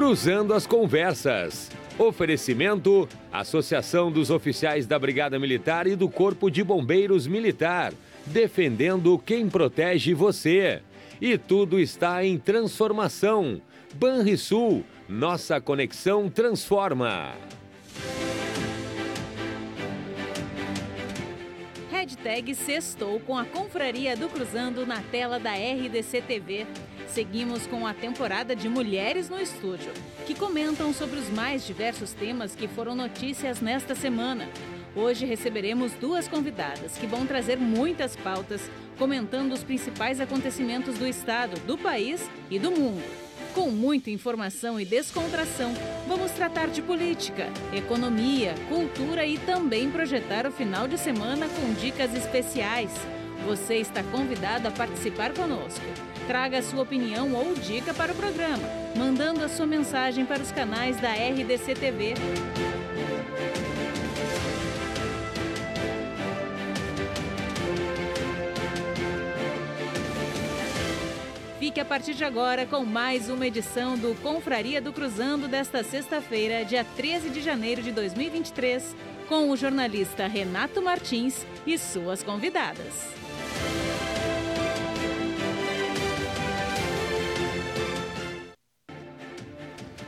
[0.00, 1.70] Cruzando as Conversas.
[1.98, 7.92] Oferecimento: Associação dos Oficiais da Brigada Militar e do Corpo de Bombeiros Militar.
[8.24, 10.80] Defendendo quem protege você.
[11.20, 13.60] E tudo está em transformação.
[13.92, 17.34] Banrisul, nossa conexão transforma.
[21.90, 26.66] Hashtag Sextou com a Confraria do Cruzando na tela da RDC TV.
[27.12, 29.92] Seguimos com a temporada de Mulheres no Estúdio,
[30.26, 34.48] que comentam sobre os mais diversos temas que foram notícias nesta semana.
[34.94, 41.58] Hoje receberemos duas convidadas que vão trazer muitas pautas, comentando os principais acontecimentos do estado,
[41.66, 43.02] do país e do mundo.
[43.54, 45.74] Com muita informação e descontração,
[46.06, 52.14] vamos tratar de política, economia, cultura e também projetar o final de semana com dicas
[52.14, 52.92] especiais.
[53.44, 55.84] Você está convidado a participar conosco.
[56.30, 58.62] Traga sua opinião ou dica para o programa,
[58.94, 62.14] mandando a sua mensagem para os canais da RDC TV.
[71.58, 76.64] Fique a partir de agora com mais uma edição do Confraria do Cruzando desta sexta-feira,
[76.64, 78.94] dia 13 de janeiro de 2023,
[79.28, 83.19] com o jornalista Renato Martins e suas convidadas.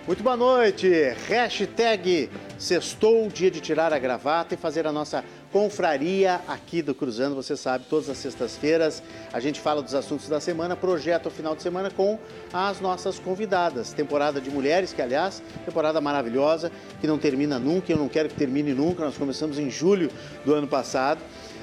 [0.05, 0.91] Muito boa noite.
[1.28, 7.36] Hashtag Sextou, dia de tirar a gravata e fazer a nossa confraria aqui do Cruzando.
[7.36, 9.00] Você sabe, todas as sextas-feiras
[9.33, 12.19] a gente fala dos assuntos da semana, projeta o final de semana com
[12.53, 13.92] as nossas convidadas.
[13.92, 18.34] Temporada de mulheres, que aliás, temporada maravilhosa, que não termina nunca, eu não quero que
[18.34, 19.05] termine nunca.
[19.05, 20.11] Nós começamos em julho
[20.44, 21.20] do ano passado,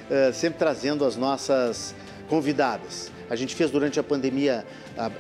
[0.10, 1.94] eh, sempre trazendo as nossas
[2.30, 3.12] convidadas.
[3.30, 4.66] A gente fez durante a pandemia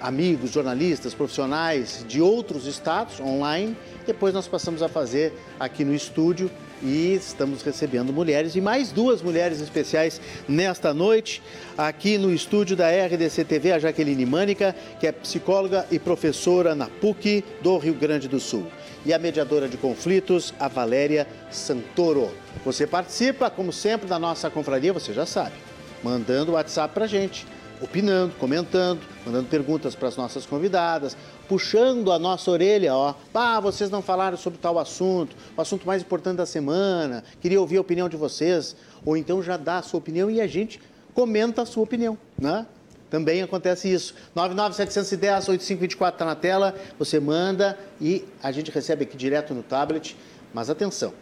[0.02, 3.78] amigos, jornalistas, profissionais de outros estados online.
[4.06, 6.50] Depois nós passamos a fazer aqui no estúdio
[6.82, 11.44] e estamos recebendo mulheres e mais duas mulheres especiais nesta noite
[11.78, 16.88] aqui no estúdio da RDC TV, a Jaqueline Mânica, que é psicóloga e professora na
[16.88, 18.66] PUC do Rio Grande do Sul.
[19.06, 22.32] E a mediadora de conflitos, a Valéria Santoro.
[22.66, 25.56] Você participa, como sempre, da nossa confraria, você já sabe,
[26.04, 27.46] mandando o WhatsApp para gente
[27.82, 31.16] opinando, comentando, mandando perguntas para as nossas convidadas,
[31.48, 33.14] puxando a nossa orelha, ó.
[33.34, 37.78] Ah, vocês não falaram sobre tal assunto, o assunto mais importante da semana, queria ouvir
[37.78, 38.76] a opinião de vocês.
[39.06, 40.80] Ou então já dá a sua opinião e a gente
[41.14, 42.66] comenta a sua opinião, né?
[43.10, 44.14] Também acontece isso.
[44.36, 50.16] 99710-8524 está na tela, você manda e a gente recebe aqui direto no tablet.
[50.54, 51.14] Mas atenção,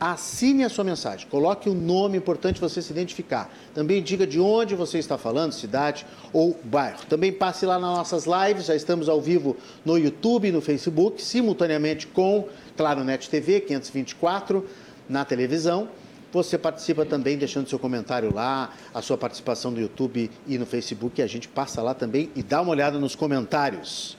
[0.00, 3.50] assine a sua mensagem, coloque o um nome importante você se identificar.
[3.74, 7.00] Também diga de onde você está falando, cidade ou bairro.
[7.08, 11.22] Também passe lá nas nossas lives, já estamos ao vivo no YouTube e no Facebook,
[11.22, 14.64] simultaneamente com Claro Net TV 524
[15.08, 15.88] na televisão.
[16.30, 21.20] Você participa também deixando seu comentário lá, a sua participação no YouTube e no Facebook,
[21.20, 24.16] e a gente passa lá também e dá uma olhada nos comentários.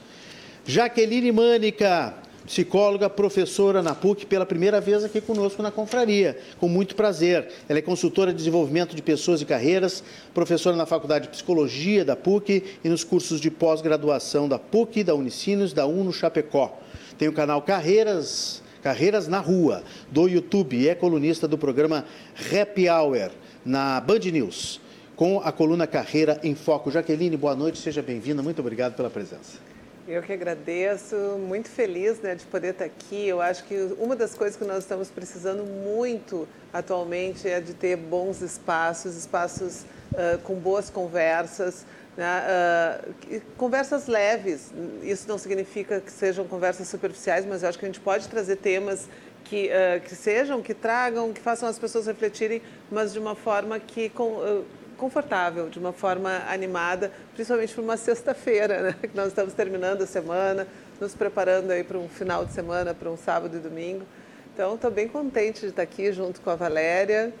[0.66, 2.14] Jaqueline Mânica,
[2.50, 7.48] psicóloga, professora na PUC, pela primeira vez aqui conosco na confraria, com muito prazer.
[7.68, 10.02] Ela é consultora de desenvolvimento de pessoas e carreiras,
[10.34, 15.14] professora na Faculdade de Psicologia da PUC e nos cursos de pós-graduação da PUC, da
[15.14, 16.76] Unicinos, da UNO Chapecó.
[17.16, 22.04] Tem o canal Carreiras, Carreiras na Rua, do YouTube, e é colunista do programa
[22.36, 23.30] Happy Hour,
[23.64, 24.80] na Band News,
[25.14, 26.90] com a coluna Carreira em Foco.
[26.90, 29.70] Jaqueline, boa noite, seja bem-vinda, muito obrigado pela presença.
[30.10, 33.28] Eu que agradeço, muito feliz né, de poder estar aqui.
[33.28, 37.94] Eu acho que uma das coisas que nós estamos precisando muito atualmente é de ter
[37.94, 39.82] bons espaços, espaços
[40.12, 44.72] uh, com boas conversas, né, uh, conversas leves.
[45.00, 48.56] Isso não significa que sejam conversas superficiais, mas eu acho que a gente pode trazer
[48.56, 49.08] temas
[49.44, 52.60] que, uh, que sejam, que tragam, que façam as pessoas refletirem,
[52.90, 54.64] mas de uma forma que com,
[55.00, 58.94] confortável, de uma forma animada, principalmente para uma sexta-feira, né?
[59.00, 60.68] que nós estamos terminando a semana,
[61.00, 64.04] nos preparando aí para um final de semana, para um sábado e domingo.
[64.52, 67.32] Então, estou bem contente de estar aqui junto com a Valéria.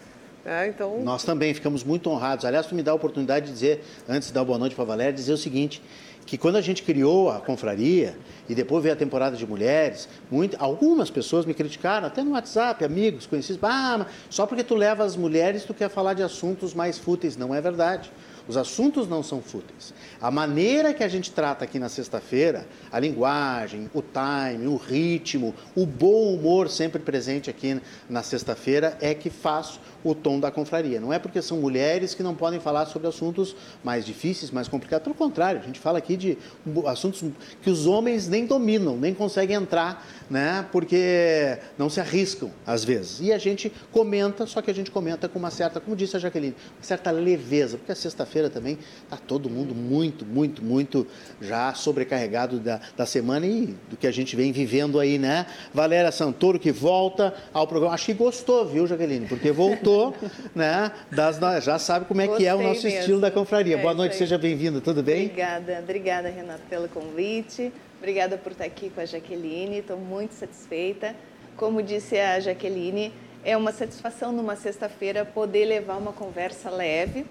[0.44, 1.02] É, então...
[1.02, 2.46] Nós também ficamos muito honrados.
[2.46, 4.86] Aliás, tu me dá a oportunidade de dizer, antes de dar boa noite para a
[4.86, 5.82] Valéria, dizer o seguinte,
[6.30, 8.16] que quando a gente criou a confraria
[8.48, 12.84] e depois veio a temporada de mulheres, muito, algumas pessoas me criticaram, até no WhatsApp,
[12.84, 16.96] amigos, conhecidos, ah, só porque tu leva as mulheres tu quer falar de assuntos mais
[16.98, 17.36] fúteis.
[17.36, 18.12] Não é verdade.
[18.50, 19.94] Os assuntos não são fúteis.
[20.20, 25.54] A maneira que a gente trata aqui na sexta-feira, a linguagem, o time, o ritmo,
[25.76, 31.00] o bom humor sempre presente aqui na sexta-feira é que faz o tom da confraria.
[31.00, 33.54] Não é porque são mulheres que não podem falar sobre assuntos
[33.84, 35.04] mais difíceis, mais complicados.
[35.04, 36.38] Pelo contrário, a gente fala aqui de
[36.86, 37.22] assuntos
[37.62, 40.66] que os homens nem dominam, nem conseguem entrar, né?
[40.72, 43.20] Porque não se arriscam às vezes.
[43.20, 46.18] E a gente comenta, só que a gente comenta com uma certa, como disse a
[46.18, 51.06] Jaqueline, uma certa leveza, porque a sexta-feira também está todo mundo muito, muito, muito
[51.40, 55.46] já sobrecarregado da, da semana e do que a gente vem vivendo aí, né?
[55.74, 57.94] Valéria Santoro que volta ao programa.
[57.94, 59.26] Acho que gostou, viu, Jaqueline?
[59.26, 60.14] Porque voltou
[60.54, 60.92] né?
[61.10, 63.00] Das, já sabe como é Gostei que é o nosso mesmo.
[63.00, 63.76] estilo da confraria.
[63.76, 65.24] É, Boa noite, seja bem-vinda, tudo bem?
[65.26, 67.72] Obrigada, obrigada, Renato, pelo convite.
[67.98, 71.14] Obrigada por estar aqui com a Jaqueline, estou muito satisfeita.
[71.56, 73.12] Como disse a Jaqueline,
[73.44, 77.26] é uma satisfação numa sexta-feira poder levar uma conversa leve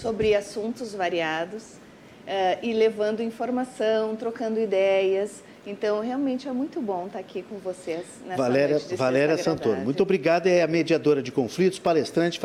[0.00, 7.18] sobre assuntos variados uh, e levando informação, trocando ideias então, realmente é muito bom estar
[7.18, 10.48] aqui com vocês nessa Valéria, Valéria Santoro, muito obrigada.
[10.48, 12.38] É a mediadora de conflitos, palestrante,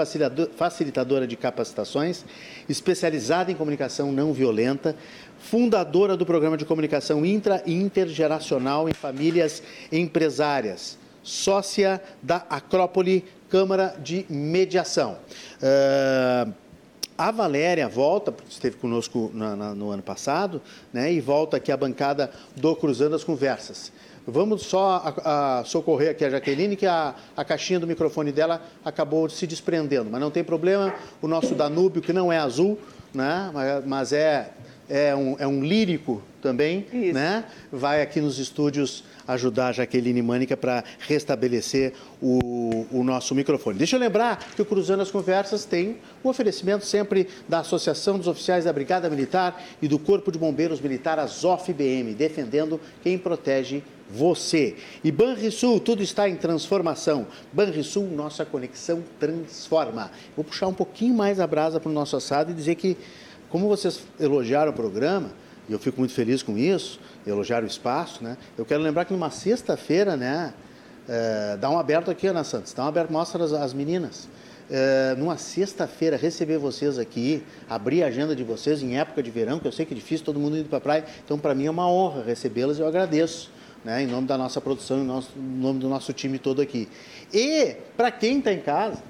[0.56, 2.26] facilitadora de capacitações,
[2.68, 4.96] especializada em comunicação não violenta,
[5.38, 9.62] fundadora do programa de comunicação intra e intergeracional em famílias
[9.92, 15.20] empresárias, sócia da Acrópole Câmara de Mediação.
[15.62, 16.52] Uh,
[17.22, 20.60] a Valéria volta, porque esteve conosco na, na, no ano passado,
[20.92, 23.92] né, e volta aqui à bancada do Cruzando as Conversas.
[24.26, 28.64] Vamos só a, a socorrer aqui a Jaqueline, que a, a caixinha do microfone dela
[28.84, 30.96] acabou se desprendendo, mas não tem problema.
[31.22, 32.80] O nosso Danúbio, que não é azul,
[33.14, 33.52] né,
[33.86, 34.50] mas é,
[34.92, 37.14] é, um, é um lírico também, Isso.
[37.14, 43.78] né, vai aqui nos estúdios ajudar a Jaqueline Mânica para restabelecer o, o, nosso microfone.
[43.78, 48.18] Deixa eu lembrar que o Cruzando as Conversas tem o um oferecimento sempre da Associação
[48.18, 53.18] dos Oficiais da Brigada Militar e do Corpo de Bombeiros Militar, a ZOFBM, defendendo quem
[53.18, 53.82] protege
[54.14, 54.76] você.
[55.04, 57.28] E Banrisul, tudo está em transformação.
[57.54, 60.12] Banrisul, nossa conexão transforma.
[60.36, 62.98] Vou puxar um pouquinho mais a brasa para o nosso assado e dizer que,
[63.52, 65.30] como vocês elogiaram o programa,
[65.68, 68.38] e eu fico muito feliz com isso, elogiar o espaço, né?
[68.58, 70.54] Eu quero lembrar que numa sexta-feira, né?
[71.08, 74.28] É, dá um aberto aqui, Ana Santos, dá um aberto, mostra as, as meninas.
[74.70, 79.60] É, numa sexta-feira, receber vocês aqui, abrir a agenda de vocês em época de verão,
[79.60, 81.66] que eu sei que é difícil, todo mundo indo para a praia, então para mim
[81.66, 83.52] é uma honra recebê-las e eu agradeço.
[83.84, 86.88] Né, em nome da nossa produção, em, nosso, em nome do nosso time todo aqui.
[87.34, 89.02] E, para quem está em casa,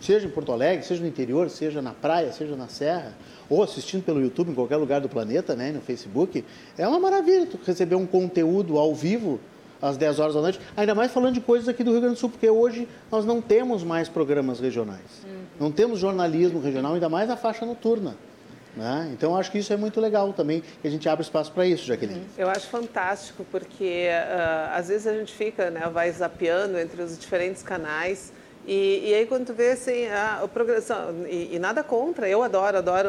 [0.00, 3.12] seja em Porto Alegre, seja no interior, seja na praia, seja na serra,
[3.48, 6.44] ou assistindo pelo YouTube em qualquer lugar do planeta, né, no Facebook,
[6.76, 9.40] é uma maravilha tu receber um conteúdo ao vivo
[9.80, 12.18] às 10 horas da noite, ainda mais falando de coisas aqui do Rio Grande do
[12.18, 15.22] Sul, porque hoje nós não temos mais programas regionais.
[15.24, 15.40] Uhum.
[15.60, 18.16] Não temos jornalismo regional, ainda mais a faixa noturna.
[18.76, 19.10] Né?
[19.12, 21.84] Então, acho que isso é muito legal também, que a gente abre espaço para isso,
[21.84, 22.20] Jaqueline.
[22.20, 22.26] Uhum.
[22.38, 27.18] Eu acho fantástico, porque uh, às vezes a gente fica, né, vai zapeando entre os
[27.18, 28.32] diferentes canais
[28.66, 32.42] e, e, aí quando tu vê assim, a, a progressão, e, e, nada contra, eu
[32.42, 33.08] adoro, adoro,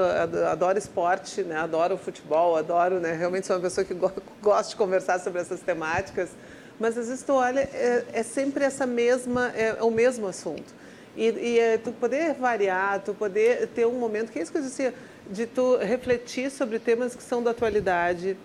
[0.51, 1.55] adoro esporte, né?
[1.55, 3.13] adoro futebol, adoro, né?
[3.13, 4.11] realmente sou uma pessoa que go,
[4.43, 6.29] gosta de conversar sobre essas temáticas,
[6.77, 10.73] mas às vezes tu olha, é, é sempre essa mesma, é, é, o mesmo assunto.
[11.15, 14.57] E, e é, tu poder variar, tu poder ter um momento, que é isso que
[14.57, 14.93] eu disse,
[15.29, 18.35] de tu refletir sobre temas que são da atualidade,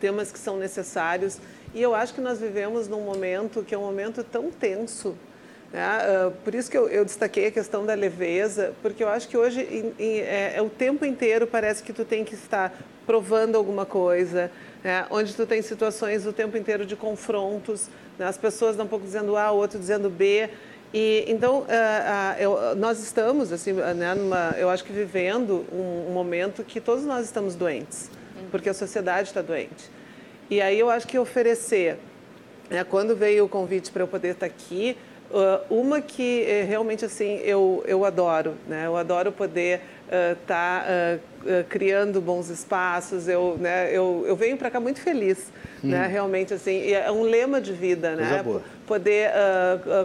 [0.00, 1.38] temas que são necessários,
[1.74, 5.16] e eu acho que nós vivemos num momento que é um momento tão tenso,
[5.72, 6.32] né?
[6.44, 9.60] por isso que eu, eu, destaquei a questão da leveza, porque eu acho que hoje
[9.60, 12.72] em, em, é, é, o tempo inteiro parece que tu tem que estar
[13.06, 14.50] provando alguma coisa,
[14.82, 15.06] né?
[15.10, 18.26] onde tu tem situações o tempo inteiro de confrontos, né?
[18.26, 20.48] as pessoas dão um pouco dizendo A, o outro dizendo B,
[20.92, 26.08] e então uh, uh, eu, nós estamos assim, né, numa, eu acho que vivendo um,
[26.08, 28.10] um, momento que todos nós estamos doentes,
[28.50, 29.90] porque a sociedade está doente.
[30.48, 31.98] E aí eu acho que oferecer,
[32.70, 35.07] né, quando veio o convite para eu poder estar aqui, Uh,
[35.68, 38.86] uma que eh, realmente assim eu, eu adoro, né?
[38.86, 43.28] Eu adoro poder estar uh, tá, uh, criando bons espaços.
[43.28, 43.90] Eu, né?
[43.94, 45.52] eu, eu venho para cá muito feliz,
[45.84, 45.88] hum.
[45.88, 46.06] né?
[46.06, 48.42] Realmente assim é um lema de vida, né?
[48.86, 49.30] Poder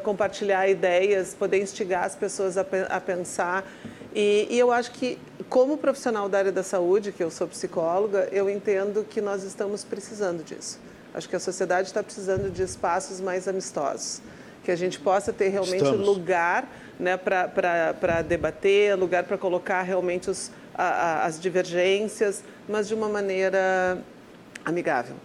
[0.04, 3.66] compartilhar ideias, poder instigar as pessoas a, a pensar.
[4.14, 5.18] E, e, eu acho que,
[5.50, 9.84] como profissional da área da saúde, que eu sou psicóloga, eu entendo que nós estamos
[9.84, 10.80] precisando disso.
[11.14, 14.22] Acho que a sociedade está precisando de espaços mais amistosos
[14.64, 16.06] que a gente possa ter realmente Estamos.
[16.06, 16.68] lugar
[17.00, 23.10] né, para debater, lugar para colocar realmente os, a, a, as divergências, mas de uma
[23.10, 23.98] maneira
[24.66, 25.16] amigável.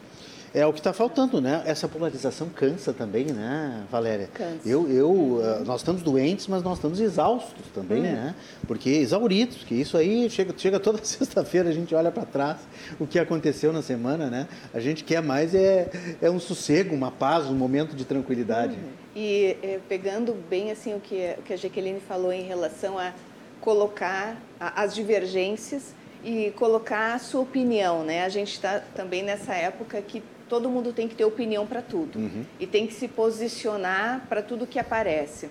[0.55, 1.63] É o que está faltando, né?
[1.67, 4.31] Essa polarização cansa também, né, Valéria?
[4.33, 4.67] Cansa.
[4.67, 8.13] Eu, eu, eh, nós estamos doentes, mas nós estamos exaustos também, É.
[8.13, 8.35] né?
[8.67, 12.57] Porque exauridos, que isso aí chega, chega toda sexta-feira, a gente olha para trás
[12.99, 14.49] o que aconteceu na semana, né?
[14.73, 15.91] A gente quer mais é,
[16.21, 18.75] é um sossego, uma paz, um momento de tranquilidade.
[19.21, 23.13] E eh, pegando bem assim o que, o que a Jaqueline falou em relação a
[23.61, 28.25] colocar a- as divergências e colocar a sua opinião, né?
[28.25, 32.21] A gente está também nessa época que todo mundo tem que ter opinião para tudo
[32.61, 35.51] e tem que se posicionar para tudo que aparece.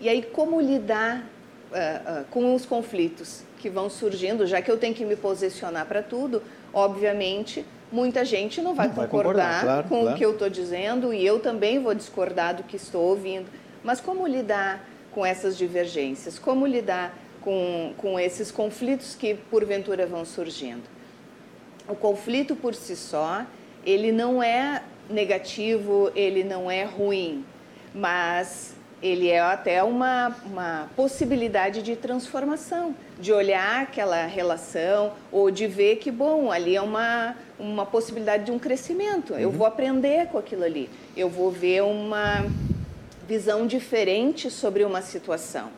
[0.00, 1.26] E aí, como lidar
[1.72, 5.84] ah, ah, com os conflitos que vão surgindo, já que eu tenho que me posicionar
[5.86, 6.40] para tudo,
[6.72, 10.14] obviamente, muita gente não vai Não vai concordar, concordar, claro, com claro.
[10.14, 13.46] o que eu estou dizendo e eu também vou discordar do que estou ouvindo.
[13.82, 16.38] Mas como lidar com essas divergências?
[16.38, 20.82] Como lidar com, com esses conflitos que porventura vão surgindo?
[21.88, 23.46] O conflito por si só,
[23.84, 27.44] ele não é negativo, ele não é ruim,
[27.94, 35.66] mas ele é até uma, uma possibilidade de transformação, de olhar aquela relação ou de
[35.66, 39.34] ver que, bom, ali é uma, uma possibilidade de um crescimento.
[39.34, 42.46] Eu vou aprender com aquilo ali, eu vou ver uma
[43.26, 45.70] visão diferente sobre uma situação.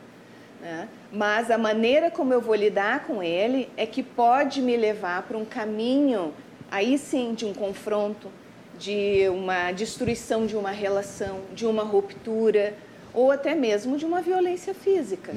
[0.61, 0.89] né?
[1.13, 5.39] Mas a maneira como eu vou lidar com ele é que pode me levar para
[5.39, 6.35] um caminho,
[6.71, 8.31] aí sim, de um confronto,
[8.79, 12.75] de uma destruição de uma relação, de uma ruptura,
[13.15, 15.35] ou até mesmo de uma violência física.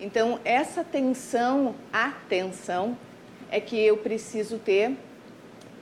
[0.00, 2.96] Então, essa tensão, atenção,
[3.50, 4.96] é que eu preciso ter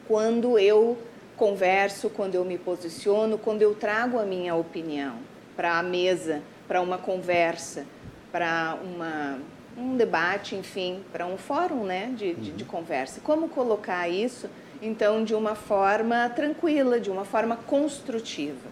[0.09, 0.99] quando eu
[1.37, 5.17] converso, quando eu me posiciono, quando eu trago a minha opinião
[5.55, 7.87] para a mesa, para uma conversa,
[8.33, 9.39] para uma
[9.77, 13.21] um debate, enfim, para um fórum né, de, de, de conversa.
[13.23, 14.51] Como colocar isso,
[14.83, 18.69] então, de uma forma tranquila, de uma forma construtiva?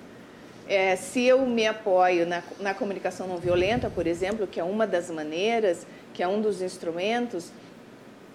[0.69, 4.85] É, se eu me apoio na, na comunicação não violenta, por exemplo, que é uma
[4.85, 7.53] das maneiras, que é um dos instrumentos,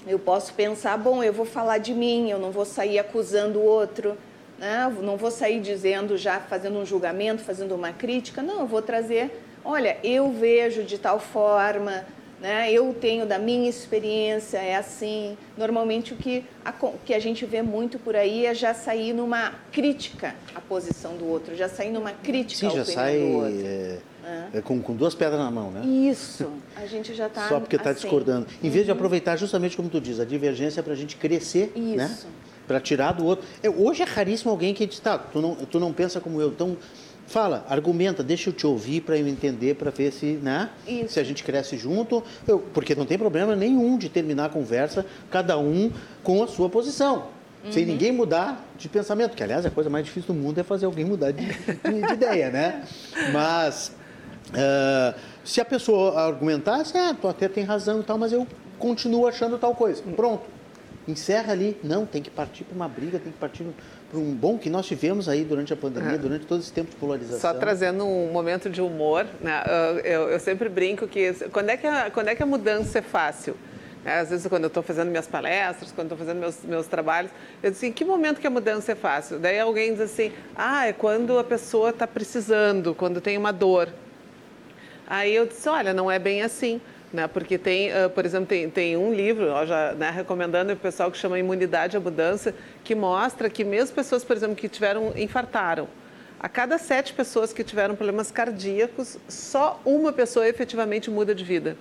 [0.07, 3.63] eu posso pensar, bom, eu vou falar de mim, eu não vou sair acusando o
[3.63, 4.17] outro,
[4.57, 4.91] né?
[5.01, 9.43] Não vou sair dizendo já, fazendo um julgamento, fazendo uma crítica, não, eu vou trazer,
[9.63, 12.05] olha, eu vejo de tal forma,
[12.39, 12.71] né?
[12.71, 15.37] eu tenho da minha experiência, é assim.
[15.55, 16.73] Normalmente o que a,
[17.05, 21.27] que a gente vê muito por aí é já sair numa crítica à posição do
[21.27, 23.61] outro, já sair numa crítica Sim, à já sai do outro.
[23.63, 23.97] é,
[24.53, 25.85] é, com, com duas pedras na mão, né?
[25.85, 28.01] Isso, a gente já está Só porque está assim.
[28.01, 28.47] discordando.
[28.63, 32.05] Em vez de aproveitar justamente como tu diz, a divergência para a gente crescer, né?
[32.11, 32.27] Isso.
[32.67, 33.45] Para tirar do outro.
[33.61, 36.49] É, hoje é raríssimo alguém que diz, tá, tu não, tu não pensa como eu,
[36.49, 36.77] então
[37.27, 40.69] fala, argumenta, deixa eu te ouvir para eu entender, para ver se, né?
[40.87, 41.13] Isso.
[41.13, 45.05] Se a gente cresce junto, eu- porque não tem problema nenhum de terminar a conversa,
[45.29, 45.91] cada um
[46.23, 47.27] com a sua posição.
[47.63, 47.71] Uhum.
[47.71, 50.85] Sem ninguém mudar de pensamento, que aliás a coisa mais difícil do mundo é fazer
[50.87, 52.83] alguém mudar de, de- de ideia, né?
[53.31, 53.93] Mas
[54.55, 58.47] ah, se a pessoa argumentar, assim, ah, tu até tem razão e tal, mas eu
[58.79, 60.01] continuo achando tal coisa.
[60.15, 60.43] Pronto.
[61.07, 61.77] Encerra ali.
[61.83, 63.65] Não, tem que partir para uma briga, tem que partir
[64.09, 66.95] para um bom que nós tivemos aí durante a pandemia, durante todo esse tempo de
[66.97, 67.39] polarização.
[67.39, 69.63] Só trazendo um momento de humor, né?
[70.03, 73.01] eu, eu- sempre brinco que quando é que a, quando é que a mudança é
[73.01, 73.55] fácil?
[74.05, 77.31] É, Às vezes, quando eu estou fazendo minhas palestras, quando estou fazendo meus, meus trabalhos,
[77.61, 79.37] eu digo assim, em que momento que a mudança é fácil?
[79.39, 83.89] Daí alguém diz assim, ah, é quando a pessoa está precisando, quando tem uma dor.
[85.07, 86.79] Aí eu disse, olha, não é bem assim,
[87.11, 87.27] né?
[87.27, 91.11] Porque tem, ah, por exemplo, tem, tem um livro, ó, já né, recomendando o pessoal
[91.11, 92.53] que chama Imunidade à Mudança,
[92.83, 95.87] que mostra que mesmo pessoas, por exemplo, que tiveram, infartaram,
[96.39, 101.77] a cada sete pessoas que tiveram problemas cardíacos, só uma pessoa efetivamente muda de vida.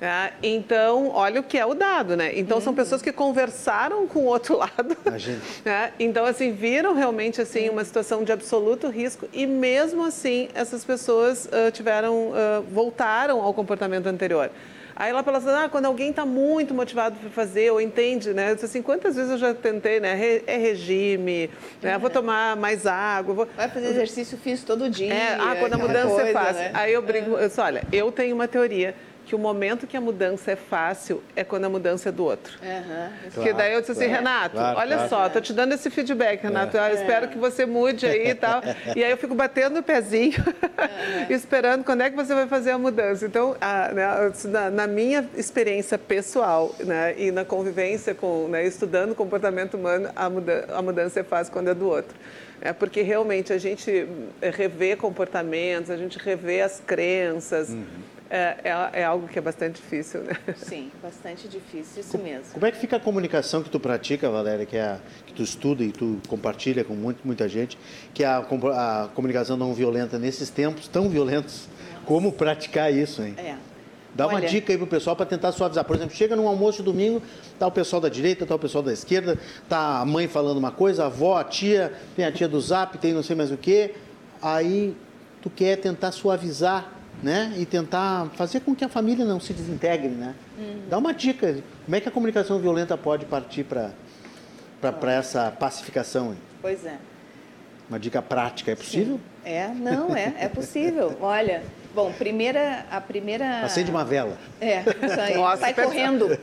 [0.00, 2.32] É, então, olha o que é o dado, né?
[2.38, 4.96] Então, são pessoas que conversaram com o outro lado.
[5.04, 5.40] Imagina.
[5.64, 5.92] né?
[5.98, 11.48] Então, assim, viram realmente assim uma situação de absoluto risco e mesmo assim essas pessoas
[11.52, 14.50] ah, tiveram, ah, voltaram ao comportamento anterior.
[14.96, 18.50] Aí ela fala assim, ah, quando alguém está muito motivado para fazer ou entende, né?
[18.50, 20.42] Eu disse assim, quantas vezes eu já tentei, né?
[20.46, 21.48] É regime,
[21.80, 21.96] né?
[21.96, 23.48] Vou tomar mais água, vou...
[23.56, 25.12] Vai fazer exercício físico todo dia.
[25.12, 26.54] É, ah, quando a mudança é coisa, fácil.
[26.54, 26.70] né?
[26.74, 28.94] Aí eu brigo, eu disse, olha, eu tenho uma teoria
[29.30, 32.58] que o momento que a mudança é fácil é quando a mudança é do outro.
[32.60, 33.12] Aham.
[33.32, 35.08] Porque daí eu disse assim, claro, Renato, claro, olha claro.
[35.08, 36.76] só, tô te dando esse feedback, Renato.
[36.76, 38.60] Eu espero que você mude aí e tal.
[38.96, 40.32] E aí eu fico batendo o pezinho,
[41.30, 43.24] esperando quando é que você vai fazer a mudança.
[43.24, 49.14] Então, a- né, na, na minha experiência pessoal né, e na convivência com, né, estudando
[49.14, 52.16] comportamento humano, a, muda, a mudança é fácil quando é do outro.
[52.60, 54.08] É porque realmente a gente
[54.42, 57.70] revê comportamentos, a gente revê as crenças.
[57.70, 60.36] é, é, é, algo que é bastante difícil, né?
[60.56, 62.52] Sim, bastante difícil, isso mesmo.
[62.52, 65.42] Como é que fica a comunicação que tu pratica, Valéria, que, é a, que tu
[65.42, 67.76] estuda e tu compartilha com muito, muita gente,
[68.14, 71.66] que é a, a comunicação não violenta nesses tempos tão violentos?
[71.92, 72.06] Nossa.
[72.06, 73.34] Como praticar isso, hein?
[73.36, 73.56] É.
[74.14, 75.84] Dá Olha, uma dica aí pro pessoal para tentar suavizar.
[75.84, 77.20] Por exemplo, chega num almoço de domingo,
[77.58, 80.70] tá o pessoal da direita, tá o pessoal da esquerda, tá a mãe falando uma
[80.70, 83.56] coisa, a avó, a tia, tem a tia do zap, tem não sei mais o
[83.56, 83.94] quê.
[84.40, 84.96] Aí
[85.42, 87.52] tu quer tentar suavizar né?
[87.56, 90.34] E tentar fazer com que a família não se desintegre, né?
[90.58, 90.82] Uhum.
[90.88, 93.90] Dá uma dica, como é que a comunicação violenta pode partir para
[94.80, 96.34] para essa pacificação?
[96.62, 96.96] Pois é.
[97.88, 99.16] Uma dica prática, é possível?
[99.16, 99.50] Sim.
[99.50, 101.16] É, não, é, é possível.
[101.20, 101.62] Olha,
[101.92, 103.62] Bom, primeira, a primeira...
[103.62, 104.36] Acende uma vela.
[104.60, 105.34] É, isso aí.
[105.34, 106.28] Nossa, Sai correndo.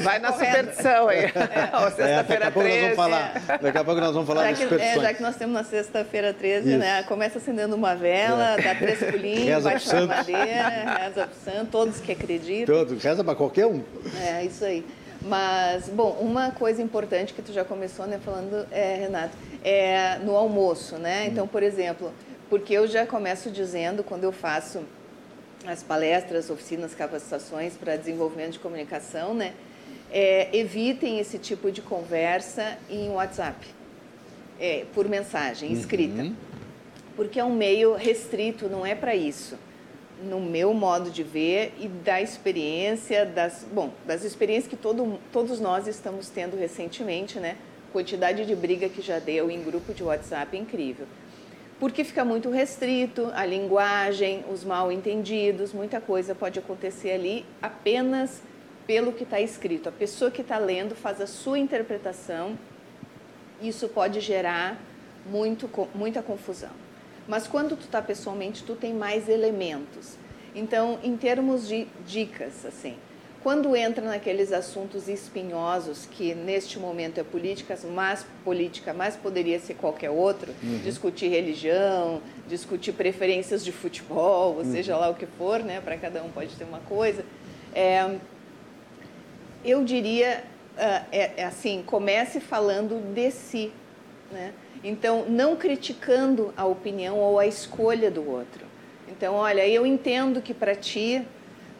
[0.00, 1.24] Vai na superstição aí.
[1.24, 1.30] É.
[1.94, 2.94] Sexta-feira 13.
[2.94, 3.58] Falar, é.
[3.58, 4.98] Daqui a pouco nós vamos falar já de superstições.
[4.98, 6.78] É, já que nós temos na sexta-feira 13, isso.
[6.78, 7.02] né?
[7.02, 8.62] Começa acendendo uma vela, é.
[8.62, 12.74] dá três pulinhos, bate a madeira, reza pro santo, todos que acreditam.
[12.74, 13.82] Todos, reza para qualquer um.
[14.26, 14.84] É, isso aí.
[15.22, 20.36] Mas, bom, uma coisa importante que tu já começou, né, falando, é, Renato, é no
[20.36, 21.24] almoço, né?
[21.24, 21.28] Hum.
[21.32, 22.12] Então, por exemplo,
[22.48, 24.82] porque eu já começo dizendo, quando eu faço
[25.66, 29.54] as palestras, oficinas, capacitações para desenvolvimento de comunicação, né?
[30.12, 33.66] É, evitem esse tipo de conversa em WhatsApp,
[34.60, 36.34] é, por mensagem escrita, uhum.
[37.16, 39.58] porque é um meio restrito, não é para isso.
[40.22, 45.60] No meu modo de ver e da experiência das, bom, das experiências que todo, todos
[45.60, 47.56] nós estamos tendo recentemente, né?
[47.92, 51.06] Quantidade de briga que já deu em grupo de WhatsApp é incrível
[51.78, 58.42] porque fica muito restrito a linguagem, os mal entendidos, muita coisa pode acontecer ali apenas
[58.86, 59.88] pelo que está escrito.
[59.88, 62.58] A pessoa que está lendo faz a sua interpretação,
[63.60, 64.80] isso pode gerar
[65.26, 66.70] muito, muita confusão.
[67.28, 70.16] Mas quando tu está pessoalmente, tu tem mais elementos.
[70.54, 72.96] Então, em termos de dicas, assim,
[73.46, 79.74] quando entra naqueles assuntos espinhosos, que neste momento é política, mas política, mas poderia ser
[79.74, 80.80] qualquer outro, uhum.
[80.82, 84.72] discutir religião, discutir preferências de futebol, ou uhum.
[84.72, 87.24] seja lá o que for, né, para cada um pode ter uma coisa.
[87.72, 88.16] É,
[89.64, 90.42] eu diria,
[90.76, 93.70] uh, é, é assim, comece falando de si,
[94.32, 94.54] né?
[94.82, 98.66] Então, não criticando a opinião ou a escolha do outro.
[99.06, 101.24] Então, olha, eu entendo que para ti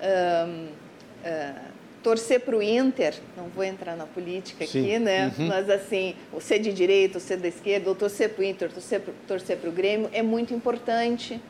[0.00, 0.85] um,
[1.26, 4.80] uh, torcer para o Inter, não vou entrar na política Sim.
[4.80, 5.32] aqui, né?
[5.36, 5.48] Uhum.
[5.48, 8.70] Mas assim, o ser de direita, o ser da esquerda, ou torcer para o Inter,
[8.70, 11.40] torcer, torcer para o Grêmio, é muito importante.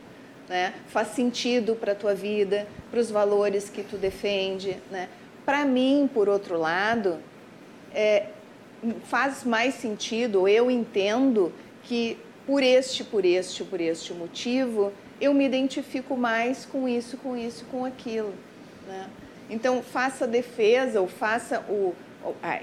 [0.48, 0.72] Né?
[0.88, 4.78] Faz sentido para a tua vida, para os valores que tu defende.
[4.90, 5.10] Né?
[5.44, 7.18] Para mim, por outro lado,
[7.92, 8.28] é,
[9.04, 15.44] faz mais sentido, eu entendo que por este, por este, por este motivo, eu me
[15.44, 18.32] identifico mais com isso, com isso, com aquilo.
[18.86, 19.06] Né?
[19.48, 21.94] Então, faça defesa ou faça o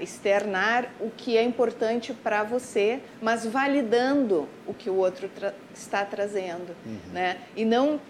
[0.00, 6.04] externar o que é importante para você, mas validando o que o outro tra está
[6.04, 6.98] trazendo, uhum.
[7.12, 7.38] né?
[7.56, 8.00] E não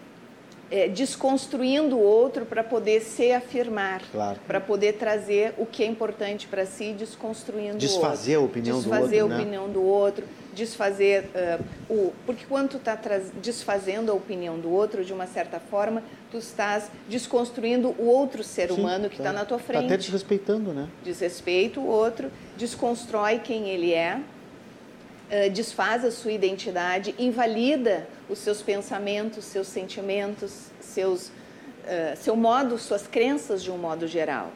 [0.70, 4.40] é, desconstruindo o outro para poder se afirmar, claro.
[4.46, 8.56] para poder trazer o que é importante para si, desconstruindo desfazer o outro.
[8.56, 9.42] a opinião desfazer do outro, a né?
[9.42, 12.98] opinião do outro, desfazer uh, o porque quando tu está
[13.42, 18.70] desfazendo a opinião do outro de uma certa forma, tu estás desconstruindo o outro ser
[18.70, 19.84] Sim, humano que está tá na tua frente.
[19.84, 20.88] Está até desrespeitando, né?
[21.02, 28.62] Desrespeita o outro, desconstrói quem ele é, uh, desfaz a sua identidade, invalida os seus
[28.62, 34.52] pensamentos, seus sentimentos, seus, uh, seu modo, suas crenças de um modo geral.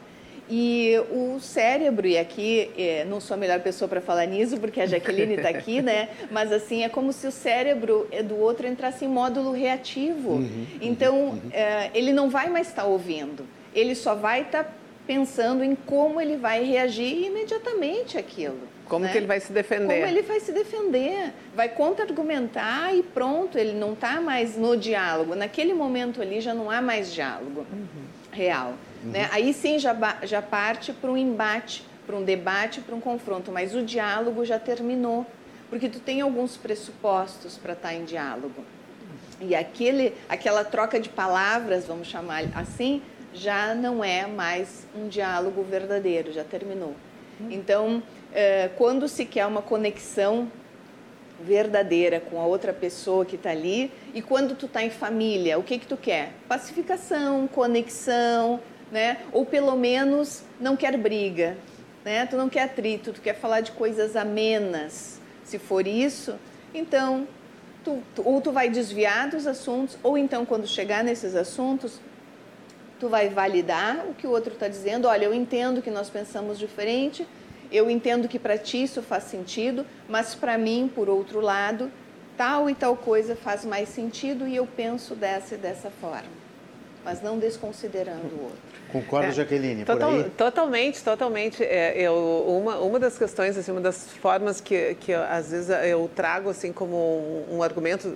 [0.49, 4.81] E o cérebro, e aqui é, não sou a melhor pessoa para falar nisso, porque
[4.81, 6.09] a Jaqueline está aqui, né?
[6.31, 10.31] Mas assim, é como se o cérebro é, do outro entrasse em módulo reativo.
[10.31, 11.41] Uhum, uhum então, uhum.
[11.51, 14.73] É, ele não vai mais estar tá ouvindo, ele só vai estar tá
[15.05, 18.59] pensando em como ele vai reagir imediatamente àquilo.
[18.89, 19.11] Como né?
[19.11, 19.99] que ele vai se defender?
[19.99, 21.31] Como ele vai se defender.
[21.55, 25.35] Vai contra-argumentar e pronto, ele não está mais no diálogo.
[25.35, 27.85] Naquele momento ali já não há mais diálogo uhum.
[28.31, 28.73] real.
[29.03, 29.11] Uhum.
[29.11, 29.29] Né?
[29.31, 33.75] Aí sim já, já parte para um embate, para um debate, para um confronto, mas
[33.75, 35.25] o diálogo já terminou,
[35.69, 38.63] porque tu tem alguns pressupostos para estar em diálogo.
[39.39, 43.01] E aquele, aquela troca de palavras, vamos chamar assim,
[43.33, 46.95] já não é mais um diálogo verdadeiro, já terminou.
[47.39, 47.51] Uhum.
[47.51, 50.51] Então, é, quando se quer uma conexão
[51.41, 55.63] verdadeira com a outra pessoa que está ali, e quando tu está em família, o
[55.63, 56.33] que que tu quer?
[56.47, 58.59] Pacificação, conexão,
[58.91, 59.17] né?
[59.31, 61.57] Ou pelo menos não quer briga,
[62.03, 62.25] né?
[62.25, 65.19] Tu não quer atrito, tu quer falar de coisas amenas.
[65.43, 66.35] Se for isso,
[66.73, 67.27] então
[67.83, 71.99] tu, tu, ou tu vai desviar dos assuntos, ou então quando chegar nesses assuntos,
[72.99, 75.07] tu vai validar o que o outro está dizendo.
[75.07, 77.25] Olha, eu entendo que nós pensamos diferente,
[77.71, 81.91] eu entendo que para ti isso faz sentido, mas para mim, por outro lado,
[82.35, 86.39] tal e tal coisa faz mais sentido e eu penso dessa e dessa forma.
[87.03, 88.68] Mas não desconsiderando o outro.
[88.91, 89.85] Concorda, é, Jaqueline?
[89.85, 91.63] Total, totalmente, totalmente.
[91.63, 92.13] É, eu,
[92.47, 96.49] uma, uma das questões, assim, uma das formas que, que eu, às vezes eu trago
[96.49, 98.15] assim como um, um argumento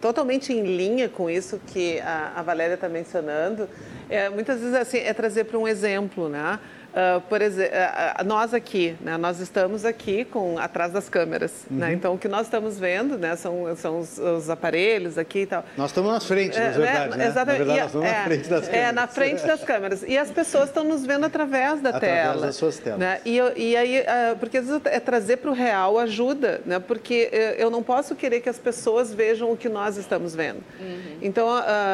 [0.00, 3.68] totalmente em linha com isso que a, a Valéria está mencionando,
[4.08, 6.58] é, muitas vezes assim, é trazer para um exemplo, né?
[6.94, 11.86] Uh, por exemplo, uh, nós aqui, né, nós estamos aqui com atrás das câmeras, né?
[11.86, 11.90] uhum.
[11.90, 11.92] né?
[11.92, 15.64] Então o que nós estamos vendo, né, são, são os, os aparelhos aqui e tal.
[15.76, 17.26] Nós estamos na frente, na é, verdade, né?
[17.26, 17.58] Exatamente.
[17.58, 18.88] Na verdade, nós estamos é, na frente das câmeras.
[18.88, 20.04] É, na frente das câmeras.
[20.06, 22.22] E as pessoas estão nos vendo através da através tela.
[22.22, 23.00] Através das suas telas.
[23.00, 23.20] Né?
[23.24, 26.78] E, e aí, uh, porque às vezes é trazer para o real ajuda, né?
[26.78, 27.28] Porque
[27.58, 30.62] eu não posso querer que as pessoas vejam o que nós estamos vendo.
[30.78, 31.18] Uhum.
[31.20, 31.48] Então,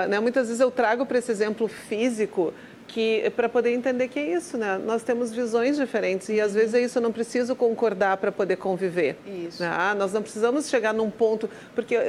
[0.09, 2.53] né, muitas vezes eu trago para esse exemplo físico
[2.91, 4.77] que para poder entender que é isso, né?
[4.85, 8.57] Nós temos visões diferentes e às vezes é isso, eu não preciso concordar para poder
[8.57, 9.17] conviver.
[9.25, 9.63] Isso.
[9.63, 9.71] Né?
[9.73, 12.03] Ah, nós não precisamos chegar num ponto, porque uh, uh,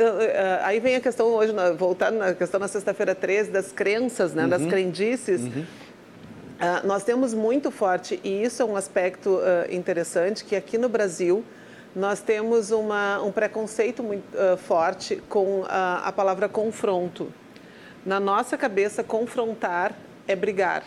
[0.64, 4.44] aí vem a questão hoje, voltando na questão na sexta-feira 13 das crenças, né?
[4.44, 4.50] Uhum.
[4.50, 5.42] Das crendices.
[5.42, 5.62] Uhum.
[5.62, 9.40] Uh, nós temos muito forte, e isso é um aspecto
[9.70, 11.44] interessante, que aqui no Brasil
[11.96, 14.26] nós temos uma, um preconceito muito
[14.58, 17.32] forte com a palavra confronto.
[18.06, 19.94] Na nossa cabeça, confrontar
[20.32, 20.84] é brigar.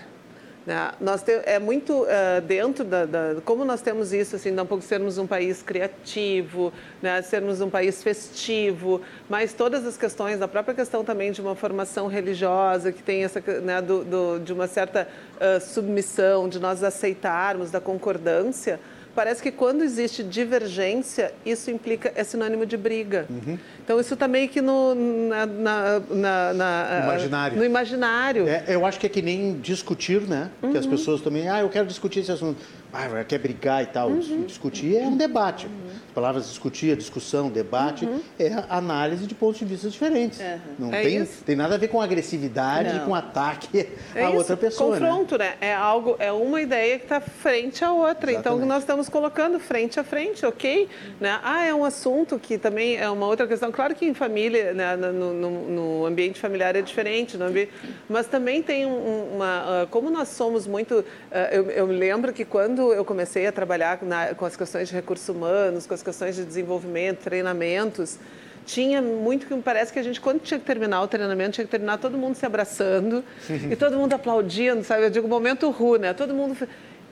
[0.67, 0.93] Né?
[0.99, 4.83] Nós te, é muito uh, dentro da, da, Como nós temos isso, assim, não pouco
[4.83, 7.21] sermos um país criativo, né?
[7.21, 12.07] sermos um país festivo, mas todas as questões, a própria questão também de uma formação
[12.07, 17.71] religiosa, que tem essa, né, do, do, de uma certa uh, submissão, de nós aceitarmos,
[17.71, 18.81] da concordância,
[19.15, 23.27] parece que quando existe divergência, isso implica, é sinônimo de briga.
[23.31, 23.59] Uhum.
[23.83, 27.59] Então, isso está meio que no, na, na, na, na imaginário.
[27.59, 28.49] no imaginário.
[28.49, 30.51] É, eu acho que é que nem discutir, né?
[30.63, 30.73] Uhum.
[30.73, 30.91] Que as uhum.
[30.91, 32.61] pessoas também, ah, eu quero discutir esse assunto.
[32.95, 34.09] Ah, quer brigar e tal.
[34.09, 34.45] Uhum.
[34.45, 35.67] Discutir é um debate.
[35.67, 35.73] Uhum.
[36.07, 38.21] As palavras discutir, discussão, debate, uhum.
[38.39, 40.39] é análise de pontos de vista diferentes.
[40.79, 43.07] Não é tem, tem nada a ver com agressividade, Não.
[43.07, 44.39] com ataque é a isso.
[44.39, 44.99] outra pessoa.
[44.99, 45.09] Né?
[45.09, 45.57] Confronto, né?
[45.61, 45.69] né?
[45.69, 48.31] É algo, é uma ideia que está frente à outra.
[48.31, 48.39] Exatamente.
[48.39, 50.89] Então, nós estamos colocando frente a frente, ok?
[51.21, 51.41] Né?
[51.43, 53.73] Ah, é um assunto que também é uma outra questão.
[53.73, 57.73] Claro que em família, né, no, no, no, ambiente familiar é diferente, ambiente,
[58.09, 59.83] mas também tem uma.
[59.83, 61.05] Ah, como nós somos muito.
[61.33, 64.95] Ah, eu, eu lembro que quando eu comecei a trabalhar na, com as questões de
[64.95, 68.19] recursos humanos, com as questões de desenvolvimento, treinamentos,
[68.65, 71.65] tinha muito que me parece que a gente, quando tinha que terminar o treinamento, tinha
[71.65, 73.23] que terminar todo mundo se abraçando
[73.71, 75.05] e todo mundo aplaudindo, sabe?
[75.05, 76.13] Eu digo, momento ru, né?
[76.13, 76.57] Todo mundo.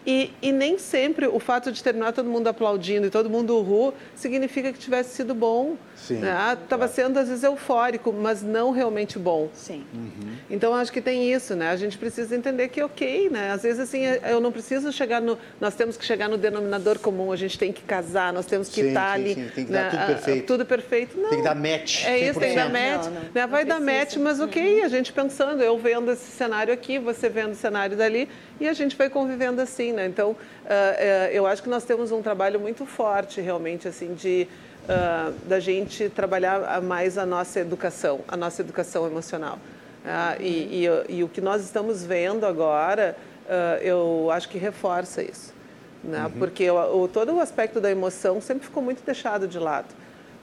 [0.04, 3.94] E, e, nem sempre o fato de terminar todo mundo aplaudindo e todo mundo ru
[4.16, 5.76] significa que tivesse sido bom.
[6.02, 6.92] Estava né?
[6.92, 9.48] sendo, às vezes, eufórico, mas não realmente bom.
[9.54, 9.84] Sim.
[9.94, 10.34] Uhum.
[10.50, 11.70] Então, acho que tem isso, né?
[11.70, 13.52] A gente precisa entender que, ok, né?
[13.52, 15.38] Às vezes, assim, eu não preciso chegar no...
[15.60, 18.82] Nós temos que chegar no denominador comum, a gente tem que casar, nós temos que
[18.82, 19.34] sim, estar sim, ali...
[19.34, 19.50] Sim.
[19.54, 19.82] Tem que né?
[19.82, 20.46] dar tudo perfeito.
[20.46, 21.18] Tudo perfeito.
[21.18, 21.28] Não.
[21.30, 22.04] Tem que dar match.
[22.04, 23.04] É isso, tem que dar match.
[23.04, 23.46] Não, não, né?
[23.46, 24.84] Vai dar match, mas ok, uhum.
[24.84, 28.28] a gente pensando, eu vendo esse cenário aqui, você vendo o cenário dali,
[28.60, 30.06] e a gente vai convivendo assim, né?
[30.06, 34.46] Então, uh, uh, eu acho que nós temos um trabalho muito forte, realmente, assim, de
[34.84, 39.58] uh, da gente trabalhar mais a nossa educação, a nossa educação emocional.
[40.04, 43.16] Uh, e, e, e, o que nós estamos vendo agora,
[43.46, 45.54] uh, eu acho que reforça isso.
[46.02, 46.24] Né?
[46.24, 46.30] Uhum.
[46.32, 49.88] Porque o, o, todo o aspecto da emoção sempre ficou muito deixado de lado.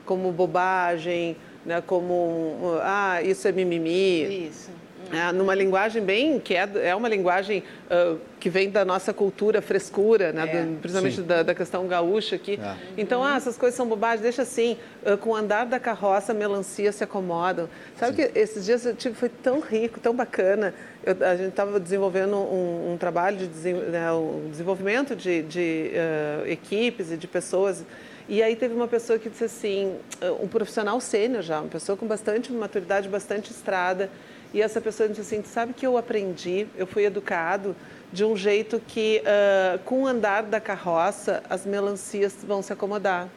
[0.05, 1.83] Como bobagem, né?
[1.85, 4.47] como, ah, isso é mimimi.
[4.47, 4.79] Isso
[5.11, 9.61] é, numa linguagem bem que é, é uma linguagem uh, que vem da nossa cultura
[9.61, 10.43] frescura, né?
[10.43, 10.63] É.
[10.63, 12.59] Do, principalmente da, da, questão gaúcha aqui.
[12.61, 12.75] É.
[12.95, 14.77] Então, ah, essas coisas são bobagens, deixa assim.
[15.03, 17.67] Uh, com o andar da carroça, melancia se acomodam.
[17.97, 18.29] Sabe Sim.
[18.29, 20.73] que esses dias eu tive, foi tão rico, tão bacana.
[21.03, 26.47] Eu, a gente estava desenvolvendo um, um, trabalho de né, um desenvolvimento de, de uh,
[26.47, 27.83] equipes e de pessoas.
[28.27, 29.95] E aí teve uma pessoa que disse assim,
[30.39, 34.07] um profissional sênior já, uma pessoa com bastante maturidade, bastante estrada.
[34.53, 37.75] E essa pessoa disse assim: sabe que eu aprendi, eu fui educado
[38.11, 43.29] de um jeito que, uh, com o andar da carroça, as melancias vão se acomodar.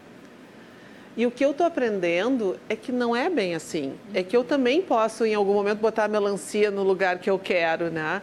[1.14, 3.92] E o que eu estou aprendendo é que não é bem assim.
[4.14, 7.38] É que eu também posso, em algum momento, botar a melancia no lugar que eu
[7.38, 8.22] quero, né?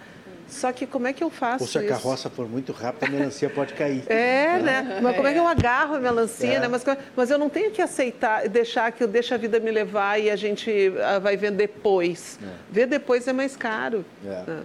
[0.49, 1.73] Só que como é que eu faço isso?
[1.73, 4.03] se a carroça for muito rápida, a melancia pode cair.
[4.07, 4.99] É, né?
[5.01, 6.59] Mas como é que eu agarro a melancia, é.
[6.59, 6.67] né?
[6.67, 6.83] Mas,
[7.15, 10.29] mas eu não tenho que aceitar, deixar que eu deixe a vida me levar e
[10.29, 12.39] a gente ah, vai ver depois.
[12.41, 12.47] É.
[12.71, 14.05] Ver depois é mais caro.
[14.25, 14.43] É.
[14.49, 14.63] Né?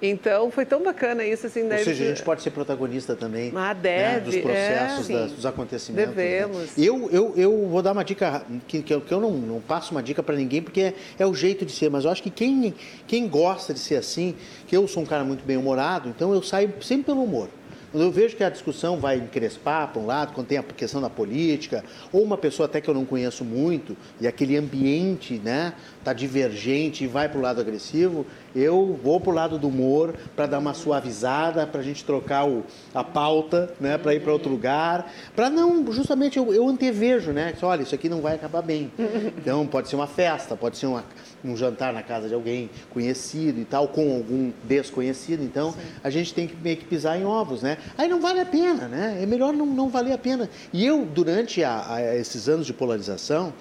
[0.00, 1.62] Então foi tão bacana isso assim.
[1.62, 3.52] Ou seja, a gente pode ser protagonista também.
[3.56, 6.14] Ah, deve, né, dos processos, é, das, dos acontecimentos.
[6.14, 6.22] né?
[6.22, 6.78] Devemos.
[6.78, 9.92] Eu, eu, eu vou dar uma dica que, que eu, que eu não, não passo
[9.92, 11.90] uma dica para ninguém porque é, é, o jeito de ser.
[11.90, 12.74] Mas eu acho que quem,
[13.06, 14.34] quem gosta de ser assim,
[14.66, 17.48] que eu sou um cara muito bem humorado, então eu saio sempre pelo humor.
[17.92, 21.00] Quando eu vejo que a discussão vai encrespar para um lado, quando tem a questão
[21.00, 21.82] da política,
[22.12, 25.72] ou uma pessoa até que eu não conheço muito, e aquele ambiente né,
[26.06, 30.14] tá divergente e vai para o lado agressivo, eu vou para o lado do humor
[30.36, 32.62] para dar uma suavizada, para a gente trocar o,
[32.94, 37.52] a pauta, né, para ir para outro lugar, para não, justamente eu, eu antevejo, né,
[37.58, 38.92] que, olha, isso aqui não vai acabar bem.
[39.36, 41.04] Então pode ser uma festa, pode ser uma,
[41.44, 45.78] um jantar na casa de alguém conhecido e tal, com algum desconhecido, então Sim.
[46.02, 47.78] a gente tem que meio que pisar em ovos, né?
[47.98, 49.18] Aí não vale a pena, né?
[49.20, 50.48] É melhor não, não valer a pena.
[50.72, 53.52] E eu, durante a, a esses anos de polarização,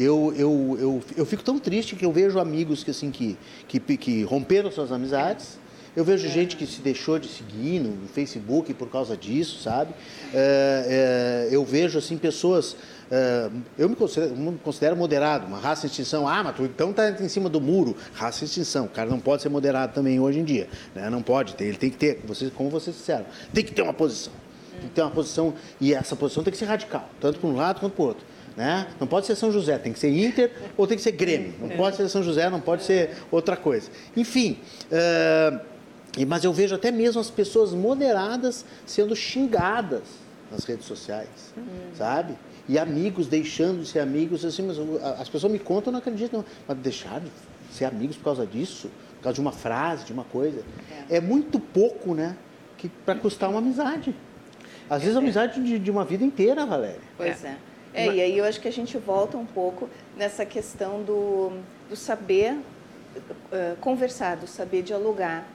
[0.00, 3.36] eu, eu, eu, eu fico tão triste que eu vejo amigos que, assim, que,
[3.68, 5.58] que, que romperam suas amizades.
[5.94, 6.30] Eu vejo é.
[6.30, 9.92] gente que se deixou de seguir no Facebook por causa disso, sabe?
[10.32, 12.76] É, é, eu vejo, assim, pessoas...
[13.10, 16.28] É, eu me considero, me considero, moderado, uma raça de extinção.
[16.28, 17.96] Ah, mas tu então tá em cima do muro.
[18.14, 18.86] Raça de extinção.
[18.86, 20.68] O cara não pode ser moderado também hoje em dia.
[20.94, 21.10] Né?
[21.10, 21.64] Não pode ter.
[21.64, 22.22] Ele tem que ter,
[22.54, 24.32] como vocês disseram, tem que ter uma posição.
[24.80, 27.56] Tem que ter uma posição, e essa posição tem que ser radical, tanto para um
[27.56, 28.29] lado quanto para o outro.
[28.60, 28.88] Né?
[29.00, 31.54] Não pode ser São José, tem que ser Inter ou tem que ser Grêmio.
[31.58, 33.90] Não pode ser São José, não pode ser outra coisa.
[34.14, 34.58] Enfim,
[34.92, 35.58] uh,
[36.26, 40.02] mas eu vejo até mesmo as pessoas moderadas sendo xingadas
[40.52, 41.62] nas redes sociais, hum.
[41.94, 42.34] sabe?
[42.68, 44.76] E amigos deixando de ser amigos, assim, mas
[45.18, 46.44] as pessoas me contam, eu não acredito, não.
[46.68, 47.30] Mas deixar de
[47.72, 50.62] ser amigos por causa disso, por causa de uma frase, de uma coisa,
[51.08, 52.36] é, é muito pouco, né?
[52.76, 54.14] Que para custar uma amizade.
[54.90, 55.22] Às vezes a é.
[55.22, 57.00] amizade de, de uma vida inteira, Valéria.
[57.16, 57.48] Pois é.
[57.48, 61.52] É, e aí eu acho que a gente volta um pouco nessa questão do,
[61.88, 65.46] do saber uh, conversar, do saber dialogar.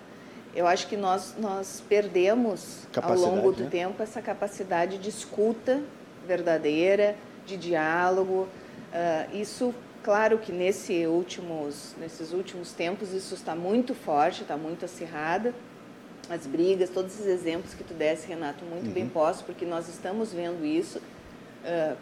[0.54, 3.70] Eu acho que nós, nós perdemos ao longo do né?
[3.70, 5.82] tempo essa capacidade de escuta
[6.26, 8.48] verdadeira, de diálogo.
[8.92, 14.86] Uh, isso, claro que nesse últimos, nesses últimos tempos isso está muito forte, está muito
[14.86, 15.54] acirrada.
[16.30, 18.94] As brigas, todos esses exemplos que tu desse, Renato, muito uhum.
[18.94, 21.00] bem postos, porque nós estamos vendo isso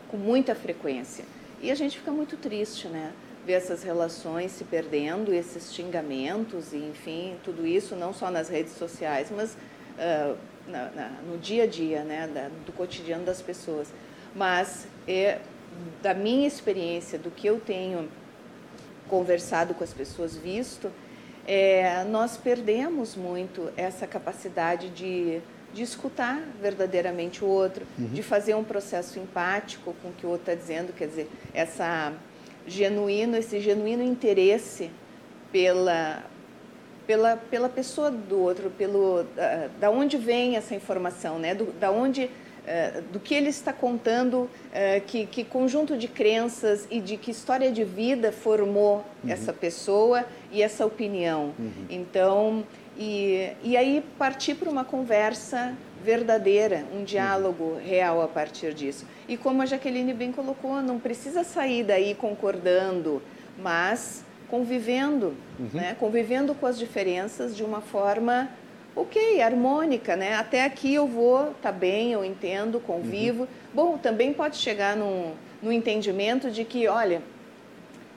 [0.10, 1.26] com muita frequência.
[1.62, 3.13] E a gente fica muito triste, né?
[3.45, 8.73] Ver essas relações se perdendo, esses xingamentos, e enfim, tudo isso, não só nas redes
[8.73, 12.30] sociais, mas uh, na, na, no dia a dia, né?
[12.34, 13.88] Da, do cotidiano das pessoas.
[14.36, 15.39] Mas, é,
[16.02, 18.10] da minha experiência, do que eu tenho
[19.08, 20.91] conversado com as pessoas, visto,
[21.47, 25.41] é, nós perdemos muito essa capacidade de
[25.73, 28.07] de escutar verdadeiramente o outro, uhum.
[28.07, 32.13] de fazer um processo empático com o que o outro está dizendo, quer dizer, essa
[32.67, 34.89] genuíno, esse genuíno interesse
[35.51, 36.23] pela
[37.05, 41.53] pela, pela pessoa do outro, pelo da, da onde vem essa informação, né?
[41.53, 44.49] Do, da onde uh, do que ele está contando, uh,
[45.05, 49.29] que, que conjunto de crenças e de que história de vida formou uhum.
[49.29, 51.53] essa pessoa e essa opinião.
[51.59, 51.86] Uhum.
[51.89, 52.63] Então
[52.97, 59.06] e, e aí partir para uma conversa verdadeira, um diálogo real a partir disso.
[59.27, 63.21] E como a Jaqueline bem colocou, não precisa sair daí concordando,
[63.58, 65.69] mas convivendo, uhum.
[65.73, 65.95] né?
[65.99, 68.49] convivendo com as diferenças de uma forma
[68.95, 70.36] ok, harmônica, né?
[70.36, 73.43] Até aqui eu vou, tá bem, eu entendo, convivo.
[73.43, 73.47] Uhum.
[73.73, 77.23] Bom, também pode chegar num, num entendimento de que, olha,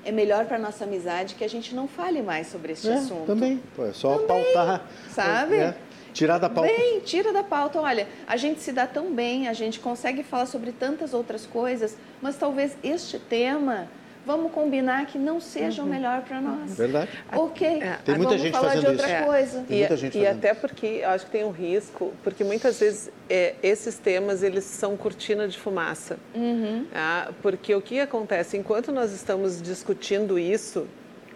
[0.06, 3.26] é melhor para nossa amizade que a gente não fale mais sobre esse é, assunto.
[3.26, 4.88] Também, Pô, é só também, pautar.
[5.10, 5.56] Sabe?
[5.56, 5.74] É,
[6.12, 6.70] tirar da pauta.
[6.70, 7.80] Bem, tira da pauta.
[7.80, 11.96] Olha, a gente se dá tão bem, a gente consegue falar sobre tantas outras coisas,
[12.22, 13.88] mas talvez este tema
[14.26, 15.88] vamos combinar que não seja uhum.
[15.88, 16.76] o melhor para nós.
[16.76, 17.10] Verdade.
[17.32, 17.66] Ok.
[17.80, 17.98] É.
[18.04, 19.24] Tem muita vamos gente falar fazendo de outra isso.
[19.24, 19.62] coisa.
[19.62, 23.10] Tem muita gente e até porque eu acho que tem um risco, porque muitas vezes
[23.30, 26.18] é, esses temas eles são cortina de fumaça.
[26.34, 26.86] Uhum.
[26.92, 27.30] Tá?
[27.40, 30.86] porque o que acontece enquanto nós estamos discutindo isso,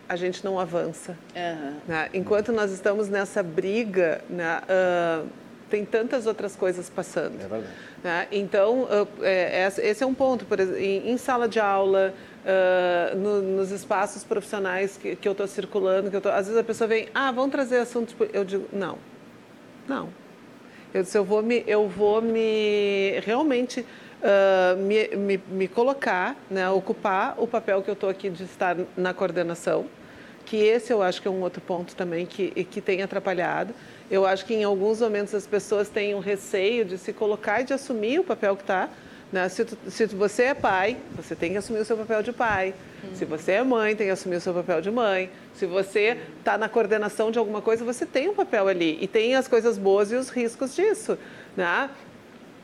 [0.09, 1.17] a gente não avança.
[1.37, 1.75] Uhum.
[1.87, 2.09] Né?
[2.13, 5.29] Enquanto nós estamos nessa briga, né, uh,
[5.69, 7.37] tem tantas outras coisas passando.
[7.37, 7.73] É verdade.
[8.03, 8.27] Né?
[8.33, 10.45] Então, uh, é, esse é um ponto.
[10.45, 12.13] Por exemplo, em, em sala de aula,
[12.45, 16.57] uh, no, nos espaços profissionais que, que eu estou circulando, que eu tô, às vezes
[16.57, 18.15] a pessoa vem, ah, vamos trazer assuntos.
[18.33, 18.99] Eu digo, não,
[19.87, 20.09] não.
[20.93, 23.81] Eu disse, eu vou me, eu vou me realmente
[24.21, 28.77] uh, me, me, me, colocar, né, ocupar o papel que eu estou aqui de estar
[28.97, 29.87] na coordenação,
[30.45, 33.73] que esse eu acho que é um outro ponto também que, que tem atrapalhado.
[34.11, 37.65] Eu acho que em alguns momentos as pessoas têm um receio de se colocar e
[37.65, 38.89] de assumir o papel que está,
[39.33, 39.49] Né?
[39.49, 42.75] Se, tu, se você é pai, você tem que assumir o seu papel de pai.
[43.05, 43.15] Uhum.
[43.15, 45.31] Se você é mãe, tem que assumir o seu papel de mãe.
[45.55, 48.99] Se você está na coordenação de alguma coisa, você tem um papel ali.
[49.01, 51.17] E tem as coisas boas e os riscos disso.
[51.57, 51.91] Né?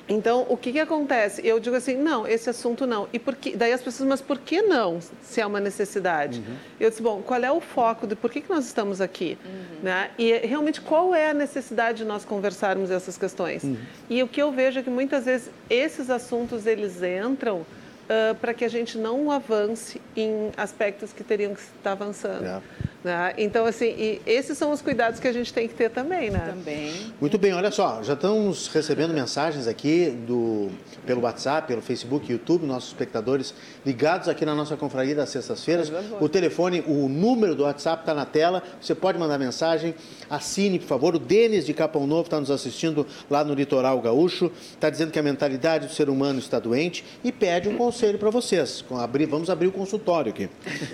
[0.08, 1.44] Então, o que, que acontece?
[1.44, 3.08] Eu digo assim, não, esse assunto não.
[3.12, 6.38] E por que, daí as pessoas, mas por que não, se é uma necessidade?
[6.38, 6.54] Uhum.
[6.78, 9.36] Eu disse, bom, qual é o foco de por que, que nós estamos aqui?
[9.44, 9.78] Uhum.
[9.82, 10.10] Né?
[10.16, 13.64] E realmente, qual é a necessidade de nós conversarmos essas questões?
[13.64, 13.76] Uhum.
[14.08, 17.66] E o que eu vejo é que muitas vezes esses assuntos, eles entram
[18.06, 22.42] uh, para que a gente não avance em aspectos que teriam que estar avançando.
[22.42, 22.62] Yeah.
[23.04, 23.34] Né?
[23.38, 26.44] Então, assim, esses são os cuidados que a gente tem que ter também, né?
[26.48, 27.12] Também.
[27.20, 30.70] Muito bem, olha só, já estamos recebendo mensagens aqui do,
[31.06, 35.92] pelo WhatsApp, pelo Facebook, YouTube, nossos espectadores ligados aqui na nossa confraria das sextas-feiras.
[36.20, 39.94] O telefone, o número do WhatsApp está na tela, você pode mandar mensagem,
[40.28, 41.14] assine, por favor.
[41.14, 45.18] O Denis de Capão Novo está nos assistindo lá no litoral gaúcho, está dizendo que
[45.18, 48.84] a mentalidade do ser humano está doente e pede um conselho para vocês.
[49.28, 50.48] Vamos abrir o consultório aqui.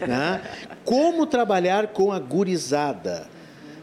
[0.07, 0.43] Né?
[0.85, 3.29] Como trabalhar com com a gurizada.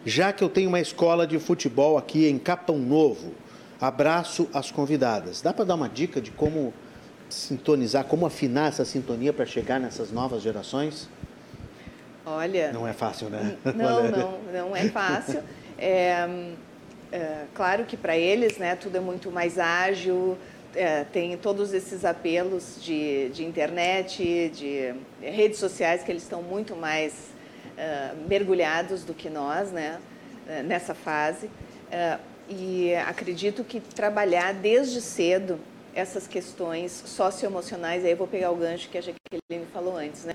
[0.05, 3.33] Já que eu tenho uma escola de futebol aqui em Capão Novo,
[3.79, 5.41] abraço as convidadas.
[5.41, 6.73] Dá para dar uma dica de como
[7.29, 11.07] sintonizar, como afinar essa sintonia para chegar nessas novas gerações?
[12.25, 12.73] Olha.
[12.73, 13.55] Não é fácil, né?
[13.73, 15.41] Não, não, não é fácil.
[15.77, 16.27] É,
[17.13, 20.37] é, claro que para eles, né, tudo é muito mais ágil,
[20.75, 26.75] é, tem todos esses apelos de, de internet, de redes sociais que eles estão muito
[26.75, 29.99] mais uh, mergulhados do que nós, né,
[30.47, 31.47] uh, nessa fase.
[31.47, 35.59] Uh, e acredito que trabalhar desde cedo
[35.93, 40.33] essas questões socioemocionais, aí eu vou pegar o gancho que a Jaqueline falou antes, né?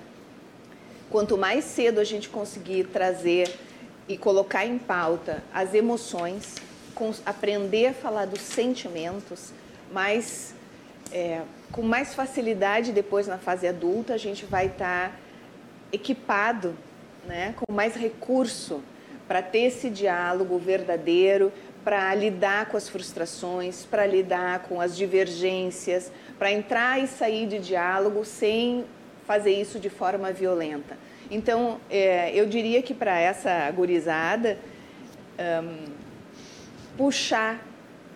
[1.10, 3.52] Quanto mais cedo a gente conseguir trazer
[4.08, 6.56] e colocar em pauta as emoções,
[7.24, 9.52] aprender a falar dos sentimentos,
[9.94, 10.52] mais,
[11.12, 15.16] é, com mais facilidade depois na fase adulta, a gente vai estar tá
[15.92, 16.74] equipado
[17.24, 18.82] né, com mais recurso
[19.28, 21.52] para ter esse diálogo verdadeiro,
[21.84, 27.60] para lidar com as frustrações, para lidar com as divergências, para entrar e sair de
[27.60, 28.84] diálogo sem
[29.26, 30.98] fazer isso de forma violenta.
[31.30, 34.58] Então, é, eu diria que para essa gurizada,
[35.38, 35.84] um,
[36.96, 37.60] puxar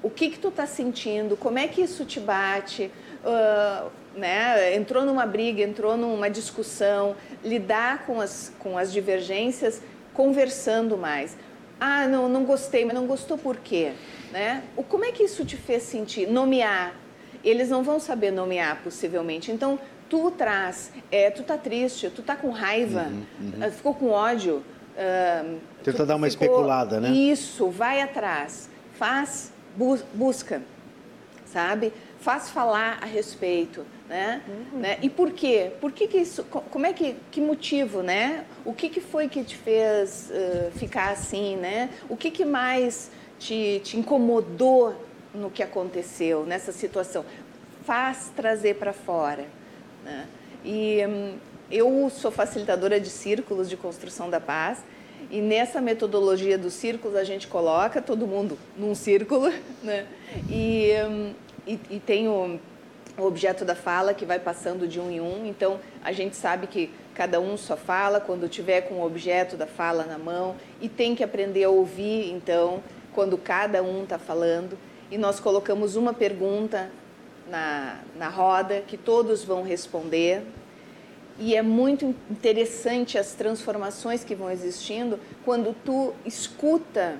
[0.08, 2.90] o que que tu está sentindo, como é que isso te bate,
[3.22, 9.82] uh, né, entrou numa briga, entrou numa discussão, lidar com as, com as divergências
[10.14, 11.36] conversando mais.
[11.78, 13.92] Ah, não, não gostei, mas não gostou por quê?
[14.32, 14.64] Né?
[14.76, 16.26] O, como é que isso te fez sentir?
[16.26, 16.94] Nomear.
[17.44, 19.52] Eles não vão saber nomear, possivelmente.
[19.52, 23.52] Então, tu traz, é, tu tá triste, tu tá com raiva, uhum, uhum.
[23.60, 24.64] Ah, ficou com ódio.
[24.96, 26.46] Uh, Tenta dar uma ficou...
[26.46, 27.10] especulada, né?
[27.10, 30.62] Isso, vai atrás, faz, bu busca,
[31.46, 31.92] sabe?
[32.20, 34.42] Faz falar a respeito né?
[34.48, 34.80] Uhum.
[34.80, 34.98] né?
[35.02, 35.70] E por quê?
[35.80, 36.42] Por que, que isso?
[36.44, 38.44] Como é que que motivo, né?
[38.64, 41.90] O que, que foi que te fez uh, ficar assim, né?
[42.08, 44.94] O que, que mais te, te incomodou
[45.34, 47.24] no que aconteceu nessa situação?
[47.84, 49.46] Faz trazer para fora,
[50.04, 50.26] né?
[50.64, 51.36] E um,
[51.70, 54.82] eu sou facilitadora de círculos de construção da paz.
[55.30, 60.06] E nessa metodologia dos círculos a gente coloca todo mundo num círculo, né?
[60.48, 61.32] E, um,
[61.66, 62.58] e, e tenho
[63.18, 65.44] o objeto da fala que vai passando de um em um.
[65.44, 69.66] Então, a gente sabe que cada um só fala quando tiver com o objeto da
[69.66, 74.78] fala na mão e tem que aprender a ouvir, então, quando cada um está falando.
[75.10, 76.90] E nós colocamos uma pergunta
[77.50, 80.42] na, na roda que todos vão responder.
[81.38, 87.16] E é muito interessante as transformações que vão existindo quando tu escuta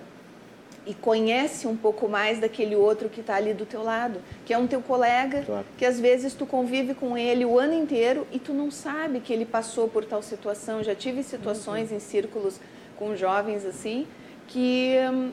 [0.89, 4.59] e conhece um pouco mais daquele outro que está ali do teu lado, que é
[4.59, 5.67] um teu colega, claro.
[5.77, 9.31] que às vezes tu convive com ele o ano inteiro e tu não sabe que
[9.31, 10.83] ele passou por tal situação.
[10.83, 11.99] Já tive situações uhum.
[11.99, 12.59] em círculos
[12.99, 14.07] com jovens assim
[14.47, 15.31] que um,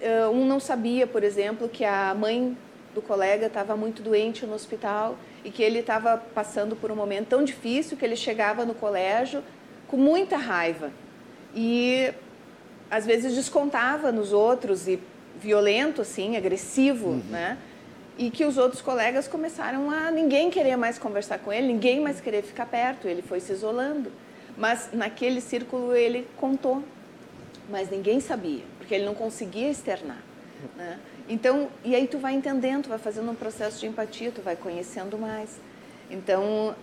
[0.00, 2.56] eh, um não sabia, por exemplo, que a mãe
[2.94, 7.28] do colega estava muito doente no hospital e que ele estava passando por um momento
[7.28, 9.42] tão difícil que ele chegava no colégio
[9.88, 10.90] com muita raiva
[11.54, 12.12] e
[12.90, 15.00] às vezes descontava nos outros e
[15.40, 17.22] violento, assim, agressivo, uhum.
[17.30, 17.56] né?
[18.18, 22.20] E que os outros colegas começaram a ninguém querer mais conversar com ele, ninguém mais
[22.20, 24.12] querer ficar perto, ele foi se isolando.
[24.58, 26.82] Mas naquele círculo ele contou,
[27.70, 30.20] mas ninguém sabia, porque ele não conseguia externar.
[30.76, 30.98] Né?
[31.30, 34.56] Então, e aí tu vai entendendo, tu vai fazendo um processo de empatia, tu vai
[34.56, 35.60] conhecendo mais.
[36.10, 36.74] Então,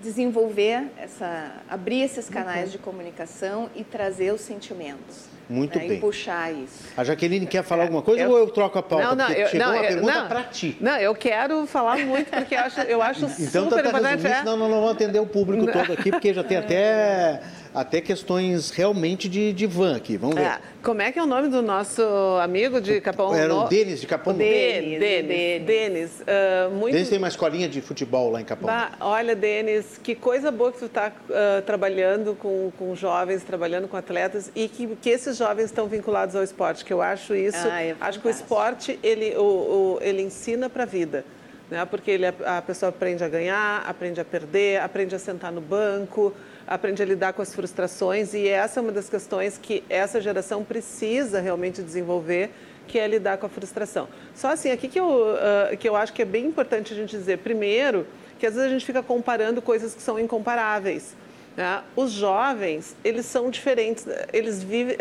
[0.00, 2.72] desenvolver essa, abrir esses canais uhum.
[2.72, 5.32] de comunicação e trazer os sentimentos.
[5.48, 5.98] Muito né, bem.
[5.98, 6.88] E puxar isso.
[6.96, 9.08] A Jaqueline quer falar alguma coisa eu, ou eu troco a pauta?
[9.08, 10.76] Não, não, eu, chegou não, uma eu, pergunta para ti.
[10.80, 14.26] Não, eu quero falar muito porque eu acho, eu acho então, super tá, tá importante.
[14.26, 14.38] É?
[14.38, 17.42] Senão não, não vamos atender o público todo aqui, porque já tem até
[17.74, 20.16] até questões realmente de, de van aqui.
[20.16, 20.42] Vamos ver.
[20.42, 20.58] É.
[20.82, 22.02] Como é que é o nome do nosso
[22.42, 23.34] amigo de Capão?
[23.34, 24.34] Era o Denis de Capão.
[24.34, 24.98] Denis.
[24.98, 25.66] Denis.
[25.66, 26.20] Denis.
[26.20, 26.92] Uh, muito...
[26.92, 28.66] Denis tem uma escolinha de futebol lá em Capão.
[28.66, 33.88] Bah, olha, Denis, que coisa boa que tu está uh, trabalhando com, com jovens, trabalhando
[33.88, 37.68] com atletas e que, que esses jovens estão vinculados ao esporte, que eu acho isso,
[37.70, 41.24] ah, é acho que o esporte, ele, o, o ele ensina para a vida.
[41.70, 41.84] Né?
[41.86, 46.34] Porque ele, a pessoa aprende a ganhar, aprende a perder, aprende a sentar no banco,
[46.72, 50.64] aprende a lidar com as frustrações e essa é uma das questões que essa geração
[50.64, 52.50] precisa realmente desenvolver,
[52.88, 54.08] que é lidar com a frustração.
[54.34, 57.10] Só assim, aqui que eu, uh, que eu acho que é bem importante a gente
[57.10, 58.06] dizer, primeiro,
[58.38, 61.14] que às vezes a gente fica comparando coisas que são incomparáveis.
[61.54, 61.82] Né?
[61.94, 64.96] Os jovens, eles são diferentes, eles vivem...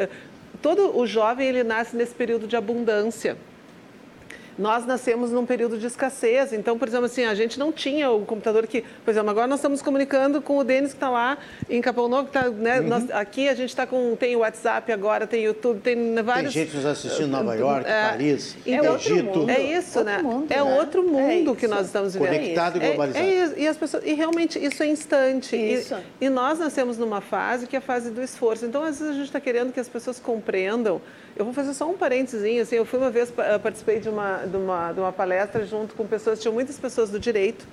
[0.61, 3.36] Todo o jovem, ele nasce nesse período de abundância
[4.58, 6.54] nós nascemos num período de escassez.
[6.54, 9.60] Então, por exemplo, assim, a gente não tinha o computador que, por exemplo, agora nós
[9.60, 11.38] estamos comunicando com o Denis que está lá
[11.70, 12.88] em Capão Novo, que tá, né, uhum.
[12.88, 16.54] nós, aqui a gente está com, tem o WhatsApp agora, tem YouTube, tem vários...
[16.54, 19.49] Tem gente nos assistindo em Nova York, é, Paris, então, Egito.
[19.49, 20.22] É isso, outro né?
[20.22, 20.64] Mundo, é né?
[20.64, 22.30] outro mundo é que nós estamos vivendo.
[22.30, 23.26] Conectado e globalizado.
[23.26, 23.54] É, é isso.
[23.58, 25.56] E, as pessoas, e realmente isso é instante.
[25.56, 25.95] Isso.
[26.20, 28.66] E, e nós nascemos numa fase que é a fase do esforço.
[28.66, 31.02] Então, às vezes a gente está querendo que as pessoas compreendam
[31.36, 33.32] eu vou fazer só um parênteses, assim, eu fui uma vez,
[33.62, 37.20] participei de uma, de uma, de uma palestra junto com pessoas, tinham muitas pessoas do
[37.20, 37.66] direito,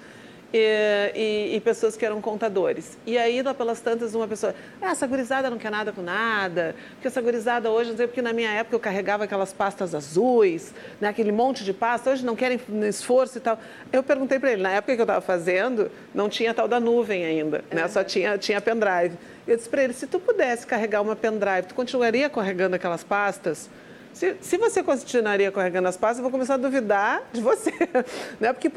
[0.52, 2.96] e, e, e, pessoas que eram contadores.
[3.06, 6.74] E aí, lá pelas tantas, uma pessoa, ah, essa gurizada não quer nada com nada,
[6.94, 10.72] porque essa gurizada hoje, não sei, porque na minha época eu carregava aquelas pastas azuis,
[11.00, 12.58] né, aquele monte de pasta, hoje não querem
[12.88, 13.58] esforço e tal.
[13.92, 17.24] Eu perguntei para ele, na época que eu estava fazendo, não tinha tal da nuvem
[17.24, 19.16] ainda, né, só tinha, tinha pendrive.
[19.46, 23.68] Eu disse para ele, se tu pudesse carregar uma pendrive, tu continuaria carregando aquelas pastas?
[24.12, 27.72] Se, se você continuaria carregando as pastas, eu vou começar a duvidar de você,
[28.40, 28.70] né, porque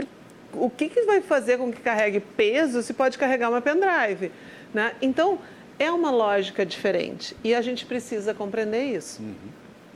[0.54, 4.32] o que, que vai fazer com que carregue peso se pode carregar uma pendrive?
[4.74, 4.94] Né?
[5.02, 5.40] Então,
[5.80, 9.22] é uma lógica diferente e a gente precisa compreender isso.
[9.22, 9.36] Uhum.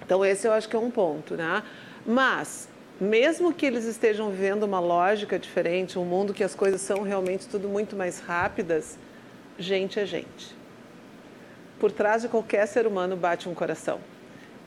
[0.04, 1.36] Então, esse eu acho que é um ponto.
[1.36, 1.64] Né?
[2.06, 2.68] Mas,
[3.00, 7.48] mesmo que eles estejam vivendo uma lógica diferente, um mundo que as coisas são realmente
[7.48, 8.98] tudo muito mais rápidas,
[9.58, 10.56] gente é gente.
[11.80, 14.00] Por trás de qualquer ser humano bate um coração.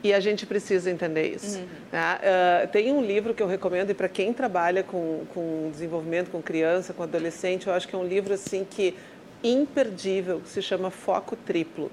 [0.03, 1.57] E a gente precisa entender isso.
[1.57, 1.63] Uhum.
[1.63, 6.41] Uh, tem um livro que eu recomendo, e para quem trabalha com, com desenvolvimento, com
[6.41, 8.95] criança, com adolescente, eu acho que é um livro assim que
[9.43, 11.91] imperdível, que se chama Foco Triplo.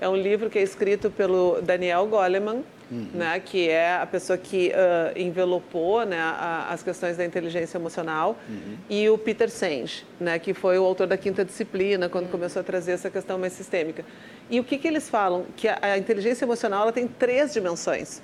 [0.00, 3.08] É um livro que é escrito pelo Daniel Goleman, uhum.
[3.14, 8.38] né, que é a pessoa que uh, envelopou né, a, as questões da inteligência emocional,
[8.48, 8.76] uhum.
[8.88, 12.30] e o Peter Senge, né, que foi o autor da Quinta Disciplina, quando uhum.
[12.30, 14.04] começou a trazer essa questão mais sistêmica.
[14.50, 15.46] E o que, que eles falam?
[15.56, 18.22] Que a, a inteligência emocional ela tem três dimensões.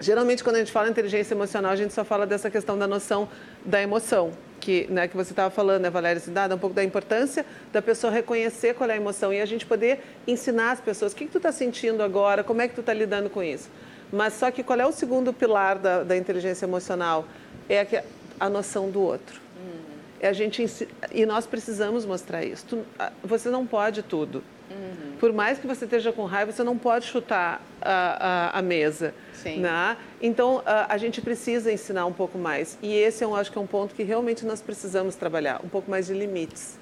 [0.00, 3.28] Geralmente, quando a gente fala inteligência emocional, a gente só fala dessa questão da noção
[3.64, 7.44] da emoção, que, né, que você estava falando, né, Valéria Cidade, um pouco da importância
[7.72, 11.16] da pessoa reconhecer qual é a emoção e a gente poder ensinar as pessoas o
[11.16, 13.68] que, que tu está sentindo agora, como é que tu está lidando com isso.
[14.12, 17.26] Mas só que qual é o segundo pilar da, da inteligência emocional?
[17.68, 19.40] É a, a noção do outro.
[19.56, 19.80] Uhum.
[20.20, 20.66] É a gente,
[21.10, 22.64] e nós precisamos mostrar isso.
[22.68, 22.78] Tu,
[23.24, 24.44] você não pode tudo.
[24.70, 25.16] Uhum.
[25.18, 29.14] Por mais que você esteja com raiva, você não pode chutar a, a, a mesa.
[29.34, 29.60] Sim.
[29.60, 29.96] Né?
[30.20, 32.78] Então, a, a, gente precisa ensinar um pouco mais.
[32.82, 35.90] E esse, eu acho que é um ponto que realmente nós precisamos trabalhar, um pouco
[35.90, 36.78] mais de limites.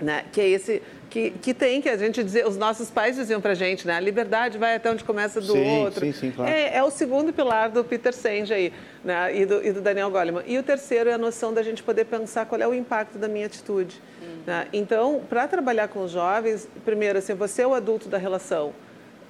[0.00, 0.24] Né?
[0.32, 3.52] Que é esse que, que tem que a gente dizer, os nossos pais diziam para
[3.52, 3.94] gente, né?
[3.94, 6.00] A liberdade vai até onde começa do sim, outro.
[6.00, 6.50] Sim, sim, claro.
[6.50, 8.72] é, é, o segundo pilar do Peter Senge aí,
[9.04, 9.36] né?
[9.36, 10.44] E do, e do, Daniel Goleman.
[10.46, 13.26] E o terceiro é a noção da gente poder pensar qual é o impacto da
[13.26, 14.00] minha atitude.
[14.22, 14.38] Hum.
[14.46, 14.68] Né?
[14.72, 18.72] Então, para trabalhar com os jovens, primeiro, assim, você é o adulto da relação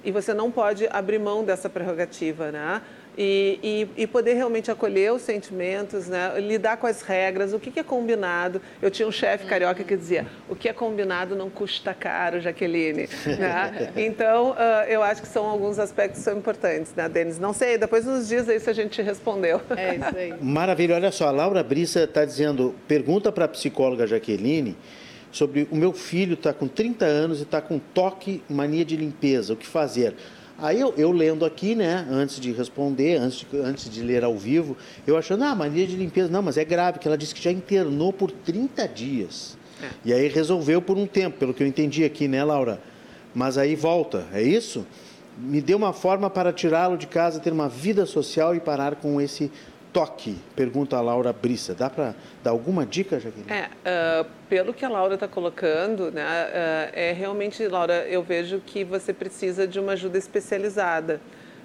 [0.03, 2.81] e você não pode abrir mão dessa prerrogativa, né?
[3.17, 3.59] E,
[3.97, 6.39] e, e, poder realmente acolher os sentimentos, né?
[6.39, 8.61] lidar com as regras, o que, que é combinado.
[8.81, 13.09] Eu tinha um chefe carioca que dizia: o que é combinado não custa caro, Jaqueline.
[13.37, 13.91] né?
[14.01, 17.37] Então, uh, eu acho que são alguns aspectos que são importantes, né, Denis?
[17.37, 19.61] Não sei, depois nos diz aí se a gente respondeu.
[19.75, 20.33] É isso aí.
[20.41, 24.77] Maravilha, olha só, a Laura Brissa está dizendo: pergunta para a psicóloga Jaqueline
[25.31, 29.53] sobre o meu filho está com 30 anos e está com toque, mania de limpeza,
[29.53, 30.13] o que fazer?
[30.61, 34.37] Aí eu, eu, lendo aqui, né, antes de responder, antes de, antes de ler ao
[34.37, 37.41] vivo, eu achando, ah, mania de limpeza, não, mas é grave, que ela disse que
[37.41, 39.57] já internou por 30 dias.
[39.81, 39.89] É.
[40.05, 42.79] E aí resolveu por um tempo, pelo que eu entendi aqui, né, Laura?
[43.33, 44.85] Mas aí volta, é isso?
[45.35, 49.19] Me deu uma forma para tirá-lo de casa, ter uma vida social e parar com
[49.19, 49.51] esse
[49.91, 50.37] toque?
[50.55, 51.73] Pergunta a Laura Brissa.
[51.73, 53.51] Dá para dar alguma dica, Jaqueline?
[53.51, 58.59] É, uh, pelo que a Laura está colocando, né, uh, é realmente, Laura, eu vejo
[58.65, 61.21] que você precisa de uma ajuda especializada.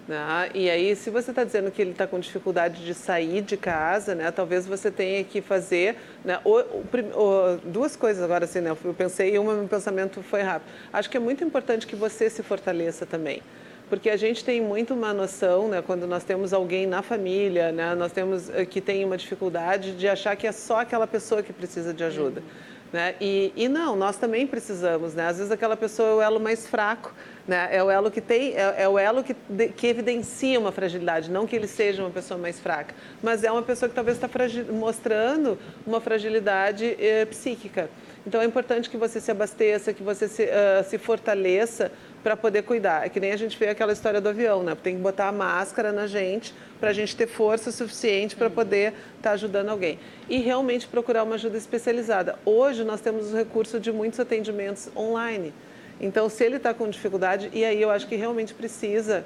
[0.08, 0.50] Né?
[0.54, 4.14] E aí, se você está dizendo que ele está com dificuldade de sair de casa,
[4.14, 8.70] né, talvez você tenha que fazer né, o, o, o, duas coisas agora, assim, né,
[8.70, 10.70] eu pensei e uma, meu pensamento foi rápido.
[10.92, 13.42] Acho que é muito importante que você se fortaleça também
[13.88, 17.94] porque a gente tem muito uma noção, né, quando nós temos alguém na família, né,
[17.94, 21.52] nós temos eh, que tem uma dificuldade de achar que é só aquela pessoa que
[21.52, 22.40] precisa de ajuda.
[22.40, 22.66] Uhum.
[22.92, 23.14] Né?
[23.20, 25.26] E, e não, nós também precisamos, né?
[25.26, 27.12] Às vezes aquela pessoa é o elo mais fraco,
[27.46, 27.68] né?
[27.70, 31.30] É o elo que tem, é, é o elo que, de, que evidencia uma fragilidade,
[31.30, 34.30] não que ele seja uma pessoa mais fraca, mas é uma pessoa que talvez está
[34.72, 37.90] mostrando uma fragilidade eh, psíquica.
[38.26, 41.92] Então é importante que você se abasteça, que você se, uh, se fortaleça
[42.26, 43.06] para poder cuidar.
[43.06, 44.76] É que nem a gente vê aquela história do avião, né?
[44.82, 48.94] Tem que botar a máscara na gente para a gente ter força suficiente para poder
[49.16, 50.00] estar tá ajudando alguém.
[50.28, 52.36] E realmente procurar uma ajuda especializada.
[52.44, 55.54] Hoje nós temos o recurso de muitos atendimentos online.
[56.00, 59.24] Então, se ele está com dificuldade, e aí eu acho que realmente precisa.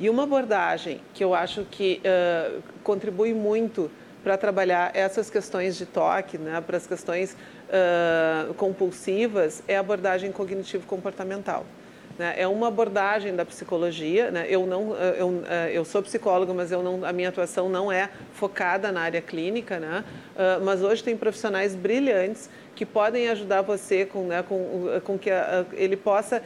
[0.00, 3.90] E uma abordagem que eu acho que uh, contribui muito
[4.24, 7.36] para trabalhar essas questões de toque, né, para as questões
[7.68, 11.66] uh, compulsivas, é a abordagem cognitivo-comportamental.
[12.18, 12.34] Né?
[12.36, 14.30] É uma abordagem da psicologia.
[14.30, 14.46] Né?
[14.48, 15.42] Eu não, eu,
[15.72, 19.78] eu sou psicóloga, mas eu não, a minha atuação não é focada na área clínica.
[19.78, 20.04] Né?
[20.34, 25.28] Uh, mas hoje tem profissionais brilhantes que podem ajudar você com, né, com, com que
[25.74, 26.42] ele possa,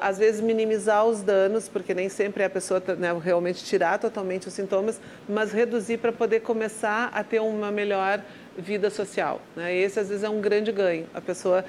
[0.00, 4.54] às vezes, minimizar os danos, porque nem sempre a pessoa né, realmente tirar totalmente os
[4.54, 8.20] sintomas, mas reduzir para poder começar a ter uma melhor
[8.58, 9.40] vida social.
[9.54, 9.76] Né?
[9.76, 11.06] Esse, às vezes, é um grande ganho.
[11.14, 11.64] A pessoa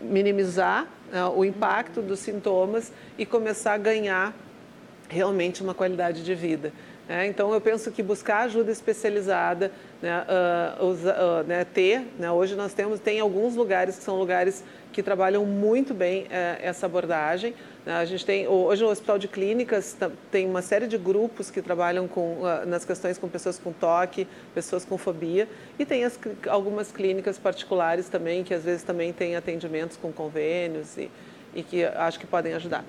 [0.00, 4.34] minimizar né, o impacto dos sintomas e começar a ganhar
[5.08, 6.72] realmente uma qualidade de vida.
[7.08, 10.24] É, então, eu penso que buscar ajuda especializada, né,
[10.80, 15.02] uh, uh, né, ter, né, hoje nós temos, tem alguns lugares que são lugares que
[15.02, 16.28] trabalham muito bem uh,
[16.60, 17.52] essa abordagem.
[17.84, 19.96] Né, a gente tem, hoje no Hospital de Clínicas
[20.30, 24.26] tem uma série de grupos que trabalham com, ah, nas questões com pessoas com toque,
[24.54, 26.18] pessoas com fobia, e tem as,
[26.48, 31.10] algumas clínicas particulares também, que às vezes também têm atendimentos com convênios e,
[31.54, 32.84] e que acho que podem ajudar.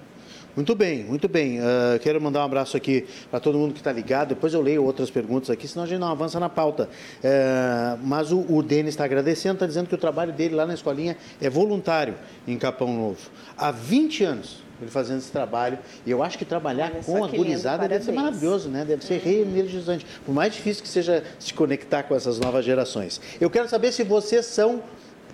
[0.53, 1.59] Muito bem, muito bem.
[1.59, 4.29] Uh, quero mandar um abraço aqui para todo mundo que está ligado.
[4.29, 6.89] Depois eu leio outras perguntas aqui, senão a gente não avança na pauta.
[7.23, 10.73] Uh, mas o, o Denis está agradecendo, está dizendo que o trabalho dele lá na
[10.73, 12.15] escolinha é voluntário
[12.45, 13.29] em Capão Novo.
[13.57, 15.77] Há 20 anos ele fazendo esse trabalho.
[16.05, 18.85] E eu acho que trabalhar Olha, com a gurizada deve ser maravilhoso, né?
[18.85, 20.05] Deve ser reenergizante.
[20.25, 23.21] Por mais difícil que seja se conectar com essas novas gerações.
[23.39, 24.81] Eu quero saber se vocês são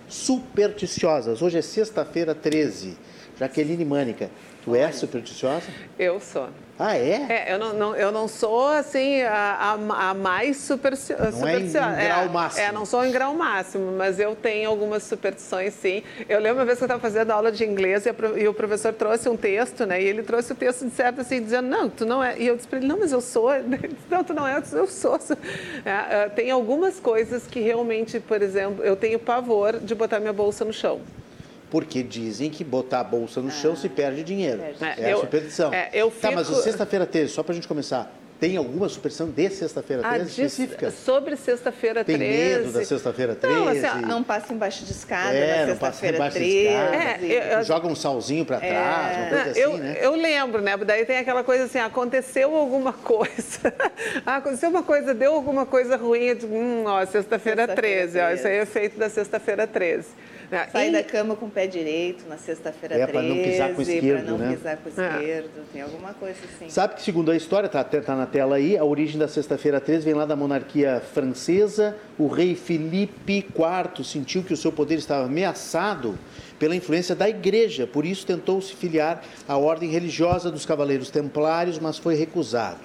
[0.08, 1.42] supersticiosas.
[1.42, 2.96] Hoje é sexta-feira 13.
[3.38, 4.30] Jaqueline Mânica,
[4.64, 5.66] Tu é supersticiosa?
[5.98, 6.48] Eu sou.
[6.78, 7.26] Ah, é?
[7.28, 11.32] é eu, não, não, eu não sou, assim, a, a, a mais supersticiosa.
[11.32, 12.64] Não é em, em grau é, máximo.
[12.64, 16.04] É, não sou em grau máximo, mas eu tenho algumas superstições, sim.
[16.28, 18.54] Eu lembro uma vez que eu estava fazendo aula de inglês e, a, e, o
[18.54, 20.00] professor trouxe um texto, né?
[20.00, 22.38] E ele trouxe o texto de certo, assim, dizendo, não, tu não é.
[22.38, 23.48] E eu disse para ele, não, mas eu sou.
[24.10, 25.18] Não, tu não é, eu sou.
[25.84, 30.32] É, é, tem algumas coisas que realmente, por exemplo, eu tenho pavor de botar minha
[30.32, 31.00] bolsa no chão
[31.70, 34.58] porque dizem que botar a bolsa no chão ah, se perde dinheiro.
[34.58, 34.84] Perde.
[34.84, 35.72] É, é eu, a superstição.
[35.72, 36.22] É, eu fico...
[36.22, 40.02] Tá, mas o sexta-feira 13, só para a gente começar, tem alguma superstição de sexta-feira
[40.02, 40.90] 13 ah, específica?
[40.92, 42.18] Sobre sexta-feira 13.
[42.18, 43.58] Tem medo da sexta-feira 13?
[43.58, 46.66] Não, assim, não passa embaixo de escada é, na sexta-feira 13.
[46.68, 48.70] É, eu, Joga um salzinho para é.
[48.70, 49.98] trás, uma coisa assim, eu, né?
[50.00, 50.76] Eu lembro, né?
[50.76, 53.74] Daí tem aquela coisa assim, aconteceu alguma coisa.
[54.24, 56.26] aconteceu uma coisa, deu alguma coisa ruim.
[56.26, 60.06] Eu digo, hum, ó, sexta-feira sexta 13, ó, isso aí é feito da sexta-feira 13.
[60.72, 60.92] Sair e...
[60.92, 63.12] da cama com o pé direito na sexta-feira é, 13.
[63.12, 64.56] para não pisar com o esquerdo, não né?
[64.56, 65.14] pisar com o é.
[65.14, 65.50] esquerdo.
[65.58, 65.72] É.
[65.72, 66.70] Tem alguma coisa assim.
[66.70, 70.04] Sabe que, segundo a história, está tá na tela aí, a origem da sexta-feira 13
[70.04, 71.96] vem lá da monarquia francesa.
[72.18, 76.18] O rei Felipe IV sentiu que o seu poder estava ameaçado
[76.58, 81.78] pela influência da igreja, por isso tentou se filiar à ordem religiosa dos cavaleiros templários,
[81.78, 82.78] mas foi recusado.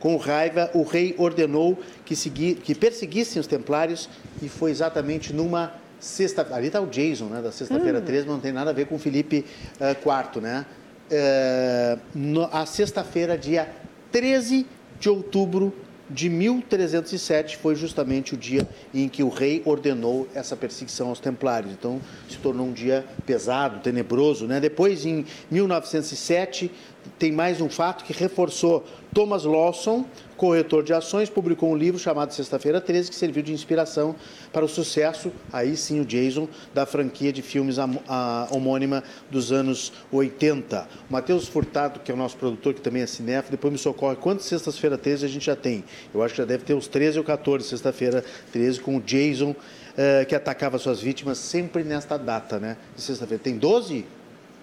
[0.00, 4.10] Com raiva, o rei ordenou que, segui, que perseguissem os templários
[4.42, 5.72] e foi exatamente numa
[6.02, 8.04] sexta ali está o Jason, né, da sexta-feira hum.
[8.04, 9.44] 13, não tem nada a ver com o Felipe
[9.80, 10.66] uh, né?
[11.10, 13.68] Uh, no, a sexta-feira, dia
[14.10, 14.66] 13
[14.98, 15.72] de outubro
[16.10, 21.72] de 1307 foi justamente o dia em que o rei ordenou essa perseguição aos templários.
[21.72, 24.46] Então, se tornou um dia pesado, tenebroso.
[24.46, 24.60] Né?
[24.60, 26.70] Depois, em 1907,
[27.18, 28.84] tem mais um fato que reforçou.
[29.14, 34.16] Thomas Lawson, corretor de ações, publicou um livro chamado Sexta-feira 13, que serviu de inspiração
[34.52, 39.52] para o sucesso, aí sim o Jason, da franquia de filmes a, a, homônima dos
[39.52, 40.88] anos 80.
[41.08, 44.16] O Matheus Furtado, que é o nosso produtor, que também é cinéfilo, depois me socorre
[44.16, 45.84] quantas Sextas-feira 13 a gente já tem.
[46.14, 49.50] Eu acho que já deve ter uns 13 ou 14 Sexta-feira 13 com o Jason,
[49.50, 52.76] uh, que atacava suas vítimas sempre nesta data, né?
[52.96, 53.42] De sexta-feira.
[53.42, 54.06] Tem 12?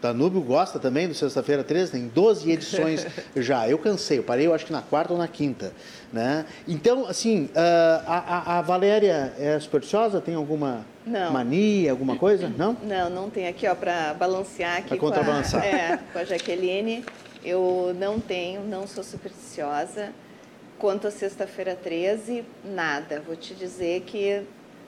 [0.02, 3.68] Danúbio gosta também do Sexta-feira 13, tem 12 edições já.
[3.68, 5.72] Eu cansei, eu parei eu acho que na quarta ou na quinta.
[6.12, 6.45] Né?
[6.68, 10.20] Então, assim, ah, a, a, a Valéria é supersticiosa?
[10.20, 11.32] Tem alguma não.
[11.32, 12.52] mania, alguma coisa?
[12.58, 12.76] Não?
[12.82, 13.47] Não, não tem.
[13.47, 17.06] Aqui, ó, para balancear aqui com a, é, com a Jaqueline,
[17.43, 20.12] eu não tenho, não sou supersticiosa.
[20.80, 23.22] Quanto a Sexta-feira 13, nada.
[23.26, 24.41] Vou te dizer que,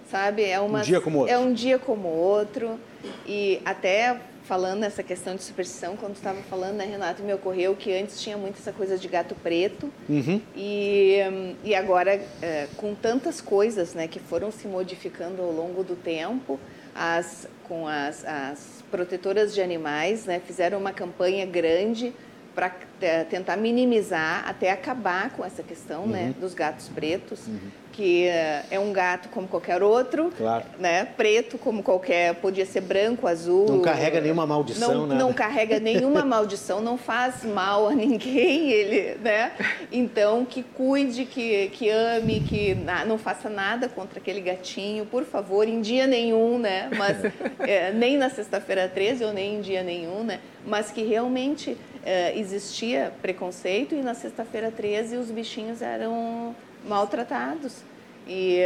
[0.10, 0.80] sabe, é uma...
[0.80, 1.34] Um dia como outro.
[1.34, 2.80] É um dia como outro.
[3.28, 4.18] E até
[4.52, 8.38] falando nessa questão de superstição, quando estava falando, né, Renato, me ocorreu que antes tinha
[8.38, 10.42] muito essa coisa de gato preto uhum.
[10.54, 11.20] e,
[11.64, 16.60] e agora é, com tantas coisas, né, que foram se modificando ao longo do tempo,
[16.94, 22.14] as com as, as protetoras de animais, né, fizeram uma campanha grande
[22.54, 26.28] para é, tentar minimizar até acabar com essa questão, né, uhum.
[26.28, 27.48] né, dos gatos pretos.
[27.48, 30.66] Uhum que é um gato como qualquer outro, claro.
[30.80, 31.06] né?
[31.06, 33.66] Preto como qualquer, podia ser branco, azul.
[33.68, 39.18] Não carrega nenhuma maldição, não, Não carrega nenhuma maldição, não faz mal a ninguém, ele,
[39.20, 39.52] né?
[39.92, 42.78] Então que cuide, que, que ame, que
[43.08, 46.90] não faça nada contra aquele gatinho, por favor, em dia nenhum, né?
[46.98, 47.18] Mas
[47.60, 50.40] é, nem na sexta-feira 13 ou nem em dia nenhum, né?
[50.66, 56.56] Mas que realmente é, existia preconceito e na sexta-feira 13 os bichinhos eram
[56.88, 57.84] maltratados.
[58.28, 58.62] E,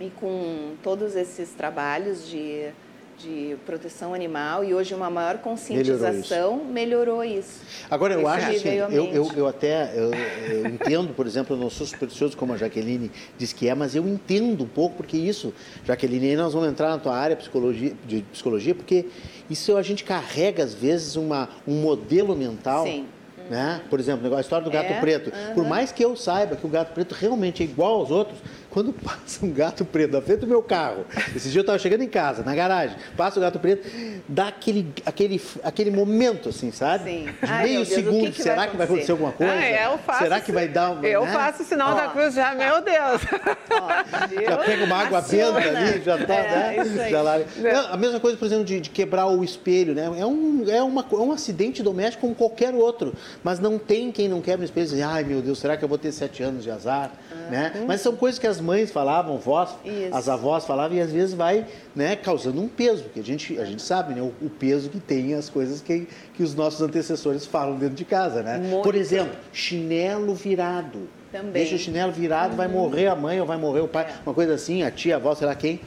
[0.00, 2.70] e com todos esses trabalhos de,
[3.18, 6.72] de proteção animal e hoje uma maior conscientização melhorou isso.
[6.72, 7.60] Melhorou isso
[7.90, 11.68] Agora, eu acho assim, eu, eu, eu até eu, eu entendo, por exemplo, eu não
[11.68, 15.52] sou supersticioso como a Jaqueline diz que é, mas eu entendo um pouco, porque isso,
[15.84, 19.06] Jaqueline, aí nós vamos entrar na tua área psicologia, de psicologia, porque
[19.50, 22.84] isso a gente carrega, às vezes, uma, um modelo mental.
[22.84, 23.06] Sim
[23.50, 23.80] né?
[23.88, 25.30] Por exemplo, a história do gato é, preto.
[25.30, 25.54] Uhum.
[25.54, 28.38] Por mais que eu saiba que o gato preto realmente é igual aos outros,
[28.72, 31.04] quando passa um gato preto na frente do meu carro,
[31.36, 33.88] esse dia eu estava chegando em casa, na garagem, passa o gato preto,
[34.26, 37.10] dá aquele, aquele, aquele momento, assim, sabe?
[37.10, 37.24] Sim.
[37.26, 38.24] De Ai, meio Deus, segundo.
[38.26, 39.52] Que que Será que vai acontecer alguma coisa?
[39.52, 41.06] Ah, eu faço, Será que vai dar uma.
[41.06, 41.32] Eu né?
[41.32, 41.94] faço o sinal Ó.
[41.94, 43.22] da cruz já, meu Deus.
[43.70, 43.88] Ó,
[44.48, 47.10] já pega uma água benta ali, já tá, é, né?
[47.10, 47.38] Já lá.
[47.38, 50.10] Não, a mesma coisa, por exemplo, de, de, quebrar o espelho, né?
[50.18, 53.12] É um, é, uma, é um acidente doméstico como qualquer outro,
[53.44, 55.84] mas não tem quem não quebra o espelho e diz, ai meu Deus, será que
[55.84, 57.12] eu vou ter sete anos de azar?
[57.30, 57.72] Ah, né?
[57.76, 57.84] Hum.
[57.86, 60.14] Mas são coisas que as mães falavam, vós, Isso.
[60.14, 63.64] as avós falavam, e às vezes vai né, causando um peso, porque a gente, a
[63.64, 67.44] gente sabe né, o, o peso que tem as coisas que, que os nossos antecessores
[67.44, 68.42] falam dentro de casa.
[68.42, 68.58] Né?
[68.58, 68.82] Muito.
[68.82, 71.08] Por exemplo, chinelo virado.
[71.30, 71.52] Também.
[71.52, 72.56] Deixa o chinelo virado, uhum.
[72.56, 74.12] vai morrer a mãe ou vai morrer o pai, é.
[74.24, 75.80] uma coisa assim, a tia, a avó, sei lá quem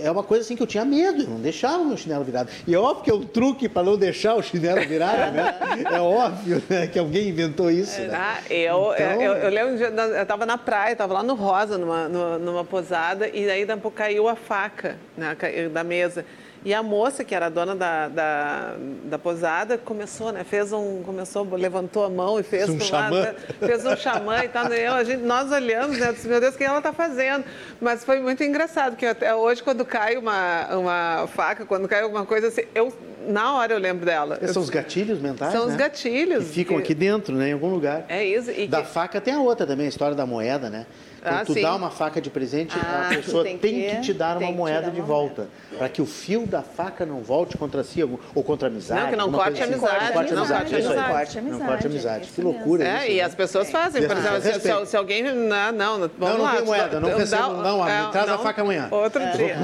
[0.00, 2.50] é uma coisa assim que eu tinha medo, eu não deixava o meu chinelo virado.
[2.66, 5.54] E é óbvio que é um truque para não deixar o chinelo virado, né?
[5.92, 8.00] É óbvio né, que alguém inventou isso.
[8.00, 8.10] Né?
[8.12, 9.22] Ah, eu, então...
[9.22, 12.38] eu, eu, lembro um dia, eu estava na praia, estava lá no Rosa, numa, numa,
[12.38, 15.36] numa posada, e aí daqui a pouco caiu a faca né,
[15.72, 16.24] da mesa.
[16.64, 20.44] E a moça, que era a dona da, da, da posada, começou, né?
[20.44, 21.02] Fez um.
[21.02, 23.20] Começou, levantou a mão e fez um xamã.
[23.20, 24.68] Lado, fez um xamã e tal.
[24.68, 24.86] Né?
[24.86, 26.12] Eu, a gente, nós olhamos, né?
[26.12, 27.44] Disse, meu Deus, o que ela está fazendo?
[27.80, 32.24] Mas foi muito engraçado, que até hoje, quando cai uma, uma faca, quando cai alguma
[32.24, 32.92] coisa assim, eu
[33.26, 34.38] na hora eu lembro dela.
[34.48, 35.72] São os gatilhos mentais, São né?
[35.72, 36.44] os gatilhos.
[36.44, 36.82] Que ficam que...
[36.82, 37.50] aqui dentro, né?
[37.50, 38.04] Em algum lugar.
[38.08, 38.50] É isso.
[38.68, 38.88] Da que...
[38.88, 40.86] faca tem a outra também, a história da moeda, né?
[41.22, 41.62] Quando ah, tu sim.
[41.62, 44.90] dá uma faca de presente, ah, a pessoa tem, tem que, te dar uma moeda
[44.90, 45.46] de volta.
[45.78, 49.00] Para que o fio da faca não volte contra si ou contra a amizade.
[49.00, 49.72] Não, que não corte assim.
[49.72, 50.04] amizade.
[50.04, 50.72] Não corte amizade.
[50.72, 51.40] Não corte amizade.
[51.42, 52.28] Não corte amizade.
[52.28, 53.12] Que loucura é, isso.
[53.12, 53.22] E né?
[53.22, 54.06] as pessoas fazem.
[54.06, 55.22] Por exemplo, se, se, alguém...
[55.22, 56.56] Não, não, vamos não, não lá.
[56.56, 57.00] tem moeda.
[57.00, 57.84] Não recebo, não.
[57.84, 58.88] Me traz a faca amanhã.
[58.90, 59.58] Outro dia.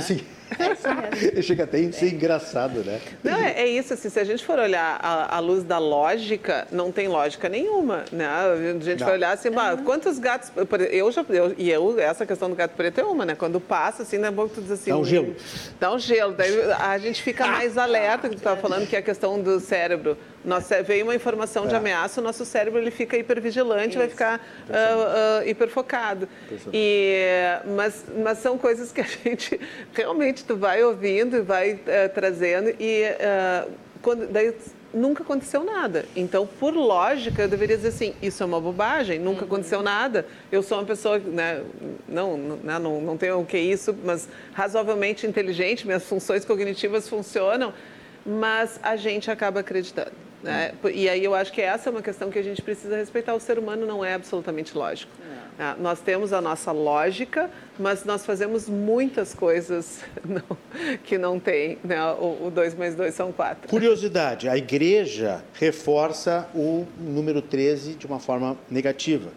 [0.59, 1.43] É isso mesmo.
[1.43, 3.01] Chega até a ser engraçado, né?
[3.23, 6.93] Não, é, é, isso, assim, se a gente for olhar à luz da lógica, não
[6.93, 8.27] tem lógica nenhuma, né?
[8.27, 9.07] A gente não.
[9.07, 9.85] vai olhar assim, uhum.
[9.85, 10.53] quantos gatos...
[10.91, 11.25] Eu já...
[11.29, 13.35] Eu, e eu, essa questão do gato preto é uma, né?
[13.35, 14.31] Quando passa, assim, né?
[14.31, 14.91] Bom, tu diz assim...
[14.91, 15.37] Dá um gelo.
[15.81, 16.35] Dá um gelo.
[16.35, 19.61] Daí a gente fica mais alerta, que tu estava falando, que é a questão do
[19.61, 20.17] cérebro.
[20.45, 21.79] Nossa, veio uma informação de é.
[21.79, 23.99] ameaça, o nosso cérebro ele fica hipervigilante, Isso.
[23.99, 26.29] vai ficar uh, uh, hiperfocado.
[26.73, 27.17] E,
[27.77, 29.61] mas, mas são coisas que a gente
[29.93, 31.79] realmente tu vai ouvindo e vai uh,
[32.15, 33.03] trazendo e
[34.01, 34.55] quando, daí
[34.93, 36.05] nunca aconteceu nada.
[36.17, 39.47] Então, por lógica, eu deveria dizer assim, isso é uma bobagem, nunca uhum.
[39.47, 40.27] aconteceu nada.
[40.51, 41.63] Eu sou uma pessoa, né,
[42.09, 47.73] não, né, não, não tenho o que isso, mas razoavelmente inteligente, minhas funções cognitivas funcionam,
[48.25, 50.28] mas a gente acaba acreditando.
[50.49, 50.73] Né?
[50.93, 53.35] E aí eu acho que essa é uma questão que a gente precisa respeitar.
[53.35, 55.13] O ser humano não é absolutamente lógico.
[55.59, 60.57] É, nós temos a nossa lógica, mas nós fazemos muitas coisas não,
[61.05, 61.79] que não tem.
[61.85, 62.01] Né?
[62.13, 63.69] O 2 mais 2 são 4.
[63.69, 69.31] Curiosidade: a igreja reforça o número 13 de uma forma negativa.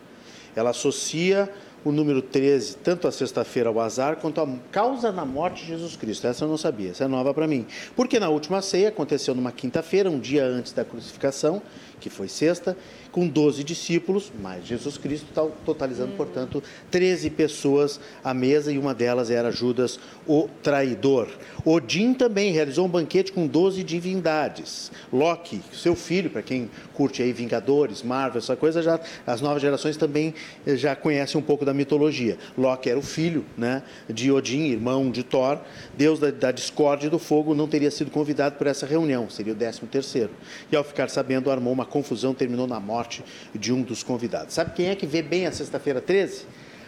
[0.56, 1.50] Ela associa
[1.84, 5.96] o número 13, tanto a sexta-feira ao azar, quanto a causa da morte de Jesus
[5.96, 6.28] Cristo.
[6.28, 7.66] Essa eu não sabia, essa é nova para mim.
[7.96, 11.62] Porque na última ceia aconteceu numa quinta-feira, um dia antes da crucificação,
[12.00, 12.76] que foi sexta,
[13.12, 15.28] com 12 discípulos, mais Jesus Cristo,
[15.66, 16.18] totalizando, uhum.
[16.18, 21.28] portanto, 13 pessoas à mesa e uma delas era Judas, o traidor.
[21.66, 24.92] Odin também realizou um banquete com 12 divindades.
[25.12, 29.98] Loki, seu filho, para quem curte aí Vingadores, Marvel, essa coisa, já as novas gerações
[29.98, 30.34] também
[30.66, 32.38] eh, já conhecem um pouco da mitologia.
[32.58, 35.60] Loki era o filho né, de Odin, irmão de Thor,
[35.96, 39.54] deus da, da discórdia e do fogo, não teria sido convidado para essa reunião, seria
[39.54, 40.32] o 13 terceiro.
[40.72, 44.54] E ao ficar sabendo, armou uma confusão, terminou na morte morte de um dos convidados.
[44.54, 46.46] Sabe quem é que vê bem a sexta-feira 13?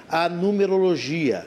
[0.08, 1.46] A numerologia.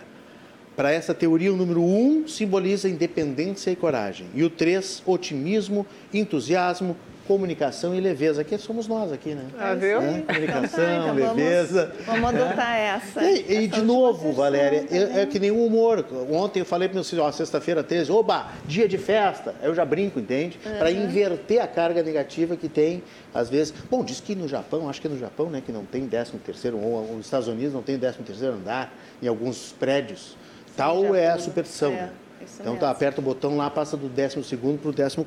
[0.77, 4.27] Para essa teoria, o número 1 um simboliza independência e coragem.
[4.35, 6.95] E o 3, otimismo, entusiasmo,
[7.27, 9.47] comunicação e leveza, que somos nós aqui, né?
[9.59, 10.01] Ah, viu?
[10.01, 11.93] É, comunicação, então leveza.
[12.05, 13.25] Vamos, vamos adotar essa.
[13.25, 16.05] E, essa e de novo, Valéria, é, é, que nem o humor.
[16.31, 19.55] Ontem eu falei para meus filhos, ó, sexta-feira 13, oba, dia de festa.
[19.63, 20.59] Eu já brinco, entende?
[20.65, 20.79] Uhum.
[20.79, 23.03] Para inverter a carga negativa que tem,
[23.35, 23.75] às vezes.
[23.91, 26.33] Bom, diz que no Japão, acho que é no Japão, né, que não tem 13
[26.45, 30.37] terceiro, ou nos Estados Unidos não tem 13 terceiro andar em alguns prédios.
[30.77, 31.93] Tal é a superstição.
[31.93, 32.03] É.
[32.03, 32.13] Né?
[32.61, 35.19] Então tá, aperta o botão lá, passa do 12 para o 14.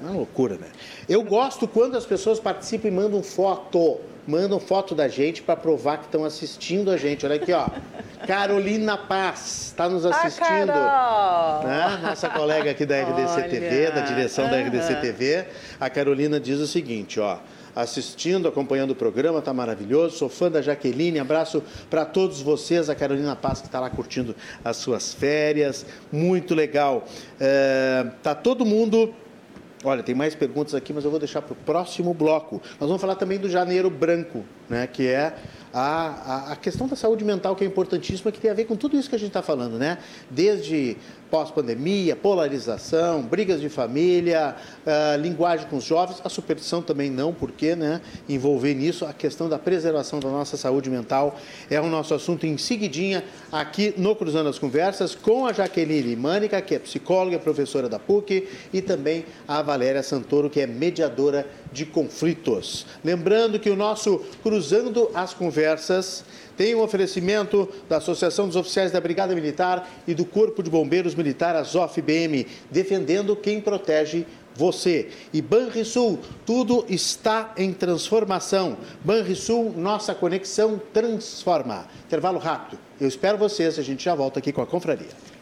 [0.00, 0.66] É uma loucura, né?
[1.08, 4.00] Eu gosto quando as pessoas participam e mandam foto.
[4.26, 7.24] Mandam foto da gente para provar que estão assistindo a gente.
[7.24, 7.66] Olha aqui, ó.
[8.26, 10.70] Carolina Paz está nos assistindo.
[10.70, 12.08] Ah, né?
[12.08, 13.48] Nossa colega aqui da RDC.
[13.48, 14.50] TV, da direção uhum.
[14.50, 15.46] da RDC TV.
[15.80, 17.38] A Carolina diz o seguinte, ó
[17.78, 20.16] assistindo, acompanhando o programa, tá maravilhoso.
[20.16, 24.34] Sou fã da Jaqueline, abraço para todos vocês, a Carolina Paz que está lá curtindo
[24.64, 27.06] as suas férias, muito legal.
[27.38, 29.14] É, tá todo mundo
[29.84, 32.60] Olha, tem mais perguntas aqui, mas eu vou deixar para o próximo bloco.
[32.80, 35.36] Nós vamos falar também do janeiro branco, né, que é
[35.72, 38.76] a, a, a, questão da saúde mental, que é importantíssima, que tem a ver com
[38.76, 39.98] tudo isso que a gente está falando, né?
[40.30, 40.96] Desde
[41.30, 44.56] pós-pandemia, polarização, brigas de família,
[44.86, 49.04] uh, linguagem com os jovens, a superstição também não, porque né, envolver nisso.
[49.04, 51.38] A questão da preservação da nossa saúde mental
[51.70, 56.60] é o nosso assunto em seguidinha aqui no Cruzando as Conversas com a Jaqueline Mânica,
[56.62, 61.86] que é psicóloga professora da PUC, e também a Valéria Santoro, que é mediadora de
[61.86, 62.86] conflitos.
[63.04, 66.24] Lembrando que o nosso Cruzando as Conversas
[66.56, 71.14] tem um oferecimento da Associação dos Oficiais da Brigada Militar e do Corpo de Bombeiros
[71.14, 75.08] Militar, a ZOF-BM, defendendo quem protege você.
[75.32, 78.76] E Banrisul, tudo está em transformação.
[79.04, 81.86] Banrisul, nossa conexão transforma.
[82.06, 82.80] Intervalo rápido.
[83.00, 85.37] Eu espero vocês, a gente já volta aqui com a confraria.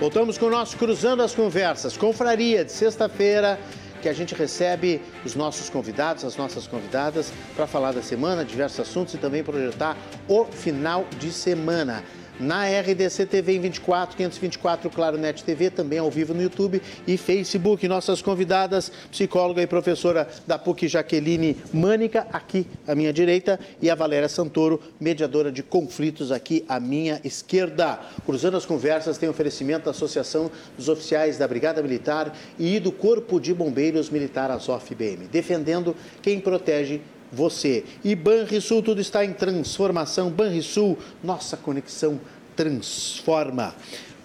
[0.00, 3.60] Voltamos com o nosso Cruzando as Conversas, confraria de sexta-feira,
[4.00, 8.80] que a gente recebe os nossos convidados, as nossas convidadas, para falar da semana, diversos
[8.80, 12.02] assuntos e também projetar o final de semana
[12.40, 17.16] na RDC TV em 24, 524 Claro Net TV, também ao vivo no YouTube e
[17.16, 17.86] Facebook.
[17.86, 23.94] Nossas convidadas, psicóloga e professora da PUC Jaqueline Mânica, aqui à minha direita, e a
[23.94, 28.00] Valéria Santoro, mediadora de conflitos aqui à minha esquerda.
[28.24, 33.38] Cruzando as conversas, tem oferecimento da Associação dos Oficiais da Brigada Militar e do Corpo
[33.38, 37.00] de Bombeiros Militar ASOF-BM, defendendo quem protege
[37.32, 37.84] você.
[38.04, 40.30] E Banrisul, tudo está em transformação.
[40.30, 42.20] Banrisul, nossa conexão
[42.56, 43.74] transforma.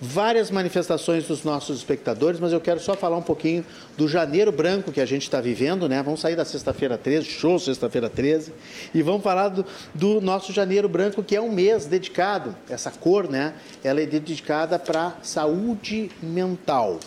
[0.02, 3.66] Várias manifestações dos nossos espectadores, mas eu quero só falar um pouquinho
[3.98, 6.04] do janeiro branco que a gente está vivendo, né?
[6.04, 8.52] Vamos sair da sexta-feira 13, show sexta-feira 13,
[8.94, 13.30] e vamos falar do, do, nosso janeiro branco, que é um mês dedicado, essa cor,
[13.30, 13.54] né?
[13.84, 17.00] Ela é dedicada para saúde mental.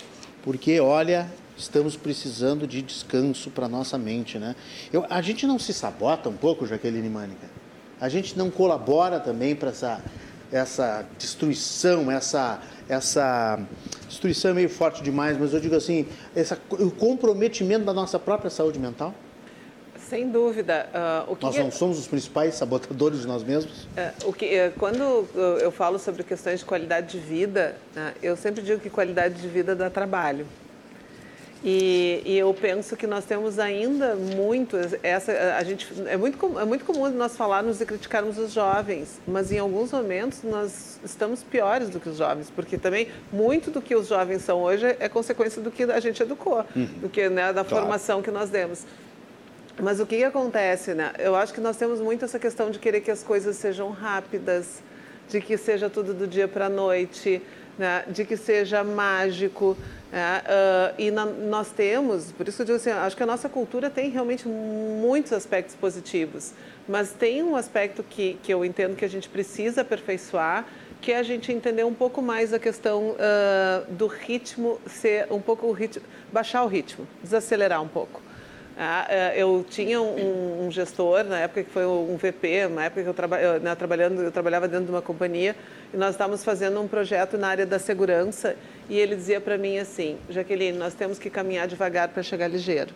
[0.42, 4.54] Porque, olha, estamos precisando de descanso para nossa mente, né?
[4.92, 7.48] Eu, a gente não se sabota um pouco, Jaqueline Mânica?
[8.00, 10.00] A gente não colabora também para essa,
[10.52, 13.58] essa destruição, essa, essa
[14.06, 18.50] destruição é meio forte demais, mas eu digo assim, essa, o comprometimento da nossa própria
[18.50, 19.12] saúde mental?
[20.08, 20.88] Sem dúvida.
[21.28, 21.70] Uh, nós não é...
[21.70, 23.84] somos os principais sabotadores de nós mesmos?
[23.84, 25.28] Uh, o que, uh, quando
[25.60, 29.48] eu falo sobre questões de qualidade de vida, né, eu sempre digo que qualidade de
[29.48, 30.46] vida dá trabalho.
[31.64, 36.64] E, e, eu penso que nós temos ainda muito essa a gente é muito é
[36.64, 41.90] muito comum nós falarmos e criticarmos os jovens, mas em alguns momentos nós estamos piores
[41.90, 45.60] do que os jovens, porque também muito do que os jovens são hoje é consequência
[45.60, 46.86] do que a gente educou, uhum.
[47.00, 47.84] do que né, da claro.
[47.84, 48.84] formação que nós demos.
[49.80, 51.12] Mas o que, que acontece, né?
[51.18, 54.82] Eu acho que nós temos muito essa questão de querer que as coisas sejam rápidas,
[55.28, 57.40] de que seja tudo do dia para a noite,
[57.78, 58.04] né?
[58.08, 59.76] de que seja mágico.
[60.10, 60.42] Né?
[60.42, 63.48] Uh, e na, nós temos, por isso que eu digo assim, acho que a nossa
[63.48, 66.52] cultura tem realmente muitos aspectos positivos,
[66.88, 70.66] mas tem um aspecto que, que eu entendo que a gente precisa aperfeiçoar,
[71.00, 75.40] que é a gente entender um pouco mais a questão uh, do ritmo, ser um
[75.40, 76.02] pouco o ritmo,
[76.32, 78.27] baixar o ritmo, desacelerar um pouco.
[78.80, 83.02] Ah, é, eu tinha um, um, gestor, na época que foi um VP, na época
[83.02, 85.56] que eu, traba, eu, né, trabalhando, eu trabalhava dentro de uma companhia,
[85.92, 88.54] e nós estávamos fazendo um projeto na área da segurança,
[88.88, 92.94] e ele dizia para mim assim, Jaqueline, nós temos que caminhar devagar para chegar ligeiro.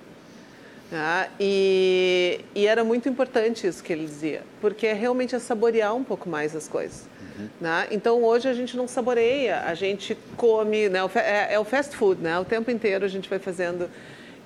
[0.92, 5.96] Ah, e, e, era muito importante isso que ele dizia, porque é realmente é saborear
[5.96, 7.08] um pouco mais as coisas.
[7.38, 7.48] Uhum.
[7.60, 7.88] Né?
[7.90, 11.00] Então hoje a gente não saboreia, a gente come, né?
[11.16, 12.38] é, é o fast food, né?
[12.38, 13.88] o tempo inteiro a gente vai fazendo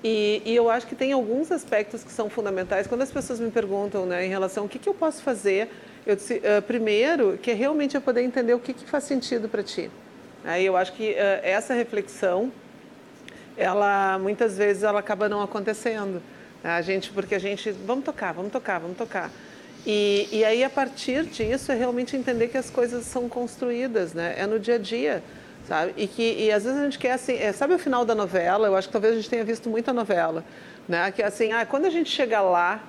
[0.03, 2.85] e, e, eu acho que tem alguns aspectos que são fundamentais.
[2.85, 5.69] Quando as pessoas me perguntam né, em relação ao que, que eu posso fazer,
[6.05, 9.49] eu disse, uh, primeiro, que é realmente eu poder entender o que, que faz sentido
[9.49, 9.89] para ti.
[10.45, 12.51] Aí eu acho que uh, essa reflexão,
[13.57, 16.21] ela muitas vezes ela acaba não acontecendo.
[16.63, 19.31] A gente, porque a gente, vamos tocar, vamos tocar, vamos tocar.
[19.85, 24.35] E, e aí, a partir disso, é realmente entender que as coisas são construídas, né?
[24.37, 25.23] É no dia a dia
[25.67, 25.93] sabe?
[25.97, 28.67] E que e às vezes a gente quer assim, é, sabe o final da novela?
[28.67, 30.43] Eu acho que talvez a gente tenha visto muita novela,
[30.87, 31.11] né?
[31.11, 32.81] Que é assim, ah, quando a gente chega lá,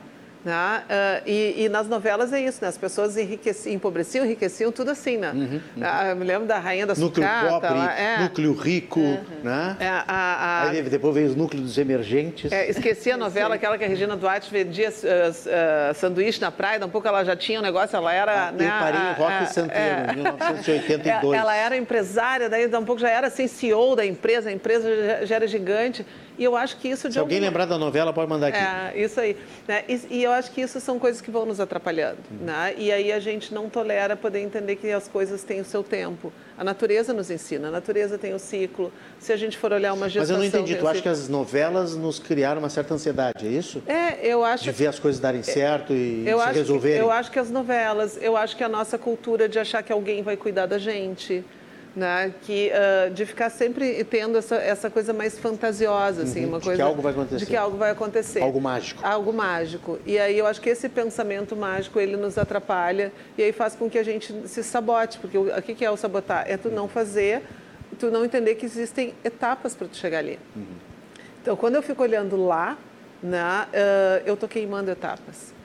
[0.44, 0.82] né?
[0.88, 2.68] Uh, e, e, nas novelas é isso, né?
[2.68, 5.32] As pessoas enriqueciam, empobreciam, enriqueciam, tudo assim, né?
[5.32, 5.82] Uhum, uhum.
[5.82, 7.50] Ah, eu me lembro da Rainha da núcleo Sucata.
[7.50, 8.18] Núcleo pobre, é.
[8.20, 9.24] núcleo rico, uhum.
[9.42, 9.76] né?
[9.80, 10.70] É, a, a...
[10.70, 12.52] Aí depois veio os núcleos emergentes.
[12.52, 16.84] É, esqueci a novela, aquela que a Regina Duarte vendia uh, uh, sanduíche na praia,
[16.84, 18.48] um pouco ela já tinha um negócio, ela era...
[18.48, 21.38] Ah, né, eu parei em Rock Santeiro, em 1982.
[21.38, 25.24] Ela era empresária, daí um pouco já era assim, CEO da empresa, a empresa já,
[25.24, 26.06] já era gigante.
[26.38, 27.10] E eu acho que isso...
[27.10, 27.50] Se alguém alguma...
[27.50, 28.58] lembrar da novela, pode mandar aqui.
[28.58, 29.36] É, isso aí.
[29.66, 29.82] Né?
[29.88, 32.18] E, e, eu acho que isso são coisas que vão nos atrapalhando.
[32.30, 32.46] Uhum.
[32.46, 32.74] Né?
[32.78, 36.32] E aí a gente não tolera poder entender que as coisas têm o seu tempo.
[36.56, 38.92] A natureza nos ensina, a natureza tem o ciclo.
[39.18, 40.36] Se a gente for olhar uma gestação...
[40.38, 43.50] Mas eu não entendi, tu acha que as novelas nos criaram uma certa ansiedade, é
[43.50, 43.82] isso?
[43.86, 44.64] É, eu acho...
[44.64, 46.98] De ver as coisas darem certo e eu se resolverem?
[46.98, 49.92] Que, eu acho que as novelas, eu acho que a nossa cultura de achar que
[49.92, 51.44] alguém vai cuidar da gente
[51.98, 52.32] né?
[52.42, 56.70] Que uh, de ficar sempre tendo essa, essa coisa mais fantasiosa, assim, uhum, uma coisa
[56.70, 59.98] de que algo vai acontecer, de que algo vai acontecer, algo mágico, algo mágico.
[60.06, 63.90] E aí eu acho que esse pensamento mágico ele nos atrapalha e aí faz com
[63.90, 66.44] que a gente se sabote, porque o, o que é o sabotar?
[66.48, 67.42] É tu não fazer,
[67.98, 70.38] tu não entender que existem etapas para tu chegar ali.
[70.54, 70.64] Uhum.
[71.42, 72.78] Então quando eu fico olhando lá,
[73.20, 75.58] né, uh, eu estou queimando etapas.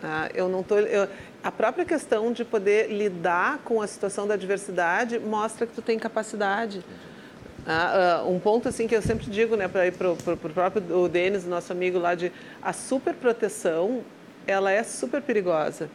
[0.00, 0.30] Tá?
[0.32, 1.08] Eu não tô, eu,
[1.42, 5.98] a própria questão de poder lidar com a situação da adversidade mostra que tu tem
[5.98, 6.84] capacidade.
[7.66, 10.82] Ah, uh, um ponto assim que eu sempre digo, né, para ir para o próprio
[10.98, 12.32] o Denis, nosso amigo lá de
[12.62, 14.02] a superproteção,
[14.46, 15.88] ela é super perigosa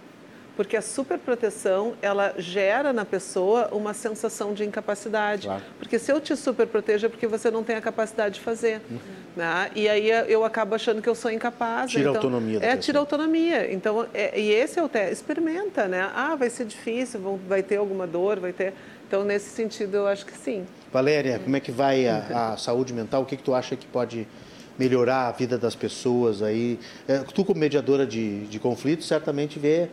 [0.56, 5.48] porque a superproteção ela gera na pessoa uma sensação de incapacidade.
[5.48, 5.64] Claro.
[5.80, 8.82] Porque se eu te superprotejo é porque você não tem a capacidade de fazer.
[8.90, 8.98] Uhum.
[9.36, 9.72] Né?
[9.76, 11.92] E aí eu acabo achando que eu sou incapaz.
[11.92, 12.60] Tira então, a autonomia.
[12.62, 13.74] É, tira a autonomia.
[13.74, 15.14] Então, é, e esse é o teste.
[15.14, 16.12] Experimenta, né?
[16.14, 18.74] Ah, vai ser difícil, vai ter alguma dor, vai ter...
[19.08, 20.66] Então, nesse sentido, eu acho que sim.
[20.92, 23.24] Valéria, como é que vai a, a saúde mental?
[23.24, 24.28] O que, que tu acha que pode
[24.78, 26.80] melhorar a vida das pessoas aí?
[27.08, 29.90] É, tu, como mediadora de, de conflitos, certamente vê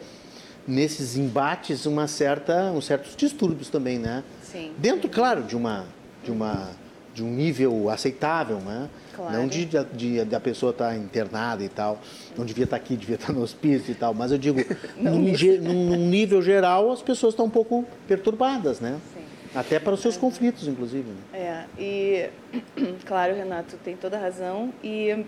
[0.71, 4.23] nesses embates uma certa, um certos distúrbios também, né?
[4.43, 4.73] Sim.
[4.79, 5.87] Dentro, claro, de uma,
[6.25, 6.71] de uma,
[7.13, 8.89] de um nível aceitável, né?
[9.15, 9.37] Claro.
[9.37, 12.01] Não de, de, de a pessoa estar tá internada e tal,
[12.39, 14.61] não devia estar tá aqui, devia estar tá no hospício e tal, mas eu digo,
[14.97, 15.19] num,
[15.61, 18.99] num, nível geral, as pessoas estão um pouco perturbadas, né?
[19.13, 19.21] Sim.
[19.53, 20.21] Até para os seus é.
[20.21, 21.09] conflitos, inclusive.
[21.09, 21.17] Né?
[21.35, 22.31] É, e
[23.05, 24.73] claro, Renato, tem toda a razão.
[24.83, 25.25] E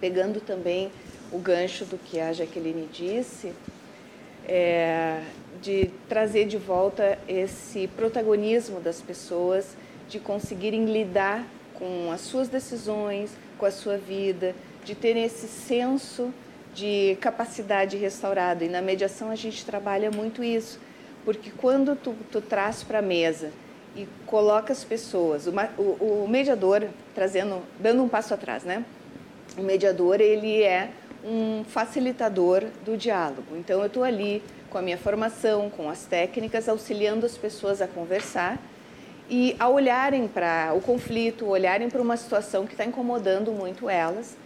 [0.00, 0.90] pegando também
[1.32, 3.52] o gancho do que a Jaqueline disse,
[4.46, 5.20] é,
[5.62, 9.76] de trazer de volta esse protagonismo das pessoas,
[10.08, 16.32] de conseguirem lidar com as suas decisões, com a sua vida, de terem esse senso
[16.74, 18.64] de capacidade restaurada.
[18.64, 20.78] E na mediação a gente trabalha muito isso,
[21.24, 23.50] porque quando tu, tu traz para a mesa
[23.96, 28.84] e coloca as pessoas, o, o, o mediador, trazendo, dando um passo atrás, né?
[29.56, 30.90] O mediador, ele é
[31.24, 33.56] um facilitador do diálogo.
[33.56, 37.88] Então, eu estou ali com a minha formação, com as técnicas, auxiliando as pessoas a
[37.88, 38.58] conversar
[39.30, 44.36] e a olharem para o conflito, olharem para uma situação que está incomodando muito elas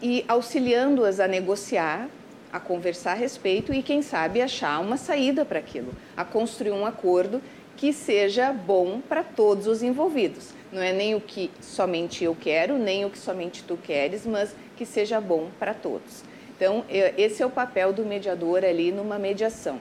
[0.00, 2.08] e auxiliando-as a negociar,
[2.52, 6.86] a conversar a respeito e, quem sabe, achar uma saída para aquilo, a construir um
[6.86, 7.42] acordo
[7.76, 10.50] que seja bom para todos os envolvidos.
[10.74, 14.56] Não é nem o que somente eu quero, nem o que somente tu queres, mas
[14.76, 16.24] que seja bom para todos.
[16.56, 16.84] Então,
[17.16, 19.78] esse é o papel do mediador ali numa mediação.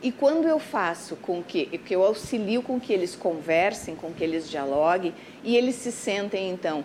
[0.00, 4.22] E quando eu faço com que, que eu auxilio com que eles conversem, com que
[4.22, 5.12] eles dialoguem,
[5.42, 6.84] e eles se sentem, então,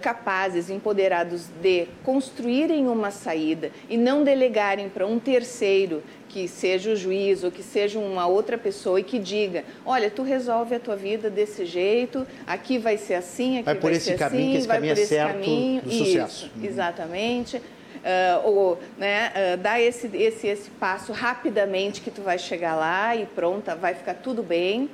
[0.00, 6.02] capazes, empoderados de construírem uma saída e não delegarem para um terceiro
[6.36, 10.22] que seja o juiz ou que seja uma outra pessoa e que diga, olha, tu
[10.22, 14.04] resolve a tua vida desse jeito, aqui vai ser assim, aqui vai, por vai esse
[14.04, 16.50] ser caminho, assim, esse vai caminho por é esse certo caminho, do isso, sucesso.
[16.54, 16.64] Uhum.
[16.64, 17.56] exatamente.
[17.56, 23.16] Uh, ou né, uh, dar esse, esse, esse passo rapidamente que tu vai chegar lá
[23.16, 24.90] e pronta, vai ficar tudo bem.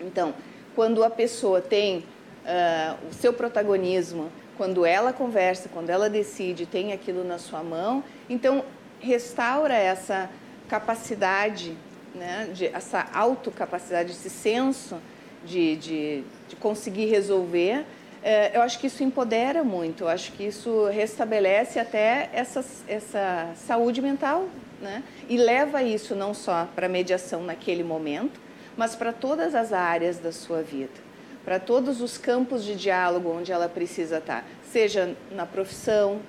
[0.00, 0.34] Então,
[0.74, 2.04] quando a pessoa tem
[2.44, 8.04] uh, o seu protagonismo, quando ela conversa, quando ela decide, tem aquilo na sua mão,
[8.28, 8.64] então
[9.00, 10.30] restaura essa
[10.68, 11.76] capacidade,
[12.14, 14.96] né, de, essa autocapacidade, esse senso
[15.44, 17.84] de, de, de conseguir resolver.
[18.22, 23.50] É, eu acho que isso empodera muito, eu acho que isso restabelece até essa, essa
[23.54, 24.48] saúde mental,
[24.80, 25.02] né?
[25.28, 28.40] E leva isso não só para mediação naquele momento,
[28.78, 31.03] mas para todas as áreas da sua vida
[31.44, 36.20] para todos os campos de diálogo onde ela precisa estar, seja na profissão,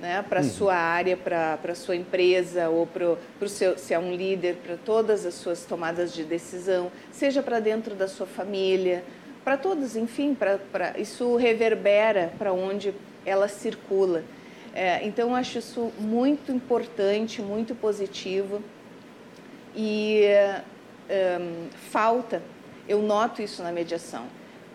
[0.00, 0.48] né, para a uhum.
[0.48, 4.76] sua área, para a sua empresa, ou para o seu, se é um líder, para
[4.76, 9.04] todas as suas tomadas de decisão, seja para dentro da sua família,
[9.44, 12.92] para todos, enfim, pra, pra, isso reverbera para onde
[13.24, 14.24] ela circula.
[14.74, 18.60] É, então, eu acho isso muito importante, muito positivo.
[19.76, 20.24] E
[21.40, 22.42] um, falta,
[22.88, 24.26] eu noto isso na mediação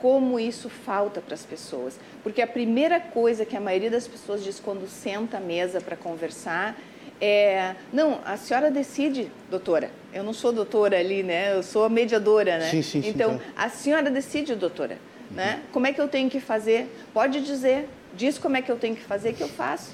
[0.01, 1.99] como isso falta para as pessoas.
[2.23, 5.95] Porque a primeira coisa que a maioria das pessoas diz quando senta à mesa para
[5.95, 6.77] conversar
[7.21, 9.91] é: não, a senhora decide, doutora.
[10.13, 11.53] Eu não sou doutora ali, né?
[11.53, 12.69] Eu sou a mediadora, né?
[12.69, 14.97] Sim, sim, então, sim, a senhora decide, doutora.
[15.29, 15.37] Uhum.
[15.37, 15.61] Né?
[15.71, 16.89] Como é que eu tenho que fazer?
[17.13, 19.93] Pode dizer, diz como é que eu tenho que fazer que eu faço.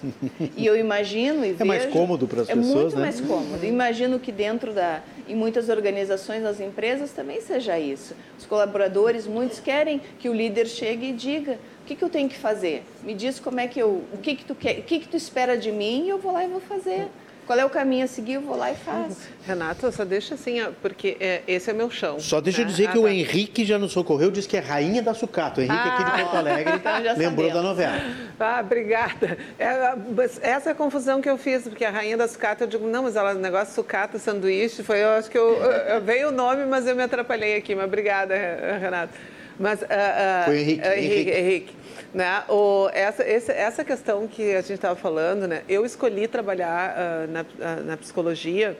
[0.55, 1.63] E eu imagino e é vejo...
[1.63, 3.01] É mais cômodo para as é pessoas, É muito né?
[3.01, 3.65] mais cômodo.
[3.65, 5.01] Imagino que dentro da...
[5.27, 8.15] Em muitas organizações, nas empresas, também seja isso.
[8.37, 12.29] Os colaboradores, muitos querem que o líder chegue e diga o que, que eu tenho
[12.29, 12.83] que fazer.
[13.03, 14.03] Me diz como é que eu...
[14.13, 14.79] O que que tu quer...
[14.79, 17.07] O que que tu espera de mim e eu vou lá e vou fazer.
[17.45, 18.33] Qual é o caminho a seguir?
[18.33, 19.17] Eu vou lá e faço.
[19.45, 22.19] Renata, só deixa assim, porque é, esse é meu chão.
[22.19, 22.71] Só deixa eu né?
[22.71, 22.99] dizer ah, que tá.
[23.03, 25.61] o Henrique já nos socorreu, disse que é rainha da sucata.
[25.61, 27.53] O Henrique ah, aqui de Porto Alegre então lembrou sabemos.
[27.53, 28.01] da novela.
[28.39, 29.37] Ah, obrigada.
[29.59, 29.95] É,
[30.41, 33.03] essa é a confusão que eu fiz, porque a rainha da sucata, eu digo, não,
[33.03, 36.87] mas ela, negócio sucata, sanduíche, foi, eu acho que eu, eu, veio o nome, mas
[36.87, 37.75] eu me atrapalhei aqui.
[37.75, 38.33] Mas obrigada,
[38.81, 39.13] Renata.
[39.59, 40.87] Mas, uh, uh, foi Henrique.
[40.87, 41.31] Henrique.
[41.31, 41.84] Henrique.
[42.15, 42.45] Né?
[42.47, 45.63] O, essa, esse, essa questão que a gente estava falando, né?
[45.67, 48.77] eu escolhi trabalhar uh, na, uh, na psicologia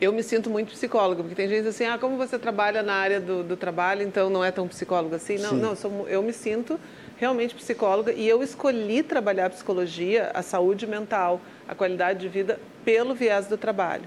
[0.00, 3.20] eu me sinto muito psicóloga, porque tem gente assim, ah, como você trabalha na área
[3.20, 5.36] do, do trabalho, então não é tão psicóloga assim.
[5.36, 5.56] Não, Sim.
[5.56, 6.80] não, eu, sou, eu me sinto
[7.18, 12.58] realmente psicóloga e eu escolhi trabalhar a psicologia, a saúde mental, a qualidade de vida
[12.82, 14.04] pelo viés do trabalho.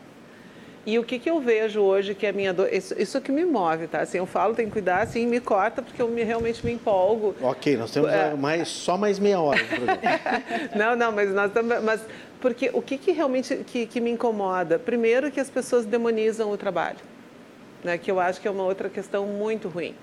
[0.86, 3.31] E o que, que eu vejo hoje que é a minha dor, isso, isso que
[3.31, 4.01] me move, tá?
[4.01, 7.34] Assim, eu falo, tem que cuidar, assim, me corta, porque eu me, realmente me empolgo.
[7.41, 8.34] Ok, nós temos é.
[8.34, 9.61] mais, só mais meia hora
[10.75, 11.81] não, não, mas nós estamos...
[11.81, 12.01] Mas,
[12.41, 14.77] porque o que, que realmente que, que me incomoda?
[14.77, 16.99] Primeiro que as pessoas demonizam o trabalho,
[17.81, 17.97] né?
[17.97, 19.95] Que eu acho que é uma outra questão muito ruim.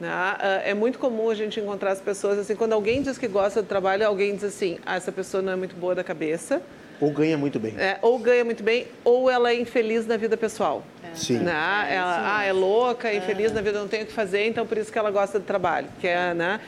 [0.00, 0.08] Né?
[0.10, 3.60] Ah, é muito comum a gente encontrar as pessoas assim, quando alguém diz que gosta
[3.60, 6.62] do trabalho, alguém diz assim, ah, essa pessoa não é muito boa da cabeça,
[7.02, 7.74] ou ganha muito bem.
[7.76, 10.84] É, ou ganha muito bem, ou ela é infeliz na vida pessoal.
[11.02, 11.16] É.
[11.16, 11.38] Sim.
[11.38, 11.52] Né?
[11.90, 14.64] É ela, ah, é louca, é infeliz na vida, não tem o que fazer, então
[14.64, 15.88] por isso que ela gosta do trabalho.
[16.00, 16.60] Que é, né?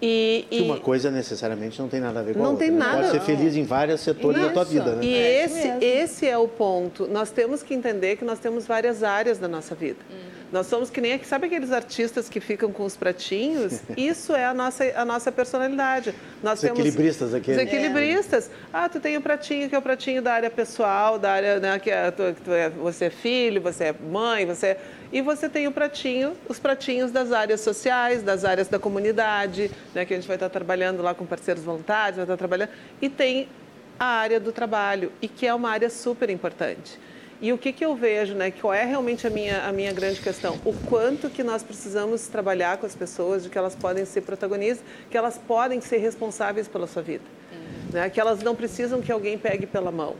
[0.00, 0.62] E, e...
[0.62, 2.66] uma coisa necessariamente não tem nada a ver com não a outra.
[2.66, 2.78] Tem né?
[2.78, 4.48] nada, Pode ser feliz em vários setores Isso.
[4.48, 4.96] da tua vida.
[4.96, 5.04] Né?
[5.04, 7.06] E é esse, esse é o ponto.
[7.06, 9.98] Nós temos que entender que nós temos várias áreas da nossa vida.
[10.10, 10.33] Hum.
[10.54, 13.80] Nós somos que nem, sabe aqueles artistas que ficam com os pratinhos?
[13.98, 16.14] Isso é a nossa, a nossa personalidade.
[16.44, 17.50] Nós os equilibristas aqui.
[17.50, 18.46] Os equilibristas.
[18.46, 18.50] É.
[18.72, 21.58] Ah, tu tem o um pratinho que é o pratinho da área pessoal, da área,
[21.58, 24.80] né, que é, tu, tu é, você é filho, você é mãe, você é...
[25.12, 30.04] E você tem o pratinho, os pratinhos das áreas sociais, das áreas da comunidade, né,
[30.04, 32.70] que a gente vai estar trabalhando lá com parceiros voluntários, vai estar trabalhando.
[33.02, 33.48] E tem
[33.98, 36.96] a área do trabalho, e que é uma área super importante.
[37.40, 38.50] E o que, que eu vejo, né?
[38.50, 40.58] Qual é realmente a minha, a minha grande questão?
[40.64, 44.84] O quanto que nós precisamos trabalhar com as pessoas, de que elas podem ser protagonistas,
[45.10, 47.24] que elas podem ser responsáveis pela sua vida.
[47.52, 47.92] Uhum.
[47.92, 48.10] Né?
[48.10, 50.16] Que elas não precisam que alguém pegue pela mão.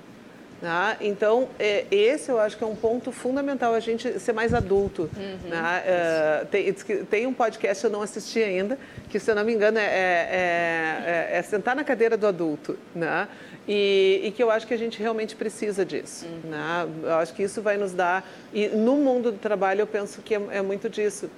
[0.60, 0.96] Tá?
[1.00, 5.10] Então, é, esse eu acho que é um ponto fundamental, a gente ser mais adulto.
[5.14, 5.50] Uhum.
[5.50, 5.82] Né?
[5.84, 6.72] É, tem,
[7.04, 8.78] tem, um podcast, eu não assisti ainda,
[9.10, 12.78] que, se eu não me engano, é, é, é, é sentar na cadeira do adulto.
[12.94, 13.28] Né?
[13.66, 16.26] E, e, que eu acho que a gente realmente precisa disso.
[16.26, 16.50] Uhum.
[16.50, 16.88] Né?
[17.02, 18.28] Eu acho que isso vai nos dar...
[18.52, 21.30] E no mundo do trabalho, eu penso que é, é muito disso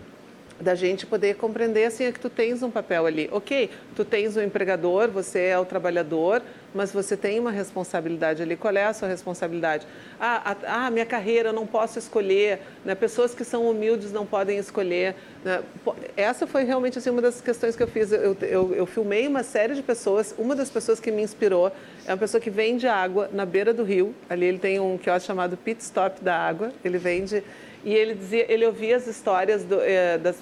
[0.61, 3.29] da gente poder compreender assim é que tu tens um papel ali.
[3.33, 6.43] Ok, tu tens o um empregador, você é o trabalhador,
[6.75, 8.57] mas você tem uma responsabilidade ali.
[8.57, 9.87] Qual é a sua responsabilidade?
[10.21, 12.61] Ah, a, ah, minha carreira, eu não posso escolher.
[12.85, 12.95] Né?
[12.95, 15.15] Pessoas que são humildes não podem escolher.
[15.45, 15.63] Né?
[16.17, 18.13] Essa foi realmente assim, uma das questões que eu fiz.
[18.13, 20.35] Eu, eu, eu filmei uma série de pessoas.
[20.39, 21.73] Uma das pessoas que me inspirou
[22.07, 24.15] é uma pessoa que vende água na beira do rio.
[24.29, 26.73] Ali ele tem um quiosque chamado Pit Stop da Água.
[26.85, 27.43] Ele vende
[27.87, 30.33] e ele dizia, ele ouvia as histórias do, é, da,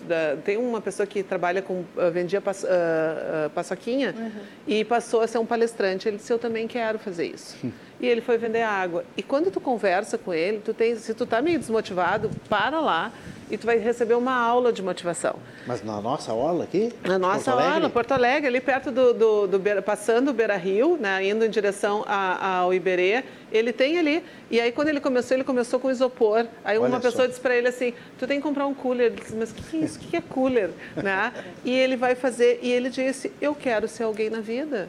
[0.43, 4.31] tem uma pessoa que trabalha com uh, vendia pas, uh, uh, paçoquinha uhum.
[4.67, 6.09] e passou a ser um palestrante.
[6.09, 7.55] Ele disse eu também quero fazer isso.
[8.05, 9.05] e ele foi vender água.
[9.17, 13.11] E quando tu conversa com ele, tu tem, se tu tá meio desmotivado, para lá
[13.51, 15.37] e tu vai receber uma aula de motivação.
[15.67, 16.93] Mas na nossa aula aqui?
[17.03, 20.97] Na nossa Porto aula, Porto Alegre, ali perto do, do, do passando o Beira Rio,
[20.97, 24.25] né, indo em direção a, ao Iberê, ele tem ali.
[24.51, 26.47] E aí quando ele começou, ele começou com isopor.
[26.65, 27.09] Aí Olha uma só.
[27.11, 29.07] pessoa disse para ele assim, tu tem que comprar um cooler.
[29.07, 29.99] Ele disse, mas o que, que é isso?
[29.99, 30.71] O que é cooler?
[30.97, 31.33] né?
[31.65, 34.89] E ele vai fazer, e ele disse, eu quero ser alguém na vida.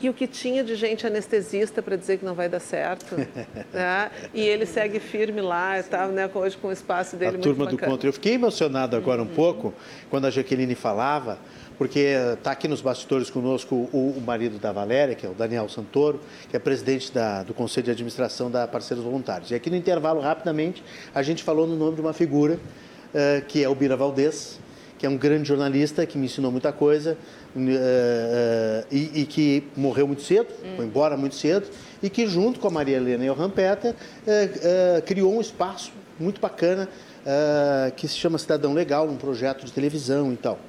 [0.00, 3.16] E o que tinha de gente anestesista para dizer que não vai dar certo.
[3.72, 4.10] né?
[4.34, 7.64] E ele segue firme lá, está né, hoje com o espaço dele a muito turma
[7.64, 7.80] bacana.
[7.82, 8.08] do contra.
[8.08, 9.72] Eu fiquei emocionado agora um pouco
[10.10, 11.38] quando a Jaqueline falava,
[11.78, 15.68] porque está aqui nos bastidores conosco o, o, marido da Valéria, que é o Daniel
[15.68, 19.50] Santoro, que é presidente da, do Conselho de Administração da Parceiros Voluntários.
[19.50, 20.82] E aqui no intervalo, rapidamente,
[21.14, 24.58] a gente falou no nome de uma figura, uh, que é o Bira Valdez,
[24.98, 27.16] que é um grande jornalista que me ensinou muita coisa,
[27.54, 30.76] uh, uh, e, e, que morreu muito cedo, hum.
[30.76, 31.66] foi embora muito cedo,
[32.02, 35.92] e que junto com a Maria Helena e o Han Peter uh, criou um espaço
[36.18, 36.88] muito bacana
[37.96, 40.60] que se chama Cidadão Legal, um projeto de televisão e tal.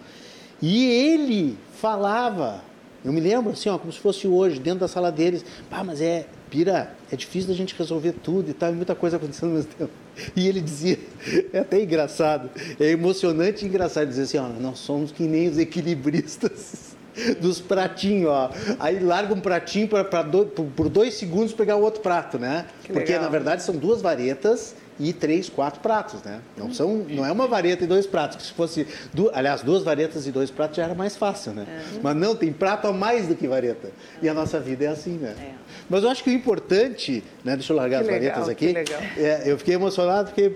[0.60, 2.64] E ele falava,
[3.06, 6.02] eu me lembro assim, ó, como se fosse hoje, dentro da sala deles, pá, mas
[6.02, 9.56] é, Pira, é difícil da gente resolver tudo e tal, e muita coisa acontecendo ao
[9.56, 9.92] mesmo tempo.
[10.36, 11.00] E ele dizia,
[11.54, 12.50] é até engraçado,
[12.80, 16.96] é emocionante e engraçado dizer assim, ó, nós somos que nem os equilibristas
[17.42, 18.52] dos pratinhos, ó.
[18.80, 22.66] Aí larga um pratinho para do, por dois segundos pegar o outro prato, né?
[22.84, 23.24] Que Porque legal.
[23.24, 26.42] na verdade são duas varetas e três, quatro pratos, né?
[26.58, 28.48] Não são, não é uma vareta e dois pratos.
[28.48, 31.66] Se fosse, du, aliás, duas varetas e dois pratos já era mais fácil, né?
[31.68, 32.00] É.
[32.02, 33.92] Mas não, tem prato a mais do que vareta.
[34.22, 35.36] E a nossa vida é assim, né?
[35.40, 35.52] É.
[35.90, 37.56] Mas eu acho que o importante, né?
[37.56, 38.74] Deixa eu largar que as legal, varetas aqui.
[39.18, 40.52] É, eu fiquei emocionado porque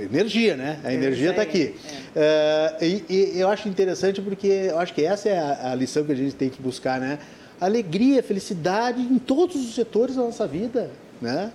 [0.00, 0.80] energia, né?
[0.84, 1.74] A energia está aqui.
[2.14, 2.78] É.
[2.80, 6.04] Uh, e, e, eu acho interessante porque eu acho que essa é a, a, lição
[6.04, 7.18] que a gente tem que buscar, né?
[7.60, 10.90] Alegria, felicidade em todos os setores da nossa vida,
[11.20, 11.52] né?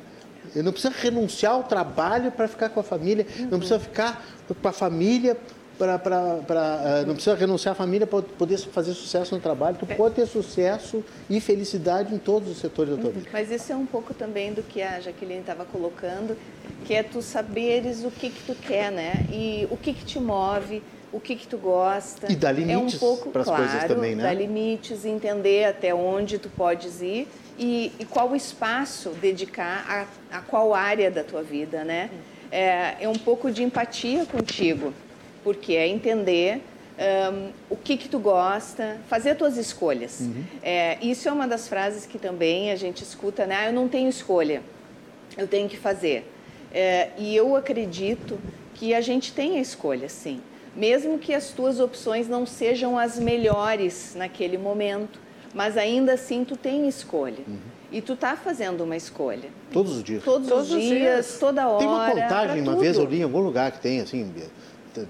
[0.56, 3.48] Eu não precisa renunciar ao trabalho para ficar com a família, uhum.
[3.52, 4.26] não precisa ficar
[4.62, 5.38] com a família
[5.78, 9.78] para, uh, não precisa renunciar à família para poder fazer sucesso no trabalho.
[9.78, 13.30] Tu pode ter sucesso e felicidade em todos os setores da tua vida.
[13.32, 16.36] Mas isso é um pouco também do que a Jaqueline estava colocando,
[16.86, 19.26] que é tu saberes o que que tu quer, né?
[19.32, 20.82] E o que que te move,
[21.12, 22.32] o que que tu gosta.
[22.32, 24.24] E dar limites é um pouco, para as claro, coisas também, né?
[24.24, 27.28] Dar limites, entender até onde tu podes ir
[27.58, 29.86] e, e qual espaço dedicar
[30.32, 32.10] a, a, qual área da tua vida, né?
[32.52, 34.94] É, é um pouco de empatia contigo,
[35.44, 36.62] porque é entender
[36.98, 40.22] um, o que que tu gosta, fazer as tuas escolhas.
[40.22, 40.44] Uhum.
[40.64, 43.56] É, isso é uma das frases que também a gente escuta, né?
[43.60, 44.62] Ah, eu não tenho escolha,
[45.38, 46.32] eu tenho que fazer.
[46.74, 48.38] É, e eu acredito
[48.74, 50.42] que a gente tem a escolha, sim.
[50.76, 55.20] Mesmo que as tuas opções não sejam as melhores naquele momento,
[55.58, 57.44] mas ainda assim tu tem escolha.
[57.48, 57.58] Uhum.
[57.92, 59.50] E tu tá fazendo uma escolha.
[59.74, 60.24] Tô, dias.
[60.24, 61.80] Todos, Todos os dias, dias, toda hora.
[61.80, 62.82] Tem uma contagem, uma tudo.
[62.82, 64.32] vez eu li em algum lugar que tem assim,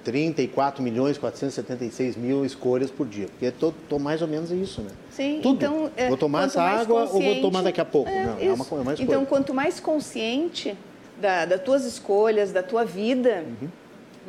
[0.06, 3.28] 34 milhões 476 mil escolhas por dia.
[3.28, 4.92] Porque tô, tô mais ou menos isso, né?
[5.10, 5.56] Sim, Tudo.
[5.58, 5.92] então.
[5.98, 8.10] É, vou tomar essa água ou vou tomar daqui a pouco?
[8.10, 8.94] É, Não, é uma, é uma.
[8.98, 10.78] Então, quanto mais consciente
[11.20, 13.68] da, das tuas escolhas, da tua vida, uhum.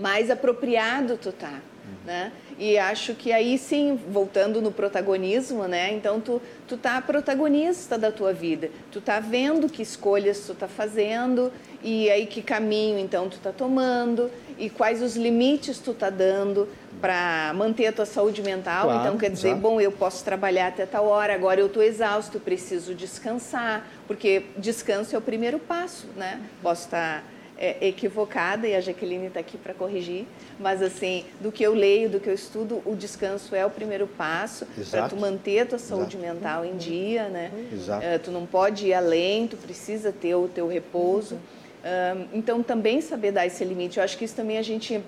[0.00, 1.60] mais apropriado tu tá.
[2.04, 2.32] Né?
[2.58, 5.92] E acho que aí sim, voltando no protagonismo, né?
[5.92, 8.70] Então tu tu tá protagonista da tua vida.
[8.90, 13.52] Tu tá vendo que escolhas tu tá fazendo e aí que caminho então tu tá
[13.52, 16.68] tomando e quais os limites tu tá dando
[17.00, 18.84] para manter a tua saúde mental.
[18.84, 22.40] Claro, então quer dizer, bom, eu posso trabalhar até tal hora, agora eu estou exausto,
[22.40, 26.40] preciso descansar, porque descanso é o primeiro passo, né?
[26.60, 30.26] Posso estar tá é, equivocada e a Jaqueline está aqui para corrigir,
[30.60, 34.06] mas assim, do que eu leio, do que eu estudo, o descanso é o primeiro
[34.06, 36.34] passo para tu manter a tua saúde Exato.
[36.34, 37.50] mental em dia, né?
[37.72, 38.06] Exato.
[38.06, 41.34] Uh, tu não pode ir além, tu precisa ter o teu repouso.
[41.34, 43.98] Uh, então, também saber dar esse limite.
[43.98, 45.02] Eu acho que isso também a gente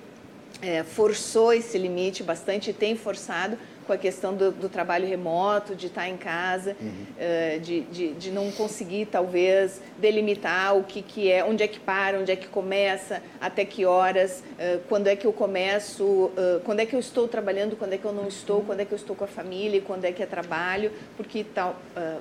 [0.63, 3.57] é, forçou esse limite bastante, tem forçado,
[3.91, 6.89] com a questão do, do trabalho remoto, de estar em casa, uhum.
[6.89, 11.81] uh, de, de, de, não conseguir, talvez, delimitar o que, que é, onde é que
[11.81, 16.61] para, onde é que começa, até que horas, uh, quando é que eu começo, uh,
[16.65, 18.93] quando é que eu estou trabalhando, quando é que eu não estou, quando é que
[18.93, 21.75] eu estou com a família, quando é que é trabalho, porque tal,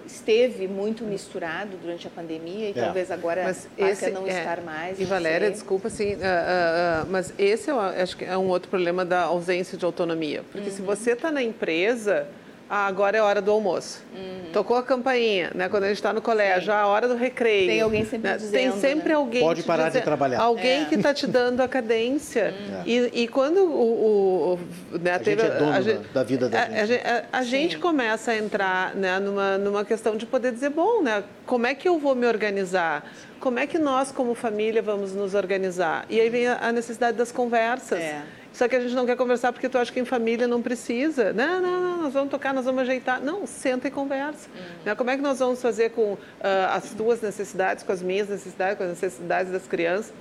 [0.07, 2.73] esteve muito misturado durante a pandemia e é.
[2.73, 4.99] talvez agora mas esse, não é, estar mais.
[4.99, 5.51] E Valéria, sei.
[5.51, 6.17] desculpa, assim,
[7.09, 10.75] mas esse eu acho que é um outro problema da ausência de autonomia, porque uhum.
[10.75, 11.58] se você está na empresa,
[12.69, 13.99] ah, agora é hora do almoço.
[14.13, 14.51] Uhum.
[14.53, 15.67] Tocou a campainha, né?
[15.67, 17.67] Quando a gente está no colégio, a hora do recreio.
[17.67, 18.37] Tem alguém sempre né?
[18.37, 19.15] dizendo, Tem sempre né?
[19.15, 19.41] alguém.
[19.41, 20.39] Pode parar dizendo, de trabalhar.
[20.39, 20.85] Alguém é.
[20.85, 22.53] que está te dando a cadência.
[22.53, 22.83] Uhum.
[22.85, 24.59] E, e, quando o,
[24.91, 27.07] o né, a teve, gente é dono a gente, da vida da a, gente.
[27.07, 31.01] A, a, a gente começa a entrar né, numa, numa questão de poder dizer, bom,
[31.01, 31.23] né?
[31.47, 33.03] Como é que eu vou me organizar?
[33.39, 36.05] Como é que nós, como família, vamos nos organizar?
[36.07, 37.99] E aí vem a necessidade das conversas.
[37.99, 38.21] É.
[38.59, 41.31] Só que a gente não quer conversar porque tu acha que em família não precisa.
[41.31, 43.21] Não, não, não, nós vamos tocar, nós vamos ajeitar.
[43.21, 44.49] Não, senta e conversa.
[44.85, 44.95] Uhum.
[44.97, 46.19] Como é que nós vamos fazer com uh,
[46.73, 50.11] as tuas necessidades, com as minhas necessidades, com as necessidades das crianças?